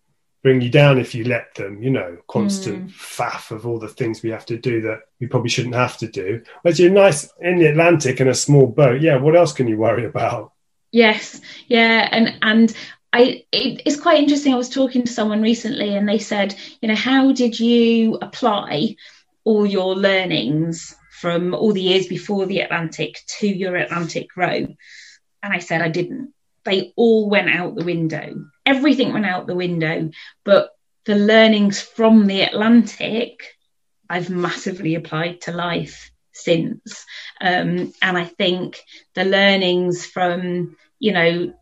bring 0.44 0.60
you 0.60 0.68
down 0.68 0.98
if 0.98 1.14
you 1.14 1.24
let 1.24 1.52
them 1.54 1.82
you 1.82 1.90
know 1.90 2.18
constant 2.28 2.86
mm. 2.86 2.92
faff 2.92 3.50
of 3.50 3.66
all 3.66 3.78
the 3.78 3.88
things 3.88 4.22
we 4.22 4.28
have 4.28 4.44
to 4.44 4.58
do 4.58 4.82
that 4.82 5.00
we 5.18 5.26
probably 5.26 5.48
shouldn't 5.48 5.74
have 5.74 5.96
to 5.96 6.06
do 6.06 6.40
but 6.62 6.78
you're 6.78 6.90
nice 6.90 7.32
in 7.40 7.58
the 7.58 7.66
atlantic 7.66 8.20
in 8.20 8.28
a 8.28 8.34
small 8.34 8.66
boat 8.66 9.00
yeah 9.00 9.16
what 9.16 9.34
else 9.34 9.54
can 9.54 9.66
you 9.66 9.78
worry 9.78 10.04
about 10.04 10.52
yes 10.92 11.40
yeah 11.66 12.08
and 12.12 12.36
and 12.42 12.76
I, 13.14 13.44
it, 13.52 13.82
it's 13.86 14.00
quite 14.00 14.18
interesting. 14.18 14.52
I 14.52 14.56
was 14.56 14.68
talking 14.68 15.04
to 15.04 15.12
someone 15.12 15.40
recently 15.40 15.94
and 15.94 16.08
they 16.08 16.18
said, 16.18 16.56
you 16.82 16.88
know, 16.88 16.96
how 16.96 17.30
did 17.30 17.60
you 17.60 18.16
apply 18.20 18.96
all 19.44 19.64
your 19.64 19.94
learnings 19.94 20.96
from 21.20 21.54
all 21.54 21.72
the 21.72 21.80
years 21.80 22.08
before 22.08 22.46
the 22.46 22.58
Atlantic 22.62 23.20
to 23.38 23.46
your 23.46 23.76
Atlantic 23.76 24.36
row? 24.36 24.66
And 25.44 25.52
I 25.52 25.60
said, 25.60 25.80
I 25.80 25.90
didn't. 25.90 26.33
They 26.64 26.92
all 26.96 27.28
went 27.28 27.50
out 27.50 27.74
the 27.74 27.84
window. 27.84 28.46
Everything 28.64 29.12
went 29.12 29.26
out 29.26 29.46
the 29.46 29.54
window. 29.54 30.10
But 30.44 30.70
the 31.04 31.16
learnings 31.16 31.80
from 31.80 32.26
the 32.26 32.42
Atlantic, 32.42 33.40
I've 34.08 34.30
massively 34.30 34.94
applied 34.94 35.42
to 35.42 35.52
life 35.52 36.10
since. 36.32 37.04
Um, 37.40 37.92
and 38.02 38.18
I 38.18 38.24
think 38.24 38.80
the 39.14 39.24
learnings 39.24 40.06
from, 40.06 40.76
you 40.98 41.12
know, 41.12 41.54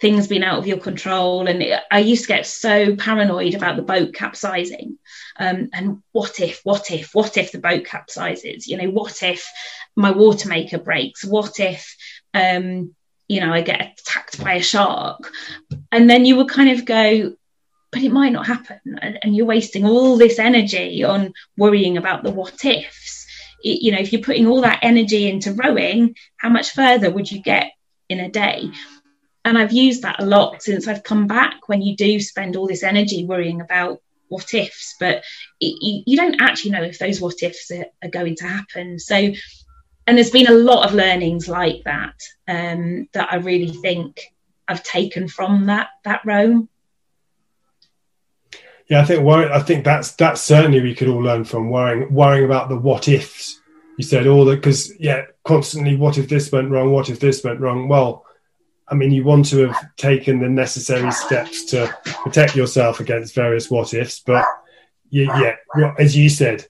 things 0.00 0.26
being 0.26 0.42
out 0.42 0.58
of 0.58 0.66
your 0.66 0.78
control. 0.78 1.46
And 1.46 1.64
I 1.90 2.00
used 2.00 2.22
to 2.22 2.28
get 2.28 2.46
so 2.46 2.96
paranoid 2.96 3.54
about 3.54 3.76
the 3.76 3.82
boat 3.82 4.14
capsizing. 4.14 4.98
Um, 5.38 5.70
and 5.72 6.02
what 6.12 6.40
if, 6.40 6.60
what 6.64 6.90
if, 6.90 7.14
what 7.14 7.36
if 7.36 7.52
the 7.52 7.58
boat 7.58 7.84
capsizes? 7.84 8.66
You 8.66 8.76
know, 8.76 8.90
what 8.90 9.22
if 9.22 9.46
my 9.96 10.10
water 10.10 10.48
maker 10.48 10.78
breaks? 10.78 11.24
What 11.24 11.60
if, 11.60 11.96
um, 12.32 12.94
you 13.28 13.40
know, 13.40 13.52
I 13.52 13.62
get 13.62 13.98
attacked 14.00 14.42
by 14.42 14.54
a 14.54 14.62
shark? 14.62 15.30
And 15.92 16.08
then 16.08 16.24
you 16.24 16.36
would 16.36 16.48
kind 16.48 16.70
of 16.70 16.84
go, 16.84 17.34
but 17.92 18.02
it 18.02 18.12
might 18.12 18.32
not 18.32 18.46
happen. 18.46 18.80
And, 19.00 19.18
and 19.22 19.36
you're 19.36 19.46
wasting 19.46 19.86
all 19.86 20.16
this 20.16 20.38
energy 20.38 21.04
on 21.04 21.32
worrying 21.56 21.96
about 21.96 22.22
the 22.22 22.30
what 22.30 22.64
ifs. 22.64 23.26
It, 23.62 23.82
you 23.82 23.92
know, 23.92 23.98
if 23.98 24.12
you're 24.12 24.22
putting 24.22 24.46
all 24.46 24.60
that 24.62 24.80
energy 24.82 25.28
into 25.28 25.52
rowing, 25.52 26.16
how 26.36 26.48
much 26.48 26.72
further 26.72 27.10
would 27.10 27.30
you 27.30 27.40
get 27.40 27.72
in 28.08 28.20
a 28.20 28.30
day? 28.30 28.70
and 29.44 29.58
I've 29.58 29.72
used 29.72 30.02
that 30.02 30.20
a 30.20 30.26
lot 30.26 30.62
since 30.62 30.88
I've 30.88 31.02
come 31.02 31.26
back 31.26 31.68
when 31.68 31.82
you 31.82 31.96
do 31.96 32.18
spend 32.18 32.56
all 32.56 32.66
this 32.66 32.82
energy 32.82 33.24
worrying 33.26 33.60
about 33.60 34.00
what 34.28 34.54
ifs, 34.54 34.96
but 34.98 35.22
it, 35.60 36.04
you, 36.06 36.16
don't 36.16 36.40
actually 36.40 36.70
know 36.70 36.82
if 36.82 36.98
those 36.98 37.20
what 37.20 37.42
ifs 37.42 37.70
are, 37.70 37.86
are, 38.02 38.08
going 38.08 38.36
to 38.36 38.46
happen. 38.46 38.98
So, 38.98 39.32
and 40.06 40.16
there's 40.16 40.30
been 40.30 40.48
a 40.48 40.52
lot 40.52 40.86
of 40.86 40.94
learnings 40.94 41.48
like 41.48 41.82
that 41.84 42.14
um, 42.46 43.08
that 43.12 43.32
I 43.32 43.36
really 43.36 43.72
think 43.72 44.32
I've 44.68 44.82
taken 44.82 45.28
from 45.28 45.66
that 45.66 45.88
that 46.04 46.22
row. 46.24 46.68
Yeah, 48.88 49.00
I 49.00 49.04
think 49.04 49.26
I 49.26 49.60
think 49.60 49.84
that's 49.84 50.12
that's 50.12 50.42
certainly 50.42 50.80
we 50.80 50.94
could 50.94 51.08
all 51.08 51.22
learn 51.22 51.44
from 51.44 51.70
worrying 51.70 52.12
worrying 52.12 52.44
about 52.44 52.68
the 52.68 52.76
what 52.76 53.08
ifs. 53.08 53.60
You 53.96 54.04
said 54.04 54.26
all 54.26 54.44
that 54.46 54.56
because 54.56 54.98
yeah, 55.00 55.26
constantly 55.44 55.96
what 55.96 56.18
if 56.18 56.28
this 56.28 56.52
went 56.52 56.70
wrong? 56.70 56.90
What 56.90 57.08
if 57.08 57.20
this 57.20 57.42
went 57.44 57.60
wrong? 57.60 57.88
Well, 57.88 58.26
I 58.88 58.94
mean, 58.94 59.10
you 59.10 59.24
want 59.24 59.46
to 59.46 59.68
have 59.68 59.96
taken 59.96 60.40
the 60.40 60.48
necessary 60.48 61.10
steps 61.12 61.64
to 61.66 61.96
protect 62.22 62.54
yourself 62.56 63.00
against 63.00 63.34
various 63.34 63.70
what 63.70 63.94
ifs, 63.94 64.20
but 64.20 64.44
you, 65.08 65.24
yeah, 65.24 65.54
as 65.98 66.16
you 66.16 66.28
said, 66.28 66.66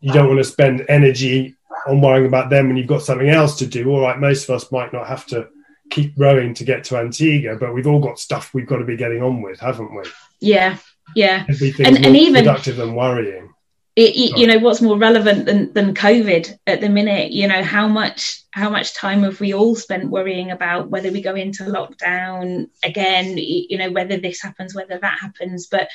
you 0.00 0.12
don't 0.12 0.26
want 0.26 0.40
to 0.40 0.44
spend 0.44 0.84
energy 0.88 1.54
on 1.86 2.00
worrying 2.00 2.26
about 2.26 2.50
them 2.50 2.68
when 2.68 2.76
you've 2.76 2.86
got 2.86 3.02
something 3.02 3.28
else 3.28 3.58
to 3.58 3.66
do. 3.66 3.90
All 3.90 4.00
right, 4.00 4.18
most 4.18 4.48
of 4.48 4.54
us 4.54 4.70
might 4.72 4.92
not 4.92 5.06
have 5.06 5.26
to 5.26 5.48
keep 5.90 6.14
rowing 6.16 6.54
to 6.54 6.64
get 6.64 6.84
to 6.84 6.96
Antigua, 6.96 7.56
but 7.56 7.74
we've 7.74 7.86
all 7.86 8.00
got 8.00 8.18
stuff 8.18 8.54
we've 8.54 8.66
got 8.66 8.78
to 8.78 8.84
be 8.84 8.96
getting 8.96 9.22
on 9.22 9.42
with, 9.42 9.60
haven't 9.60 9.94
we? 9.94 10.02
Yeah, 10.40 10.78
yeah. 11.14 11.44
Everything's 11.48 11.88
and, 11.88 12.06
and 12.06 12.16
even 12.16 12.44
productive 12.44 12.76
than 12.76 12.94
worrying 12.94 13.52
it, 13.94 14.38
you 14.38 14.46
know 14.46 14.58
what's 14.58 14.80
more 14.80 14.96
relevant 14.96 15.44
than 15.44 15.72
than 15.72 15.94
covid 15.94 16.58
at 16.66 16.80
the 16.80 16.88
minute 16.88 17.30
you 17.32 17.46
know 17.46 17.62
how 17.62 17.86
much 17.86 18.42
how 18.50 18.70
much 18.70 18.94
time 18.94 19.22
have 19.22 19.38
we 19.38 19.52
all 19.52 19.76
spent 19.76 20.08
worrying 20.08 20.50
about 20.50 20.88
whether 20.88 21.12
we 21.12 21.20
go 21.20 21.34
into 21.34 21.64
lockdown 21.64 22.70
again 22.82 23.36
you 23.36 23.76
know 23.76 23.90
whether 23.90 24.16
this 24.16 24.40
happens 24.40 24.74
whether 24.74 24.98
that 24.98 25.18
happens 25.18 25.66
but 25.66 25.88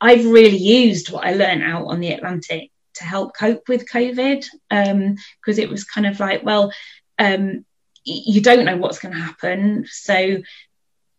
i've 0.00 0.26
really 0.26 0.56
used 0.56 1.12
what 1.12 1.24
i 1.24 1.32
learned 1.32 1.62
out 1.62 1.86
on 1.86 2.00
the 2.00 2.12
atlantic 2.12 2.70
to 3.00 3.04
help 3.04 3.36
cope 3.36 3.68
with 3.68 3.90
covid 3.90 4.44
because 4.70 5.58
um, 5.58 5.62
it 5.62 5.68
was 5.68 5.84
kind 5.84 6.06
of 6.06 6.20
like 6.20 6.44
well 6.44 6.72
um, 7.18 7.64
you 8.04 8.40
don't 8.40 8.64
know 8.64 8.76
what's 8.76 8.98
going 8.98 9.14
to 9.14 9.20
happen. 9.20 9.84
So 9.88 10.38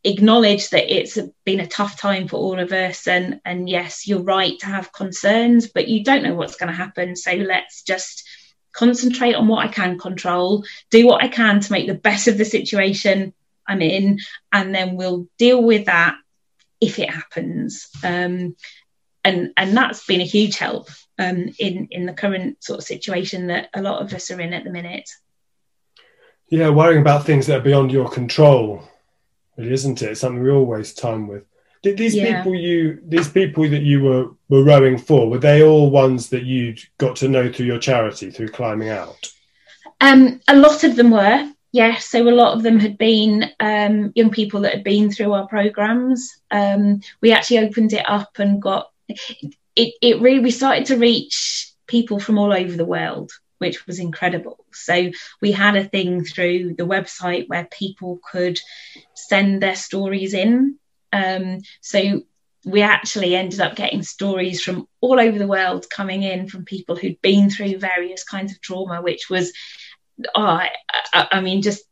acknowledge 0.03 0.71
that 0.71 0.93
it's 0.93 1.17
been 1.45 1.59
a 1.59 1.67
tough 1.67 1.99
time 1.99 2.27
for 2.27 2.38
all 2.38 2.59
of 2.59 2.71
us 2.71 3.07
and 3.07 3.39
and 3.45 3.69
yes 3.69 4.07
you're 4.07 4.23
right 4.23 4.57
to 4.57 4.65
have 4.65 4.91
concerns 4.91 5.67
but 5.67 5.88
you 5.88 6.03
don't 6.03 6.23
know 6.23 6.34
what's 6.34 6.55
going 6.55 6.71
to 6.71 6.75
happen. 6.75 7.15
So 7.15 7.34
let's 7.34 7.84
just 7.84 8.27
concentrate 8.71 9.36
on 9.36 9.47
what 9.47 9.63
I 9.63 9.67
can 9.67 9.99
control 9.99 10.63
do 10.89 11.05
what 11.05 11.21
I 11.21 11.27
can 11.27 11.59
to 11.59 11.71
make 11.71 11.88
the 11.88 11.93
best 11.93 12.27
of 12.27 12.38
the 12.38 12.45
situation 12.45 13.34
I'm 13.67 13.82
in 13.84 14.17
and 14.51 14.73
then 14.73 14.95
we'll 14.95 15.27
deal 15.38 15.61
with 15.61 15.86
that 15.86 16.15
if 16.79 16.97
it 16.97 17.09
happens. 17.11 17.88
Um, 18.03 18.55
and 19.23 19.51
and 19.55 19.77
that's 19.77 20.03
been 20.07 20.21
a 20.21 20.25
huge 20.25 20.57
help 20.57 20.89
um, 21.22 21.53
in 21.59 21.88
in 21.91 22.05
the 22.05 22.13
current 22.13 22.63
sort 22.63 22.80
of 22.80 22.86
situation 22.86 23.47
that 23.47 23.69
a 23.74 23.82
lot 23.82 24.01
of 24.01 24.13
us 24.13 24.32
are 24.32 24.41
in 24.41 24.53
at 24.53 24.63
the 24.63 24.72
minute 24.72 25.09
yeah 26.49 26.69
worrying 26.69 27.01
about 27.01 27.26
things 27.26 27.47
that 27.47 27.59
are 27.59 27.63
beyond 27.63 27.91
your 27.91 28.09
control 28.09 28.84
really, 29.57 29.74
isn't 29.74 30.01
it? 30.01 30.11
It's 30.11 30.22
something 30.22 30.41
we 30.41 30.51
all 30.51 30.65
waste 30.65 30.97
time 30.97 31.28
with. 31.28 31.43
Did 31.84 31.97
these 31.97 32.15
yeah. 32.15 32.38
people 32.38 32.55
you 32.55 33.01
these 33.03 33.28
people 33.28 33.67
that 33.69 33.82
you 33.82 34.03
were 34.03 34.30
were 34.49 34.63
rowing 34.63 34.97
for 34.97 35.30
were 35.30 35.39
they 35.39 35.63
all 35.63 35.89
ones 35.89 36.30
that 36.30 36.43
you'd 36.43 36.80
got 36.99 37.15
to 37.17 37.28
know 37.28 37.51
through 37.51 37.65
your 37.65 37.80
charity 37.80 38.30
through 38.30 38.49
climbing 38.49 38.89
out? 38.89 39.32
Um, 39.99 40.41
a 40.47 40.55
lot 40.55 40.84
of 40.84 40.95
them 40.95 41.11
were, 41.11 41.51
yes. 41.72 42.05
So 42.05 42.28
a 42.28 42.30
lot 42.30 42.55
of 42.55 42.63
them 42.63 42.80
had 42.80 42.97
been 42.97 43.49
um, 43.59 44.11
young 44.15 44.30
people 44.30 44.61
that 44.61 44.74
had 44.74 44.84
been 44.84 45.11
through 45.11 45.34
our 45.34 45.47
programs. 45.47 46.39
Um, 46.51 47.01
we 47.22 47.32
actually 47.32 47.59
opened 47.59 47.93
it 47.93 48.07
up 48.07 48.38
and 48.38 48.61
got 48.61 48.91
it. 49.76 49.93
It 50.01 50.22
really 50.22 50.39
we 50.39 50.51
started 50.51 50.88
to 50.88 50.97
reach 50.97 51.72
people 51.88 52.19
from 52.19 52.38
all 52.38 52.53
over 52.53 52.76
the 52.76 52.86
world 52.86 53.32
which 53.61 53.86
was 53.86 53.99
incredible. 53.99 54.65
So 54.74 55.11
we 55.39 55.51
had 55.51 55.76
a 55.76 55.84
thing 55.84 56.26
through 56.26 56.74
the 56.80 56.88
website 56.88 57.47
where 57.47 57.65
people 57.65 58.19
could 58.32 58.59
send 59.13 59.61
their 59.61 59.76
stories 59.76 60.34
in. 60.34 60.80
Um, 61.13 61.59
so 61.80 62.24
we 62.65 62.82
actually 62.82 63.36
ended 63.36 63.61
up 63.61 63.76
getting 63.76 64.01
stories 64.01 64.63
from 64.63 64.88
all 64.99 65.19
over 65.19 65.38
the 65.38 65.45
world 65.45 65.86
coming 65.91 66.24
in 66.24 66.47
from 66.47 66.65
people 66.65 66.95
who'd 66.95 67.22
been 67.22 67.51
through 67.51 67.78
various 67.78 68.24
kinds 68.24 68.51
of 68.51 68.59
trauma, 68.61 68.99
which 68.99 69.30
was, 69.30 69.53
oh, 70.34 70.41
I, 70.41 70.69
I 71.13 71.41
mean, 71.41 71.61
just 71.61 71.84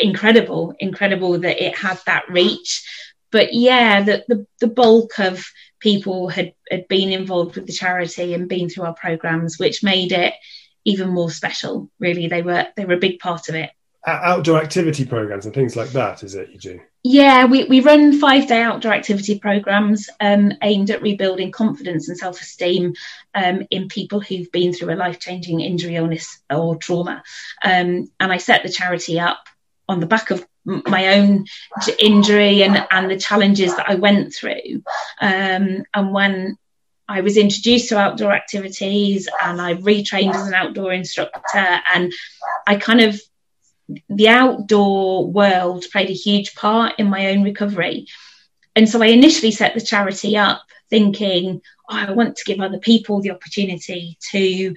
incredible, 0.00 0.74
incredible 0.78 1.38
that 1.40 1.62
it 1.62 1.76
had 1.76 2.00
that 2.06 2.30
reach. 2.30 2.82
But 3.30 3.52
yeah, 3.52 4.02
the, 4.02 4.24
the, 4.26 4.46
the 4.60 4.68
bulk 4.68 5.18
of 5.18 5.44
people 5.84 6.28
had, 6.28 6.54
had 6.70 6.88
been 6.88 7.12
involved 7.12 7.54
with 7.54 7.66
the 7.66 7.72
charity 7.72 8.32
and 8.32 8.48
been 8.48 8.70
through 8.70 8.86
our 8.86 8.94
programs, 8.94 9.58
which 9.58 9.84
made 9.84 10.12
it 10.12 10.32
even 10.84 11.10
more 11.10 11.30
special. 11.30 11.90
Really, 12.00 12.26
they 12.26 12.42
were 12.42 12.66
they 12.74 12.86
were 12.86 12.94
a 12.94 13.06
big 13.06 13.20
part 13.20 13.48
of 13.50 13.54
it. 13.54 13.70
Outdoor 14.06 14.60
activity 14.60 15.04
programs 15.04 15.46
and 15.46 15.54
things 15.54 15.76
like 15.76 15.90
that, 15.90 16.22
is 16.22 16.34
it? 16.34 16.50
You 16.50 16.58
do? 16.58 16.80
Yeah, 17.02 17.44
we, 17.46 17.64
we 17.64 17.80
run 17.80 18.18
five 18.18 18.48
day 18.48 18.62
outdoor 18.62 18.92
activity 18.92 19.38
programs 19.38 20.08
um, 20.20 20.52
aimed 20.62 20.90
at 20.90 21.02
rebuilding 21.02 21.52
confidence 21.52 22.08
and 22.08 22.18
self 22.18 22.40
esteem 22.40 22.94
um, 23.34 23.62
in 23.70 23.88
people 23.88 24.20
who've 24.20 24.50
been 24.50 24.72
through 24.72 24.94
a 24.94 24.96
life 24.96 25.20
changing 25.20 25.60
injury, 25.60 25.96
illness, 25.96 26.38
or 26.50 26.76
trauma. 26.76 27.22
Um, 27.62 28.08
and 28.18 28.32
I 28.32 28.38
set 28.38 28.62
the 28.62 28.72
charity 28.72 29.20
up 29.20 29.46
on 29.86 30.00
the 30.00 30.06
back 30.06 30.30
of 30.30 30.46
my 30.64 31.18
own 31.18 31.46
injury 31.98 32.62
and, 32.62 32.86
and 32.90 33.10
the 33.10 33.18
challenges 33.18 33.76
that 33.76 33.88
I 33.88 33.96
went 33.96 34.34
through. 34.34 34.82
Um, 35.20 35.84
and 35.94 36.12
when 36.12 36.56
I 37.06 37.20
was 37.20 37.36
introduced 37.36 37.90
to 37.90 37.98
outdoor 37.98 38.32
activities 38.32 39.28
and 39.42 39.60
I 39.60 39.74
retrained 39.74 40.34
as 40.34 40.46
an 40.46 40.54
outdoor 40.54 40.92
instructor. 40.92 41.80
And 41.94 42.12
I 42.66 42.76
kind 42.76 43.00
of, 43.02 43.20
the 44.08 44.28
outdoor 44.28 45.30
world 45.30 45.84
played 45.92 46.08
a 46.08 46.14
huge 46.14 46.54
part 46.54 46.94
in 46.98 47.08
my 47.08 47.28
own 47.28 47.42
recovery. 47.42 48.06
And 48.74 48.88
so 48.88 49.02
I 49.02 49.06
initially 49.06 49.52
set 49.52 49.74
the 49.74 49.80
charity 49.80 50.36
up 50.36 50.62
thinking, 50.88 51.60
oh, 51.90 51.96
I 51.96 52.12
want 52.12 52.36
to 52.36 52.44
give 52.44 52.60
other 52.60 52.78
people 52.78 53.20
the 53.20 53.32
opportunity 53.32 54.18
to 54.30 54.74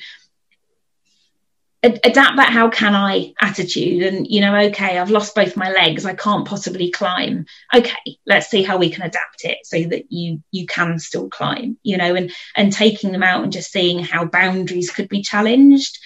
adapt 1.88 2.38
that 2.38 2.52
how 2.52 2.70
can 2.70 2.96
i 2.96 3.34
attitude? 3.42 4.04
And 4.04 4.28
you 4.28 4.42
know 4.42 4.56
okay 4.56 4.98
i've 4.98 5.12
lost 5.12 5.36
both 5.36 5.58
my 5.58 5.70
legs. 5.72 6.06
I 6.06 6.14
can't 6.14 6.48
possibly 6.48 6.92
climb. 6.92 7.46
Okay 7.74 8.18
let's 8.26 8.50
see 8.50 8.64
how 8.64 8.78
we 8.78 8.90
can 8.90 9.04
adapt 9.04 9.44
it 9.44 9.60
so 9.64 9.82
that 9.84 10.12
you 10.12 10.42
you 10.52 10.66
can 10.66 11.00
still 11.00 11.30
climb 11.30 11.78
you 11.84 11.98
know 11.98 12.16
and 12.16 12.32
and 12.56 12.72
taking 12.72 13.12
them 13.12 13.24
out 13.24 13.44
and 13.44 13.52
just 13.52 13.72
seeing 13.72 14.04
how 14.04 14.26
boundaries 14.26 14.92
could 14.92 15.10
be 15.10 15.22
challenged. 15.22 16.00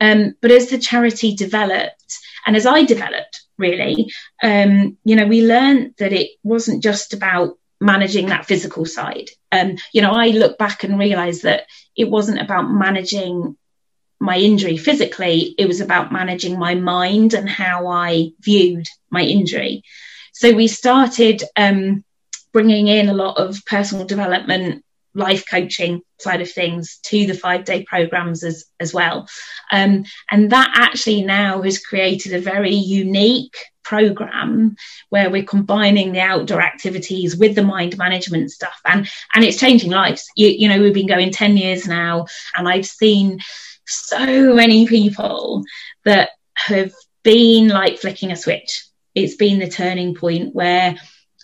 Um, 0.00 0.34
but 0.40 0.50
as 0.50 0.68
the 0.68 0.78
charity 0.78 1.36
developed 1.36 2.18
and 2.44 2.56
as 2.56 2.66
i 2.66 2.82
developed 2.82 3.42
really 3.56 4.12
um, 4.42 4.96
you 5.04 5.14
know 5.14 5.26
we 5.26 5.46
learned 5.46 5.94
that 5.98 6.12
it 6.12 6.30
wasn't 6.42 6.82
just 6.82 7.14
about 7.14 7.56
managing 7.80 8.26
that 8.28 8.46
physical 8.46 8.84
side. 8.84 9.28
Um, 9.52 9.76
you 9.92 10.02
know 10.02 10.12
i 10.12 10.28
look 10.28 10.58
back 10.58 10.82
and 10.82 10.98
realize 10.98 11.42
that 11.42 11.66
it 11.96 12.08
wasn't 12.10 12.40
about 12.40 12.70
managing 12.70 13.56
my 14.22 14.38
injury 14.38 14.76
physically, 14.76 15.52
it 15.58 15.66
was 15.66 15.80
about 15.80 16.12
managing 16.12 16.56
my 16.56 16.76
mind 16.76 17.34
and 17.34 17.48
how 17.48 17.88
I 17.88 18.30
viewed 18.40 18.86
my 19.10 19.22
injury. 19.22 19.82
so 20.32 20.52
we 20.52 20.68
started 20.68 21.42
um, 21.56 22.04
bringing 22.52 22.86
in 22.86 23.08
a 23.08 23.14
lot 23.14 23.36
of 23.36 23.64
personal 23.66 24.06
development 24.06 24.84
life 25.14 25.44
coaching 25.50 26.00
side 26.20 26.40
of 26.40 26.50
things 26.50 26.98
to 27.02 27.26
the 27.26 27.34
five 27.34 27.64
day 27.64 27.82
programs 27.82 28.44
as 28.44 28.64
as 28.80 28.94
well. 28.94 29.28
Um, 29.70 30.04
and 30.30 30.50
that 30.50 30.72
actually 30.74 31.22
now 31.22 31.60
has 31.62 31.78
created 31.78 32.32
a 32.32 32.40
very 32.40 32.74
unique 32.74 33.56
program 33.82 34.76
where 35.10 35.28
we're 35.28 35.52
combining 35.56 36.12
the 36.12 36.20
outdoor 36.20 36.62
activities 36.62 37.36
with 37.36 37.54
the 37.56 37.64
mind 37.64 37.98
management 37.98 38.52
stuff. 38.52 38.80
And 38.84 39.08
and 39.34 39.44
it's 39.44 39.58
changing 39.58 39.90
lives. 39.90 40.30
You, 40.36 40.48
you 40.48 40.68
know 40.68 40.80
we've 40.80 40.94
been 40.94 41.14
going 41.16 41.32
10 41.32 41.56
years 41.56 41.86
now 41.88 42.26
and 42.56 42.68
i've 42.68 42.86
seen 42.86 43.40
so 43.86 44.54
many 44.54 44.86
people 44.86 45.62
that 46.04 46.30
have 46.54 46.92
been 47.22 47.68
like 47.68 47.98
flicking 47.98 48.30
a 48.30 48.36
switch 48.36 48.84
it's 49.14 49.36
been 49.36 49.58
the 49.58 49.68
turning 49.68 50.14
point 50.14 50.54
where 50.54 50.96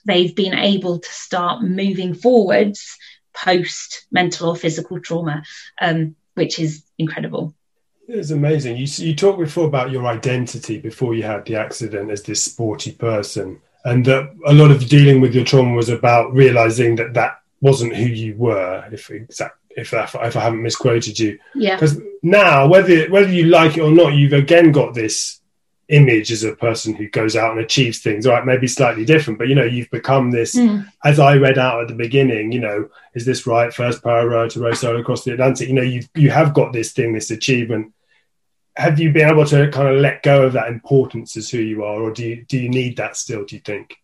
they've 0.07 0.35
been 0.35 0.55
able 0.55 0.99
to 0.99 1.11
start 1.11 1.63
moving 1.63 2.15
forwards 2.15 2.97
post 3.35 4.07
mental 4.11 4.51
or 4.51 4.57
physical 4.57 5.01
trauma, 5.01 5.43
um, 5.81 6.17
which 6.35 6.59
is 6.59 6.85
incredible. 6.99 7.55
It's 8.09 8.31
amazing. 8.31 8.79
You 8.79 8.87
you 8.99 9.15
talked 9.15 9.39
before 9.39 9.67
about 9.67 9.91
your 9.91 10.07
identity 10.07 10.79
before 10.79 11.15
you 11.15 11.25
had 11.25 11.45
the 11.45 11.57
accident 11.57 12.11
as 12.11 12.23
this 12.23 12.43
sporty 12.43 12.93
person, 12.93 13.61
and 13.85 14.05
that 14.07 14.35
a 14.47 14.55
lot 14.55 14.71
of 14.71 14.89
dealing 14.89 15.21
with 15.21 15.35
your 15.35 15.45
trauma 15.45 15.75
was 15.75 15.91
about 15.91 16.33
realizing 16.33 16.97
that 16.97 17.13
that 17.15 17.41
wasn't 17.61 17.95
who 17.95 18.07
you 18.07 18.35
were. 18.37 18.89
If 18.91 19.11
exact, 19.11 19.58
if 19.79 19.91
that, 19.91 20.15
if 20.15 20.37
I 20.37 20.41
haven't 20.41 20.63
misquoted 20.63 21.19
you, 21.19 21.39
yeah. 21.55 21.77
Because 21.77 22.01
now, 22.23 22.67
whether 22.69 23.09
whether 23.11 23.33
you 23.33 23.45
like 23.45 23.77
it 23.77 23.83
or 23.83 23.93
not, 23.93 24.15
you've 24.15 24.33
again 24.33 24.73
got 24.73 24.95
this 24.95 25.41
image 25.89 26.31
as 26.31 26.45
a 26.45 26.55
person 26.55 26.95
who 26.95 27.09
goes 27.09 27.35
out 27.35 27.53
and 27.53 27.61
achieves 27.61 28.01
things. 28.01 28.27
All 28.27 28.35
right 28.35 28.45
maybe 28.45 28.67
slightly 28.67 29.07
different 29.07 29.39
but 29.39 29.49
you 29.49 29.55
know 29.55 29.65
you've 29.65 29.91
become 29.91 30.31
this 30.31 30.55
mm. 30.55 30.87
as 31.03 31.19
i 31.19 31.39
read 31.39 31.57
out 31.57 31.81
at 31.81 31.89
the 31.89 31.95
beginning 31.95 32.53
you 32.53 32.61
know 32.61 32.91
is 33.19 33.27
this 33.27 33.47
right? 33.47 33.75
First 33.75 34.03
para 34.03 34.49
to 34.49 34.61
row 34.61 34.73
solo 34.73 35.01
across 35.01 35.25
the 35.25 35.33
atlantic. 35.33 35.69
You 35.69 35.75
know 35.75 35.83
you 35.83 36.03
you 36.15 36.31
have 36.31 36.55
got 36.55 36.73
this 36.73 36.93
thing 36.93 37.13
this 37.13 37.31
achievement. 37.31 37.93
Have 38.77 39.01
you 39.01 39.13
been 39.13 39.29
able 39.29 39.45
to 39.47 39.71
kind 39.71 39.89
of 39.89 40.01
let 40.01 40.23
go 40.23 40.45
of 40.45 40.53
that 40.53 40.69
importance 40.69 41.37
as 41.37 41.51
who 41.51 41.59
you 41.59 41.83
are 41.85 42.01
or 42.01 42.13
do 42.13 42.25
you 42.25 42.45
do 42.45 42.59
you 42.59 42.69
need 42.69 42.97
that 42.97 43.17
still 43.17 43.45
do 43.45 43.57
you 43.57 43.63
think? 43.63 43.91
i 43.91 43.97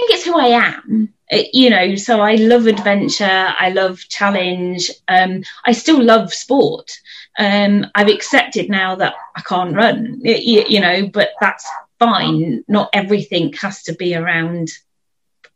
think 0.00 0.10
it's 0.10 0.24
who 0.24 0.38
i 0.38 0.46
am 0.46 1.12
you 1.52 1.70
know 1.70 1.94
so 1.94 2.20
i 2.20 2.34
love 2.34 2.66
adventure 2.66 3.54
i 3.58 3.70
love 3.70 4.00
challenge 4.08 4.90
um, 5.08 5.42
i 5.64 5.72
still 5.72 6.02
love 6.02 6.32
sport 6.32 6.90
um, 7.38 7.86
I've 7.94 8.08
accepted 8.08 8.68
now 8.68 8.96
that 8.96 9.14
I 9.36 9.40
can't 9.40 9.74
run, 9.74 10.20
you, 10.22 10.64
you 10.68 10.80
know, 10.80 11.06
but 11.06 11.30
that's 11.40 11.66
fine. 11.98 12.64
Not 12.68 12.90
everything 12.92 13.52
has 13.54 13.82
to 13.84 13.94
be 13.94 14.14
around 14.14 14.68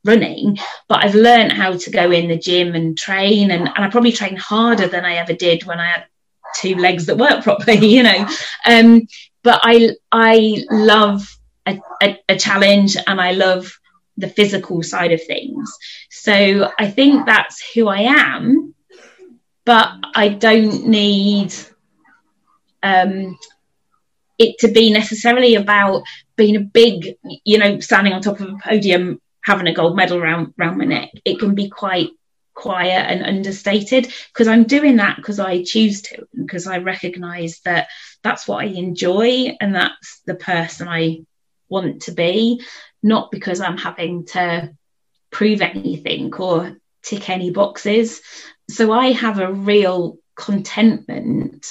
running, 0.04 0.58
but 0.88 1.04
I've 1.04 1.14
learned 1.14 1.52
how 1.52 1.76
to 1.76 1.90
go 1.90 2.10
in 2.10 2.28
the 2.28 2.38
gym 2.38 2.74
and 2.74 2.96
train, 2.96 3.50
and, 3.50 3.68
and 3.68 3.84
I 3.84 3.90
probably 3.90 4.12
train 4.12 4.36
harder 4.36 4.86
than 4.86 5.04
I 5.04 5.16
ever 5.16 5.34
did 5.34 5.64
when 5.64 5.78
I 5.78 5.88
had 5.88 6.06
two 6.56 6.76
legs 6.76 7.06
that 7.06 7.18
work 7.18 7.42
properly, 7.44 7.86
you 7.86 8.02
know. 8.02 8.28
Um, 8.66 9.06
but 9.42 9.60
I 9.62 9.90
I 10.10 10.64
love 10.70 11.36
a, 11.66 11.78
a, 12.02 12.18
a 12.30 12.38
challenge, 12.38 12.96
and 13.06 13.20
I 13.20 13.32
love 13.32 13.78
the 14.16 14.28
physical 14.28 14.82
side 14.82 15.12
of 15.12 15.22
things. 15.24 15.76
So 16.10 16.70
I 16.78 16.90
think 16.90 17.26
that's 17.26 17.62
who 17.72 17.88
I 17.88 18.00
am, 18.00 18.74
but 19.64 19.92
I 20.14 20.28
don't 20.28 20.86
need 20.86 21.54
um, 22.82 23.38
it 24.38 24.58
to 24.60 24.68
be 24.68 24.92
necessarily 24.92 25.54
about 25.54 26.02
being 26.36 26.56
a 26.56 26.60
big, 26.60 27.16
you 27.44 27.58
know, 27.58 27.80
standing 27.80 28.12
on 28.12 28.22
top 28.22 28.40
of 28.40 28.48
a 28.48 28.58
podium 28.58 29.20
having 29.44 29.66
a 29.66 29.74
gold 29.74 29.96
medal 29.96 30.18
around 30.18 30.54
around 30.58 30.78
my 30.78 30.84
neck. 30.84 31.10
It 31.24 31.38
can 31.38 31.54
be 31.54 31.68
quite 31.68 32.10
quiet 32.54 33.10
and 33.10 33.24
understated 33.24 34.12
because 34.32 34.48
I'm 34.48 34.64
doing 34.64 34.96
that 34.96 35.16
because 35.16 35.40
I 35.40 35.62
choose 35.64 36.02
to, 36.02 36.26
because 36.34 36.66
I 36.66 36.78
recognize 36.78 37.60
that 37.64 37.88
that's 38.22 38.46
what 38.46 38.64
I 38.64 38.68
enjoy 38.68 39.56
and 39.60 39.74
that's 39.74 40.20
the 40.24 40.36
person 40.36 40.88
I 40.88 41.20
want 41.68 42.02
to 42.02 42.12
be, 42.12 42.62
not 43.04 43.30
because 43.30 43.60
I'm 43.60 43.76
having 43.76 44.24
to 44.28 44.74
prove 45.30 45.60
anything 45.60 46.34
or 46.34 46.76
tick 47.02 47.28
any 47.28 47.50
boxes. 47.50 48.22
So 48.70 48.90
I 48.92 49.12
have 49.12 49.38
a 49.38 49.52
real 49.52 50.18
contentment 50.34 51.66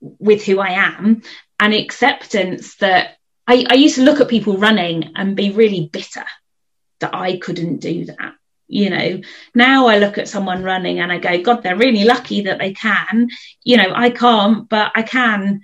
with 0.00 0.44
who 0.44 0.60
I 0.60 0.70
am 0.70 1.22
and 1.58 1.74
acceptance 1.74 2.76
that 2.76 3.16
I, 3.48 3.66
I 3.68 3.74
used 3.74 3.96
to 3.96 4.04
look 4.04 4.20
at 4.20 4.28
people 4.28 4.58
running 4.58 5.12
and 5.16 5.36
be 5.36 5.50
really 5.50 5.90
bitter 5.92 6.24
that 7.00 7.14
I 7.14 7.38
couldn't 7.38 7.78
do 7.78 8.06
that. 8.06 8.34
You 8.68 8.90
know, 8.90 9.20
now 9.54 9.86
I 9.88 9.98
look 9.98 10.18
at 10.18 10.28
someone 10.28 10.62
running 10.62 11.00
and 11.00 11.12
I 11.12 11.18
go, 11.18 11.40
God, 11.42 11.62
they're 11.62 11.76
really 11.76 12.04
lucky 12.04 12.42
that 12.42 12.58
they 12.58 12.74
can. 12.74 13.28
You 13.64 13.76
know, 13.76 13.92
I 13.92 14.10
can't, 14.10 14.68
but 14.68 14.92
I 14.94 15.02
can 15.02 15.62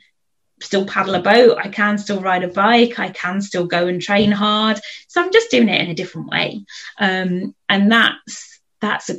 still 0.63 0.87
paddle 0.87 1.15
a 1.15 1.23
boat. 1.23 1.59
I 1.59 1.69
can 1.69 1.99
still 1.99 2.21
ride 2.21 2.45
a 2.45 2.49
bike. 2.49 2.99
I 2.99 3.11
can 3.11 3.41
still 3.41 3.67
go 3.67 3.87
and 3.87 4.01
train 4.01 4.31
hard. 4.31 4.81
So 5.09 5.23
I'm 5.23 5.33
just 5.33 5.51
doing 5.51 5.69
it 5.69 5.81
in 5.81 5.91
a 5.91 5.95
different 5.95 6.29
way. 6.29 6.65
Um, 6.99 7.55
and 7.69 7.91
that's, 7.91 8.61
that's 8.81 9.11
a 9.11 9.17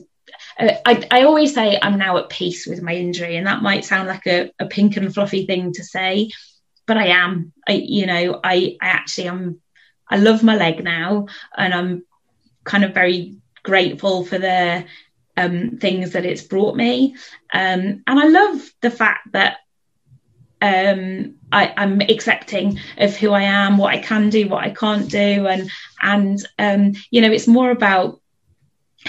uh, 0.60 0.74
I, 0.86 1.08
I 1.10 1.24
always 1.24 1.54
say 1.54 1.80
I'm 1.82 1.98
now 1.98 2.18
at 2.18 2.30
peace 2.30 2.68
with 2.68 2.82
my 2.82 2.94
injury, 2.94 3.38
and 3.38 3.48
that 3.48 3.62
might 3.62 3.86
sound 3.86 4.08
like 4.08 4.28
a, 4.28 4.52
a 4.60 4.66
pink 4.66 4.98
and 4.98 5.14
fluffy 5.14 5.46
thing 5.46 5.74
to 5.74 5.84
say, 5.84 6.32
but 6.86 6.98
I 6.98 7.08
am. 7.08 7.54
I, 7.68 7.74
you 7.74 8.06
know, 8.06 8.40
I, 8.44 8.78
I 8.82 8.88
actually 8.88 9.28
am. 9.28 9.62
I 10.10 10.18
love 10.18 10.44
my 10.44 10.56
leg 10.56 10.84
now, 10.84 11.28
and 11.56 11.74
I'm 11.74 12.06
kind 12.64 12.84
of 12.84 12.94
very 12.94 13.38
grateful 13.64 14.26
for 14.26 14.38
the 14.38 14.86
um, 15.38 15.78
things 15.80 16.12
that 16.12 16.26
it's 16.26 16.44
brought 16.44 16.76
me. 16.76 17.16
Um, 17.52 18.04
and 18.06 18.20
I 18.20 18.28
love 18.28 18.62
the 18.82 18.92
fact 18.92 19.32
that 19.32 19.58
um, 20.64 21.36
I, 21.52 21.74
am 21.76 22.00
accepting 22.00 22.80
of 22.98 23.16
who 23.18 23.32
I 23.32 23.44
am, 23.44 23.78
what 23.78 23.94
I 23.94 24.00
can 24.00 24.30
do, 24.30 24.48
what 24.48 24.64
I 24.64 24.70
can't 24.70 25.12
do, 25.12 25.46
and 25.46 25.70
and 26.02 26.40
um, 26.58 26.94
you 27.12 27.20
know, 27.20 27.32
it's 27.32 27.48
more 27.48 27.70
about 27.70 28.22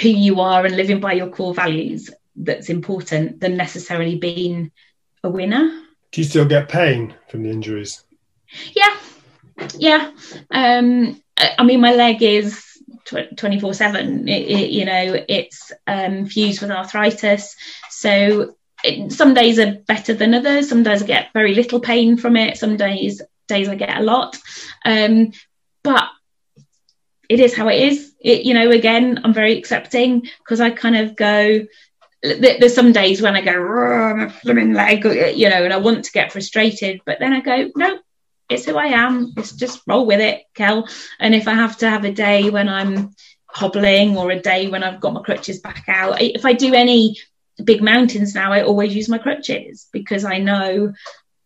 who 0.03 0.09
you 0.09 0.41
are 0.41 0.67
and 0.67 0.77
living 0.77 0.99
by 0.99 1.13
your 1.13 1.29
core 1.29 1.55
values 1.55 2.11
that's 2.35 2.69
important 2.69 3.39
than 3.39 3.57
necessarily 3.57 4.17
being 4.17 4.73
a 5.23 5.31
winner. 5.31 5.83
Do 6.11 6.21
you 6.21 6.25
still 6.25 6.45
get 6.45 6.69
pain 6.69 7.15
from 7.29 7.45
the 7.45 7.51
injuries? 7.51 8.03
Yeah, 8.73 8.97
yeah. 9.79 10.11
Um, 10.51 11.23
I 11.39 11.63
mean, 11.63 11.81
my 11.81 11.95
leg 11.95 12.21
is 12.21 12.65
24 13.37 13.75
7 13.75 14.27
you 14.27 14.85
know 14.85 15.25
it's 15.29 15.73
um, 15.87 16.25
fused 16.25 16.63
with 16.63 16.71
arthritis 16.71 17.55
so 17.91 18.57
it, 18.85 19.13
some 19.13 19.35
days 19.35 19.59
are 19.59 19.79
better 19.87 20.15
than 20.15 20.35
others 20.35 20.69
some 20.69 20.83
days 20.83 21.03
i 21.03 21.07
get 21.07 21.33
very 21.33 21.55
little 21.55 21.81
pain 21.81 22.17
from 22.17 22.37
it 22.37 22.57
some 22.57 22.77
days 22.77 23.23
days 23.49 23.69
i 23.69 23.75
get 23.75 23.99
a 23.99 24.03
lot 24.03 24.39
um, 24.85 25.33
but 25.83 26.09
it 27.29 27.41
is 27.41 27.55
how 27.55 27.69
it 27.69 27.81
is. 27.81 28.15
It, 28.21 28.45
you 28.45 28.55
know, 28.55 28.71
again, 28.71 29.21
I'm 29.25 29.35
very 29.35 29.59
accepting 29.59 30.21
because 30.39 30.61
I 30.61 30.71
kind 30.71 30.97
of 30.97 31.17
go. 31.17 31.67
There's 32.23 32.75
some 32.75 32.93
days 32.93 33.21
when 33.21 33.37
I 33.37 33.43
go, 33.43 33.53
my 33.53 34.27
flimming 34.27 34.75
leg, 34.75 35.05
you 35.37 35.51
know, 35.51 35.63
and 35.63 35.75
I 35.75 35.77
want 35.77 36.07
to 36.07 36.13
get 36.13 36.33
frustrated, 36.33 37.03
but 37.05 37.19
then 37.19 37.35
I 37.35 37.41
go, 37.41 37.71
no, 37.77 37.99
it's 38.49 38.65
who 38.65 38.77
I 38.77 38.87
am. 38.87 39.35
It's 39.37 39.53
just 39.53 39.83
roll 39.87 40.07
with 40.07 40.21
it, 40.21 40.45
Kel. 40.55 40.89
And 41.21 41.35
if 41.35 41.49
I 41.49 41.53
have 41.53 41.77
to 41.79 41.91
have 41.91 42.05
a 42.05 42.13
day 42.13 42.49
when 42.49 42.71
I'm 42.71 43.11
hobbling 43.47 44.17
or 44.17 44.31
a 44.31 44.41
day 44.41 44.69
when 44.69 44.83
I've 44.83 45.01
got 45.01 45.13
my 45.13 45.21
crutches 45.21 45.61
back 45.61 45.85
out, 45.87 46.23
if 46.23 46.47
I 46.47 46.55
do 46.55 46.73
any 46.73 47.19
big 47.63 47.83
mountains 47.83 48.35
now, 48.35 48.53
I 48.53 48.63
always 48.63 48.95
use 48.95 49.09
my 49.09 49.19
crutches 49.19 49.87
because 49.93 50.25
I 50.25 50.39
know 50.39 50.93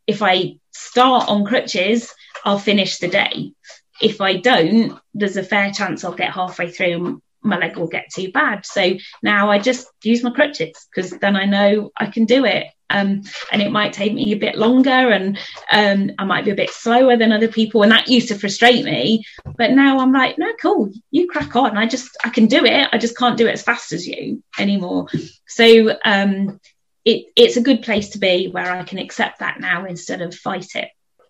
if 0.06 0.22
I 0.22 0.58
start 0.72 1.28
on 1.28 1.44
crutches, 1.44 2.12
I'll 2.44 2.58
finish 2.58 2.98
the 2.98 3.08
day. 3.08 3.52
If 4.00 4.20
I 4.20 4.36
don't, 4.36 4.98
there's 5.12 5.36
a 5.36 5.42
fair 5.42 5.72
chance 5.72 6.04
I'll 6.04 6.12
get 6.12 6.32
halfway 6.32 6.70
through 6.70 7.20
my 7.42 7.58
leg 7.58 7.76
will 7.76 7.88
get 7.88 8.10
too 8.12 8.30
bad. 8.32 8.66
So 8.66 8.94
now 9.22 9.50
I 9.50 9.58
just 9.58 9.88
use 10.02 10.22
my 10.22 10.30
crutches 10.30 10.74
because 10.94 11.10
then 11.10 11.36
I 11.36 11.44
know 11.44 11.90
I 11.96 12.06
can 12.06 12.24
do 12.24 12.44
it. 12.44 12.66
Um, 12.90 13.22
and 13.52 13.60
it 13.60 13.70
might 13.70 13.92
take 13.92 14.14
me 14.14 14.32
a 14.32 14.38
bit 14.38 14.56
longer 14.56 14.90
and 14.90 15.38
um, 15.70 16.10
I 16.18 16.24
might 16.24 16.46
be 16.46 16.52
a 16.52 16.56
bit 16.56 16.70
slower 16.70 17.18
than 17.18 17.32
other 17.32 17.48
people. 17.48 17.82
And 17.82 17.92
that 17.92 18.08
used 18.08 18.28
to 18.28 18.38
frustrate 18.38 18.82
me. 18.82 19.24
But 19.58 19.72
now 19.72 19.98
I'm 19.98 20.12
like, 20.12 20.38
no, 20.38 20.50
cool, 20.60 20.90
you 21.10 21.28
crack 21.28 21.54
on. 21.54 21.76
I 21.76 21.86
just, 21.86 22.16
I 22.24 22.30
can 22.30 22.46
do 22.46 22.64
it. 22.64 22.88
I 22.90 22.96
just 22.96 23.16
can't 23.18 23.36
do 23.36 23.46
it 23.46 23.52
as 23.52 23.62
fast 23.62 23.92
as 23.92 24.06
you 24.06 24.42
anymore. 24.58 25.08
So 25.46 25.98
um, 26.02 26.60
it, 27.04 27.26
it's 27.36 27.58
a 27.58 27.62
good 27.62 27.82
place 27.82 28.10
to 28.10 28.18
be 28.18 28.48
where 28.48 28.70
I 28.70 28.84
can 28.84 28.98
accept 28.98 29.40
that 29.40 29.60
now 29.60 29.84
instead 29.84 30.22
of 30.22 30.34
fight 30.34 30.74
it. 30.74 30.88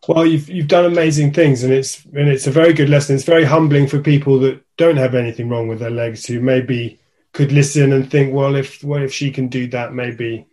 Well, 0.08 0.26
you've 0.26 0.48
you've 0.48 0.68
done 0.68 0.86
amazing 0.86 1.34
things, 1.34 1.62
and 1.62 1.72
it's 1.72 2.02
and 2.06 2.28
it's 2.28 2.46
a 2.46 2.50
very 2.50 2.72
good 2.72 2.88
lesson. 2.88 3.14
It's 3.14 3.24
very 3.24 3.44
humbling 3.44 3.86
for 3.86 4.00
people 4.00 4.38
that 4.40 4.64
don't 4.78 4.96
have 4.96 5.14
anything 5.14 5.50
wrong 5.50 5.68
with 5.68 5.80
their 5.80 5.90
legs, 5.90 6.24
who 6.24 6.40
maybe 6.40 6.98
could 7.34 7.52
listen 7.52 7.92
and 7.92 8.10
think, 8.10 8.32
well, 8.32 8.56
if 8.56 8.82
well 8.82 9.02
if 9.02 9.12
she 9.12 9.30
can 9.30 9.48
do 9.48 9.66
that, 9.68 9.92
maybe 9.92 10.46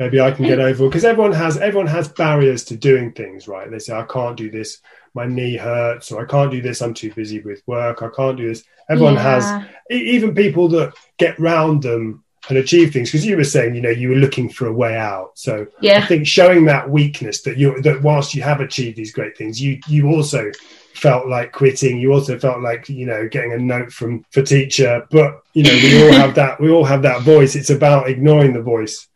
maybe 0.00 0.20
I 0.20 0.32
can 0.32 0.44
get 0.44 0.58
mm. 0.58 0.64
over. 0.64 0.88
Because 0.88 1.04
everyone 1.04 1.32
has 1.32 1.56
everyone 1.56 1.86
has 1.86 2.08
barriers 2.08 2.64
to 2.64 2.76
doing 2.76 3.12
things, 3.12 3.46
right? 3.46 3.70
They 3.70 3.78
say 3.78 3.94
I 3.94 4.02
can't 4.02 4.36
do 4.36 4.50
this. 4.50 4.80
my 5.14 5.26
knee 5.26 5.56
hurts 5.56 6.12
or 6.12 6.22
I 6.22 6.26
can't 6.26 6.50
do 6.50 6.62
this. 6.62 6.80
I'm 6.80 6.94
too 6.94 7.12
busy 7.12 7.40
with 7.40 7.62
work. 7.66 8.02
I 8.02 8.08
can't 8.14 8.36
do 8.36 8.48
this. 8.48 8.64
Everyone 8.88 9.14
yeah. 9.14 9.40
has, 9.40 9.68
even 9.90 10.34
people 10.34 10.68
that 10.68 10.94
get 11.18 11.38
round 11.38 11.82
them 11.82 12.24
and 12.48 12.58
achieve 12.58 12.92
things. 12.92 13.10
Because 13.10 13.26
you 13.26 13.36
were 13.36 13.44
saying, 13.44 13.74
you 13.74 13.80
know, 13.80 13.90
you 13.90 14.10
were 14.10 14.16
looking 14.16 14.48
for 14.48 14.66
a 14.66 14.72
way 14.72 14.96
out. 14.96 15.32
So 15.34 15.66
yeah. 15.80 15.98
I 16.02 16.06
think 16.06 16.26
showing 16.26 16.64
that 16.66 16.88
weakness 16.88 17.42
that 17.42 17.58
you 17.58 17.80
that 17.82 18.02
whilst 18.02 18.34
you 18.34 18.42
have 18.42 18.60
achieved 18.60 18.96
these 18.96 19.12
great 19.12 19.36
things, 19.36 19.60
you 19.60 19.80
you 19.88 20.08
also 20.08 20.50
felt 20.94 21.28
like 21.28 21.52
quitting. 21.52 21.98
You 21.98 22.12
also 22.12 22.38
felt 22.38 22.60
like 22.60 22.88
you 22.88 23.06
know 23.06 23.28
getting 23.28 23.52
a 23.52 23.58
note 23.58 23.92
from 23.92 24.24
for 24.30 24.42
teacher. 24.42 25.06
But 25.10 25.42
you 25.52 25.64
know, 25.64 25.72
we 25.72 26.06
all 26.06 26.12
have 26.12 26.34
that. 26.36 26.60
We 26.60 26.70
all 26.70 26.84
have 26.84 27.02
that 27.02 27.22
voice. 27.22 27.56
It's 27.56 27.70
about 27.70 28.08
ignoring 28.08 28.52
the 28.52 28.62
voice 28.62 29.06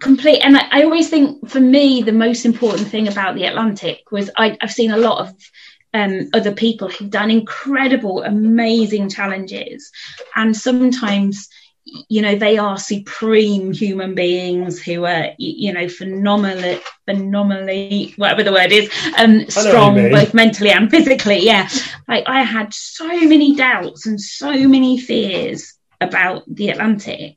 complete 0.00 0.40
and 0.40 0.56
I, 0.56 0.66
I, 0.70 0.82
always 0.82 1.10
think 1.10 1.48
for 1.48 1.60
me 1.60 2.02
the 2.02 2.12
most 2.12 2.44
important 2.44 2.88
thing 2.88 3.08
about 3.08 3.34
the 3.34 3.44
atlantic 3.44 4.10
was 4.10 4.30
I, 4.36 4.56
have 4.60 4.72
seen 4.72 4.90
a 4.90 4.96
lot 4.96 5.20
of 5.20 5.34
um, 5.94 6.30
other 6.32 6.52
people 6.52 6.88
who've 6.88 7.10
done 7.10 7.30
incredible 7.30 8.22
amazing 8.22 9.10
challenges 9.10 9.92
and 10.34 10.56
sometimes 10.56 11.48
you 11.84 12.22
know 12.22 12.36
they 12.36 12.58
are 12.58 12.78
supreme 12.78 13.72
human 13.72 14.14
beings 14.14 14.80
who 14.80 15.04
are 15.04 15.30
you 15.38 15.72
know 15.72 15.88
phenomenally 15.88 16.80
phenomenally 17.06 18.14
whatever 18.16 18.44
the 18.44 18.52
word 18.52 18.70
is 18.70 18.90
um 19.18 19.48
strong 19.50 19.96
both 19.96 20.32
mentally 20.32 20.70
and 20.70 20.90
physically 20.90 21.38
yeah 21.38 21.68
like 22.06 22.24
i 22.28 22.42
had 22.42 22.72
so 22.72 23.06
many 23.06 23.56
doubts 23.56 24.06
and 24.06 24.20
so 24.20 24.52
many 24.68 24.98
fears 24.98 25.74
about 26.00 26.42
the 26.46 26.68
atlantic 26.68 27.36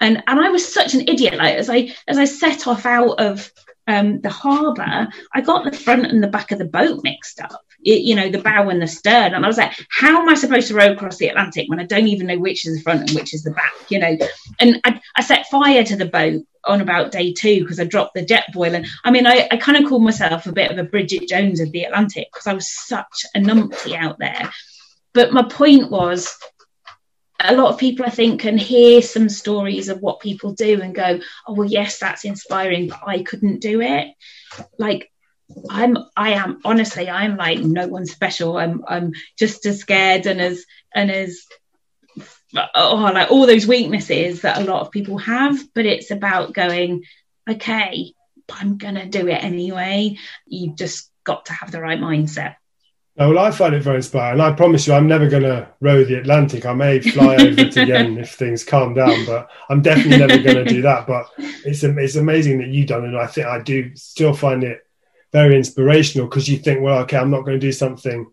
and 0.00 0.22
and 0.26 0.40
I 0.40 0.50
was 0.50 0.72
such 0.72 0.94
an 0.94 1.08
idiot. 1.08 1.36
Like 1.36 1.56
as 1.56 1.70
I 1.70 1.94
as 2.06 2.18
I 2.18 2.24
set 2.24 2.66
off 2.66 2.86
out 2.86 3.20
of 3.20 3.50
um, 3.86 4.20
the 4.20 4.30
harbour, 4.30 5.08
I 5.32 5.40
got 5.40 5.64
the 5.64 5.76
front 5.76 6.06
and 6.06 6.22
the 6.22 6.28
back 6.28 6.52
of 6.52 6.58
the 6.58 6.64
boat 6.64 7.00
mixed 7.02 7.40
up. 7.40 7.62
You 7.90 8.14
know, 8.16 8.28
the 8.28 8.42
bow 8.42 8.68
and 8.68 8.82
the 8.82 8.86
stern, 8.86 9.34
and 9.34 9.44
I 9.44 9.48
was 9.48 9.58
like, 9.58 9.72
"How 9.90 10.20
am 10.20 10.28
I 10.28 10.34
supposed 10.34 10.68
to 10.68 10.74
row 10.74 10.92
across 10.92 11.16
the 11.16 11.28
Atlantic 11.28 11.68
when 11.68 11.80
I 11.80 11.84
don't 11.84 12.08
even 12.08 12.26
know 12.26 12.38
which 12.38 12.66
is 12.66 12.76
the 12.76 12.82
front 12.82 13.08
and 13.08 13.18
which 13.18 13.32
is 13.32 13.42
the 13.42 13.52
back?" 13.52 13.72
You 13.88 13.98
know, 13.98 14.18
and 14.60 14.80
I, 14.84 15.00
I 15.16 15.22
set 15.22 15.46
fire 15.46 15.84
to 15.84 15.96
the 15.96 16.06
boat 16.06 16.42
on 16.64 16.80
about 16.80 17.12
day 17.12 17.32
two 17.32 17.60
because 17.60 17.80
I 17.80 17.84
dropped 17.84 18.14
the 18.14 18.24
Jetboil. 18.24 18.74
And 18.74 18.86
I 19.04 19.10
mean, 19.10 19.26
I, 19.26 19.48
I 19.50 19.56
kind 19.56 19.82
of 19.82 19.88
called 19.88 20.02
myself 20.02 20.46
a 20.46 20.52
bit 20.52 20.70
of 20.70 20.78
a 20.78 20.84
Bridget 20.84 21.28
Jones 21.28 21.60
of 21.60 21.72
the 21.72 21.84
Atlantic 21.84 22.28
because 22.32 22.46
I 22.46 22.52
was 22.52 22.68
such 22.68 23.24
a 23.34 23.40
numpty 23.40 23.94
out 23.94 24.18
there. 24.18 24.50
But 25.14 25.32
my 25.32 25.42
point 25.42 25.90
was, 25.90 26.36
a 27.40 27.54
lot 27.54 27.72
of 27.72 27.78
people, 27.78 28.04
I 28.04 28.10
think, 28.10 28.40
can 28.40 28.58
hear 28.58 29.00
some 29.00 29.28
stories 29.28 29.88
of 29.88 30.00
what 30.00 30.20
people 30.20 30.52
do 30.52 30.80
and 30.82 30.94
go, 30.94 31.20
"Oh, 31.46 31.54
well, 31.54 31.68
yes, 31.68 31.98
that's 31.98 32.24
inspiring, 32.24 32.88
but 32.88 33.00
I 33.06 33.22
couldn't 33.22 33.60
do 33.60 33.80
it." 33.80 34.08
Like, 34.78 35.10
I'm, 35.70 35.96
I 36.16 36.34
am 36.34 36.60
honestly, 36.64 37.08
I'm 37.08 37.36
like 37.36 37.60
no 37.60 37.88
one 37.88 38.06
special. 38.06 38.58
I'm, 38.58 38.84
I'm 38.86 39.12
just 39.38 39.64
as 39.66 39.80
scared 39.80 40.26
and 40.26 40.40
as 40.40 40.64
and 40.94 41.10
as 41.10 41.44
oh, 42.74 43.10
like 43.14 43.30
all 43.30 43.46
those 43.46 43.66
weaknesses 43.66 44.42
that 44.42 44.58
a 44.58 44.64
lot 44.64 44.82
of 44.82 44.90
people 44.90 45.18
have. 45.18 45.58
But 45.74 45.86
it's 45.86 46.10
about 46.10 46.52
going, 46.52 47.04
okay, 47.48 48.12
I'm 48.50 48.78
gonna 48.78 49.06
do 49.06 49.26
it 49.28 49.42
anyway. 49.42 50.16
You've 50.46 50.76
just 50.76 51.10
got 51.24 51.46
to 51.46 51.52
have 51.52 51.70
the 51.70 51.80
right 51.80 52.00
mindset. 52.00 52.56
Oh, 53.20 53.30
well, 53.30 53.44
I 53.44 53.50
find 53.50 53.74
it 53.74 53.82
very 53.82 53.96
inspiring. 53.96 54.40
I 54.40 54.52
promise 54.52 54.86
you, 54.86 54.92
I'm 54.92 55.08
never 55.08 55.28
going 55.28 55.42
to 55.42 55.68
row 55.80 56.04
the 56.04 56.20
Atlantic. 56.20 56.64
I 56.64 56.72
may 56.72 57.00
fly 57.00 57.34
over 57.40 57.60
it 57.62 57.76
again 57.76 58.16
if 58.16 58.34
things 58.34 58.62
calm 58.62 58.94
down, 58.94 59.26
but 59.26 59.50
I'm 59.68 59.82
definitely 59.82 60.18
never 60.18 60.38
going 60.38 60.64
to 60.64 60.64
do 60.64 60.82
that. 60.82 61.08
But 61.08 61.26
it's 61.36 61.82
it's 61.82 62.14
amazing 62.14 62.58
that 62.58 62.68
you've 62.68 62.86
done 62.86 63.04
it. 63.04 63.18
I 63.18 63.26
think 63.26 63.48
I 63.48 63.60
do 63.60 63.90
still 63.96 64.34
find 64.34 64.62
it 64.62 64.82
very 65.32 65.56
inspirational 65.56 66.26
because 66.26 66.48
you 66.48 66.58
think, 66.58 66.82
well, 66.82 67.00
okay, 67.00 67.16
I'm 67.16 67.30
not 67.30 67.44
going 67.44 67.58
to 67.58 67.66
do 67.66 67.72
something 67.72 68.30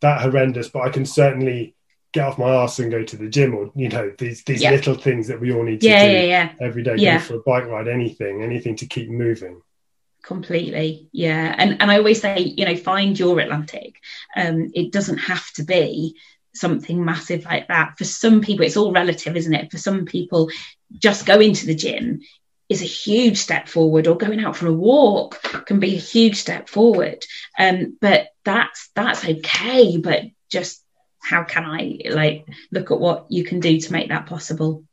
that 0.00 0.20
horrendous, 0.20 0.68
but 0.68 0.82
I 0.82 0.90
can 0.90 1.06
certainly 1.06 1.74
get 2.12 2.26
off 2.26 2.38
my 2.38 2.54
ass 2.54 2.78
and 2.78 2.90
go 2.90 3.02
to 3.02 3.16
the 3.16 3.28
gym, 3.28 3.54
or 3.54 3.70
you 3.74 3.88
know, 3.88 4.12
these 4.18 4.42
these 4.44 4.62
yeah. 4.62 4.70
little 4.70 4.94
things 4.94 5.28
that 5.28 5.40
we 5.40 5.52
all 5.52 5.62
need 5.62 5.80
to 5.80 5.88
yeah, 5.88 6.06
do 6.06 6.26
yeah, 6.26 6.52
every 6.60 6.82
day. 6.82 6.96
Go 6.96 7.18
for 7.18 7.34
a 7.34 7.40
bike 7.40 7.66
ride, 7.66 7.88
anything, 7.88 8.42
anything 8.42 8.76
to 8.76 8.86
keep 8.86 9.10
moving. 9.10 9.60
Completely 10.22 11.08
yeah. 11.12 11.54
And 11.56 11.80
and 11.80 11.88
i 11.88 11.98
always 11.98 12.20
say 12.20 12.40
you 12.40 12.64
know 12.64 12.76
find 12.76 13.16
your 13.18 13.38
atlantic. 13.38 14.00
Um 14.34 14.72
it 14.74 14.90
doesn't 14.90 15.18
have 15.18 15.48
to 15.52 15.62
be 15.62 16.16
something 16.52 17.04
massive 17.04 17.44
like 17.44 17.68
that. 17.68 17.96
For 17.96 18.04
some 18.04 18.40
people 18.40 18.66
it's 18.66 18.76
all 18.76 18.92
relative 18.92 19.36
isn't 19.36 19.54
it? 19.54 19.70
For 19.70 19.78
some 19.78 20.04
people 20.04 20.50
just 20.98 21.26
going 21.26 21.52
to 21.54 21.66
the 21.66 21.76
gym 21.76 22.22
is 22.68 22.82
a 22.82 22.86
huge 22.86 23.38
step 23.38 23.68
forward 23.68 24.06
or 24.06 24.16
going 24.16 24.44
out 24.44 24.56
for 24.56 24.66
a 24.66 24.72
walk 24.72 25.40
can 25.66 25.78
be 25.78 25.94
a 25.94 25.98
huge 25.98 26.36
step 26.36 26.68
forward. 26.68 27.24
Um 27.58 27.96
but 28.00 28.28
that's 28.44 28.90
that's 28.94 29.24
okay 29.24 29.96
but 29.98 30.22
just 30.48 30.82
how 31.20 31.42
can 31.42 31.64
i 31.64 31.98
like 32.08 32.46
look 32.70 32.92
at 32.92 33.00
what 33.00 33.26
you 33.30 33.42
can 33.42 33.58
do 33.58 33.78
to 33.80 33.92
make 33.92 34.08
that 34.08 34.26
possible? 34.26 34.84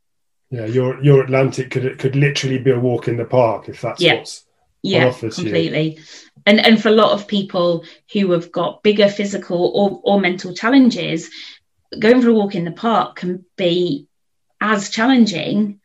Yeah 0.50 0.66
your 0.66 1.04
your 1.04 1.24
atlantic 1.24 1.72
could 1.72 1.98
could 2.00 2.16
literally 2.16 2.60
be 2.60 2.72
a 2.72 2.80
walk 2.80 3.08
in 3.08 3.18
the 3.18 3.26
park 3.26 3.70
if 3.70 3.82
that's 3.82 4.02
yeah. 4.02 4.16
what's 4.16 4.46
yeah 4.82 5.12
completely. 5.12 6.00
And 6.46 6.60
and 6.60 6.82
for 6.82 6.90
a 6.90 7.00
lot 7.04 7.12
of 7.14 7.28
people 7.28 7.86
who 8.12 8.32
have 8.32 8.52
got 8.52 8.84
bigger 8.84 9.10
physical 9.10 9.72
or, 9.74 10.02
or 10.04 10.20
mental 10.20 10.54
challenges 10.54 11.30
going 11.98 12.22
for 12.22 12.30
a 12.30 12.34
walk 12.34 12.56
in 12.56 12.66
the 12.66 12.72
park 12.72 13.18
can 13.18 13.46
be 13.56 14.08
as 14.60 14.90
challenging 14.90 15.80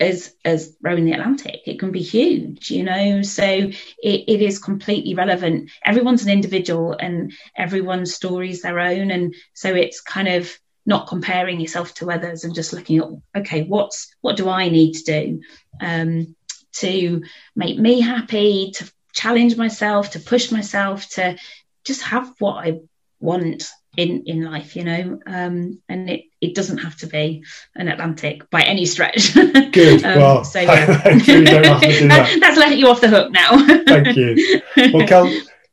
as 0.00 0.34
as 0.44 0.76
rowing 0.82 1.04
the 1.04 1.12
atlantic. 1.12 1.62
It 1.66 1.78
can 1.78 1.90
be 1.90 2.02
huge 2.02 2.70
you 2.70 2.82
know? 2.82 3.22
So 3.22 3.44
it, 3.44 3.72
it 4.02 4.42
is 4.42 4.58
completely 4.58 5.14
relevant. 5.14 5.70
Everyone's 5.84 6.24
an 6.24 6.30
individual 6.30 6.92
and 6.92 7.32
everyone's 7.56 8.14
story 8.14 8.50
is 8.50 8.62
their 8.62 8.78
own. 8.78 9.10
And 9.10 9.34
so 9.54 9.74
it's 9.74 10.00
kind 10.00 10.28
of 10.28 10.50
not 10.86 11.06
comparing 11.06 11.60
yourself 11.60 11.94
to 11.94 12.10
others 12.10 12.44
and 12.44 12.54
just 12.54 12.74
looking 12.74 12.98
at 12.98 13.08
okay 13.34 13.62
what's 13.62 14.14
what 14.20 14.36
do 14.36 14.50
i 14.50 14.68
need 14.68 14.92
to 14.92 15.02
do 15.04 15.40
um 15.80 16.36
to 16.74 17.22
make 17.54 17.78
me 17.78 18.00
happy, 18.00 18.72
to 18.72 18.92
challenge 19.12 19.56
myself, 19.56 20.10
to 20.10 20.20
push 20.20 20.50
myself, 20.50 21.08
to 21.10 21.38
just 21.84 22.02
have 22.02 22.32
what 22.38 22.66
I 22.66 22.80
want 23.20 23.68
in 23.96 24.22
in 24.26 24.42
life 24.42 24.76
you 24.76 24.84
know 24.84 25.18
um 25.26 25.80
and 25.88 26.10
it 26.10 26.24
it 26.40 26.54
doesn't 26.54 26.78
have 26.78 26.96
to 26.96 27.06
be 27.06 27.44
an 27.76 27.88
atlantic 27.88 28.48
by 28.50 28.62
any 28.62 28.86
stretch 28.86 29.34
good 29.34 30.04
um, 30.04 30.18
well 30.18 30.44
so 30.44 30.60
yeah. 30.60 30.86
that. 30.86 32.36
that's 32.40 32.58
letting 32.58 32.78
you 32.78 32.88
off 32.88 33.00
the 33.00 33.08
hook 33.08 33.32
now 33.32 33.56
thank 33.84 34.16
you 34.16 34.60
well 34.92 35.30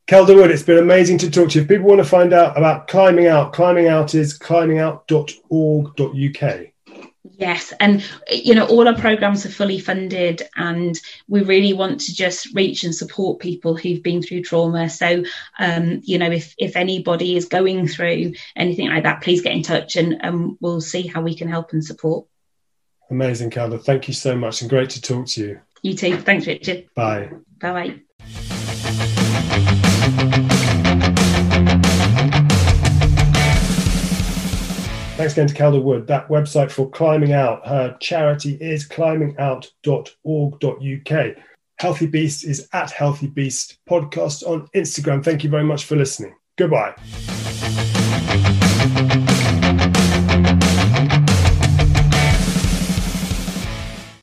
Kelda 0.08 0.36
Wood, 0.36 0.50
it's 0.52 0.64
been 0.64 0.80
amazing 0.80 1.18
to 1.20 1.32
talk 1.32 1.52
to 1.52 1.56
you. 1.56 1.62
If 1.62 1.70
people 1.70 1.88
want 1.88 2.00
to 2.00 2.04
find 2.04 2.34
out 2.34 2.58
about 2.58 2.90
climbing 2.90 3.28
out, 3.28 3.54
climbing 3.54 3.88
out 3.88 4.14
is 4.14 4.38
climbingout.org.uk. 4.38 6.72
Yes, 7.24 7.72
and 7.80 8.04
you 8.32 8.56
know 8.56 8.66
all 8.66 8.88
our 8.88 8.98
programs 8.98 9.46
are 9.46 9.50
fully 9.50 9.78
funded, 9.78 10.42
and 10.56 11.00
we 11.28 11.44
really 11.44 11.72
want 11.72 12.02
to 12.02 12.16
just 12.16 12.54
reach 12.56 12.84
and 12.84 12.96
support 12.96 13.40
people 13.40 13.78
who've 13.78 14.02
been 14.02 14.24
through 14.24 14.42
trauma. 14.42 14.90
So, 14.90 15.24
um, 15.60 16.02
you 16.04 16.18
know, 16.18 16.32
if 16.32 16.56
if 16.58 16.76
anybody 16.76 17.36
is 17.36 17.46
going 17.46 17.88
through 17.88 18.34
anything 18.56 18.90
like 18.90 19.04
that, 19.04 19.22
please 19.22 19.42
get 19.42 19.54
in 19.54 19.62
touch, 19.62 19.98
and 19.98 20.18
and 20.22 20.58
we'll 20.62 20.82
see 20.82 21.06
how 21.06 21.22
we 21.22 21.36
can 21.36 21.48
help 21.48 21.74
and 21.74 21.86
support. 21.86 22.26
Amazing, 23.12 23.52
Kelda. 23.52 23.78
Thank 23.78 24.08
you 24.08 24.16
so 24.16 24.36
much, 24.36 24.62
and 24.62 24.70
great 24.70 24.90
to 24.92 25.02
talk 25.02 25.28
to 25.28 25.42
you. 25.42 25.60
You 25.84 25.94
too. 25.94 26.18
Thanks, 26.18 26.48
Richard. 26.48 26.90
Bye. 26.96 27.32
Bye. 27.60 28.02
Thanks 35.22 35.34
again 35.34 35.48
to 35.50 35.54
Kelda 35.54 35.80
Wood. 35.80 36.08
That 36.08 36.28
website 36.30 36.72
for 36.72 36.90
Climbing 36.90 37.32
Out, 37.32 37.68
her 37.68 37.96
charity 38.00 38.58
is 38.60 38.90
climbingout.org.uk. 38.90 41.36
Healthy 41.78 42.08
Beast 42.08 42.44
is 42.44 42.68
at 42.74 42.90
Healthy 42.90 43.28
Beast 43.28 43.78
Podcast 43.88 44.42
on 44.48 44.66
Instagram. 44.76 45.24
Thank 45.24 45.44
you 45.44 45.52
very 45.52 45.64
much 45.64 45.86
for 45.86 45.96
listening. 45.96 46.34
Goodbye. 46.58 46.96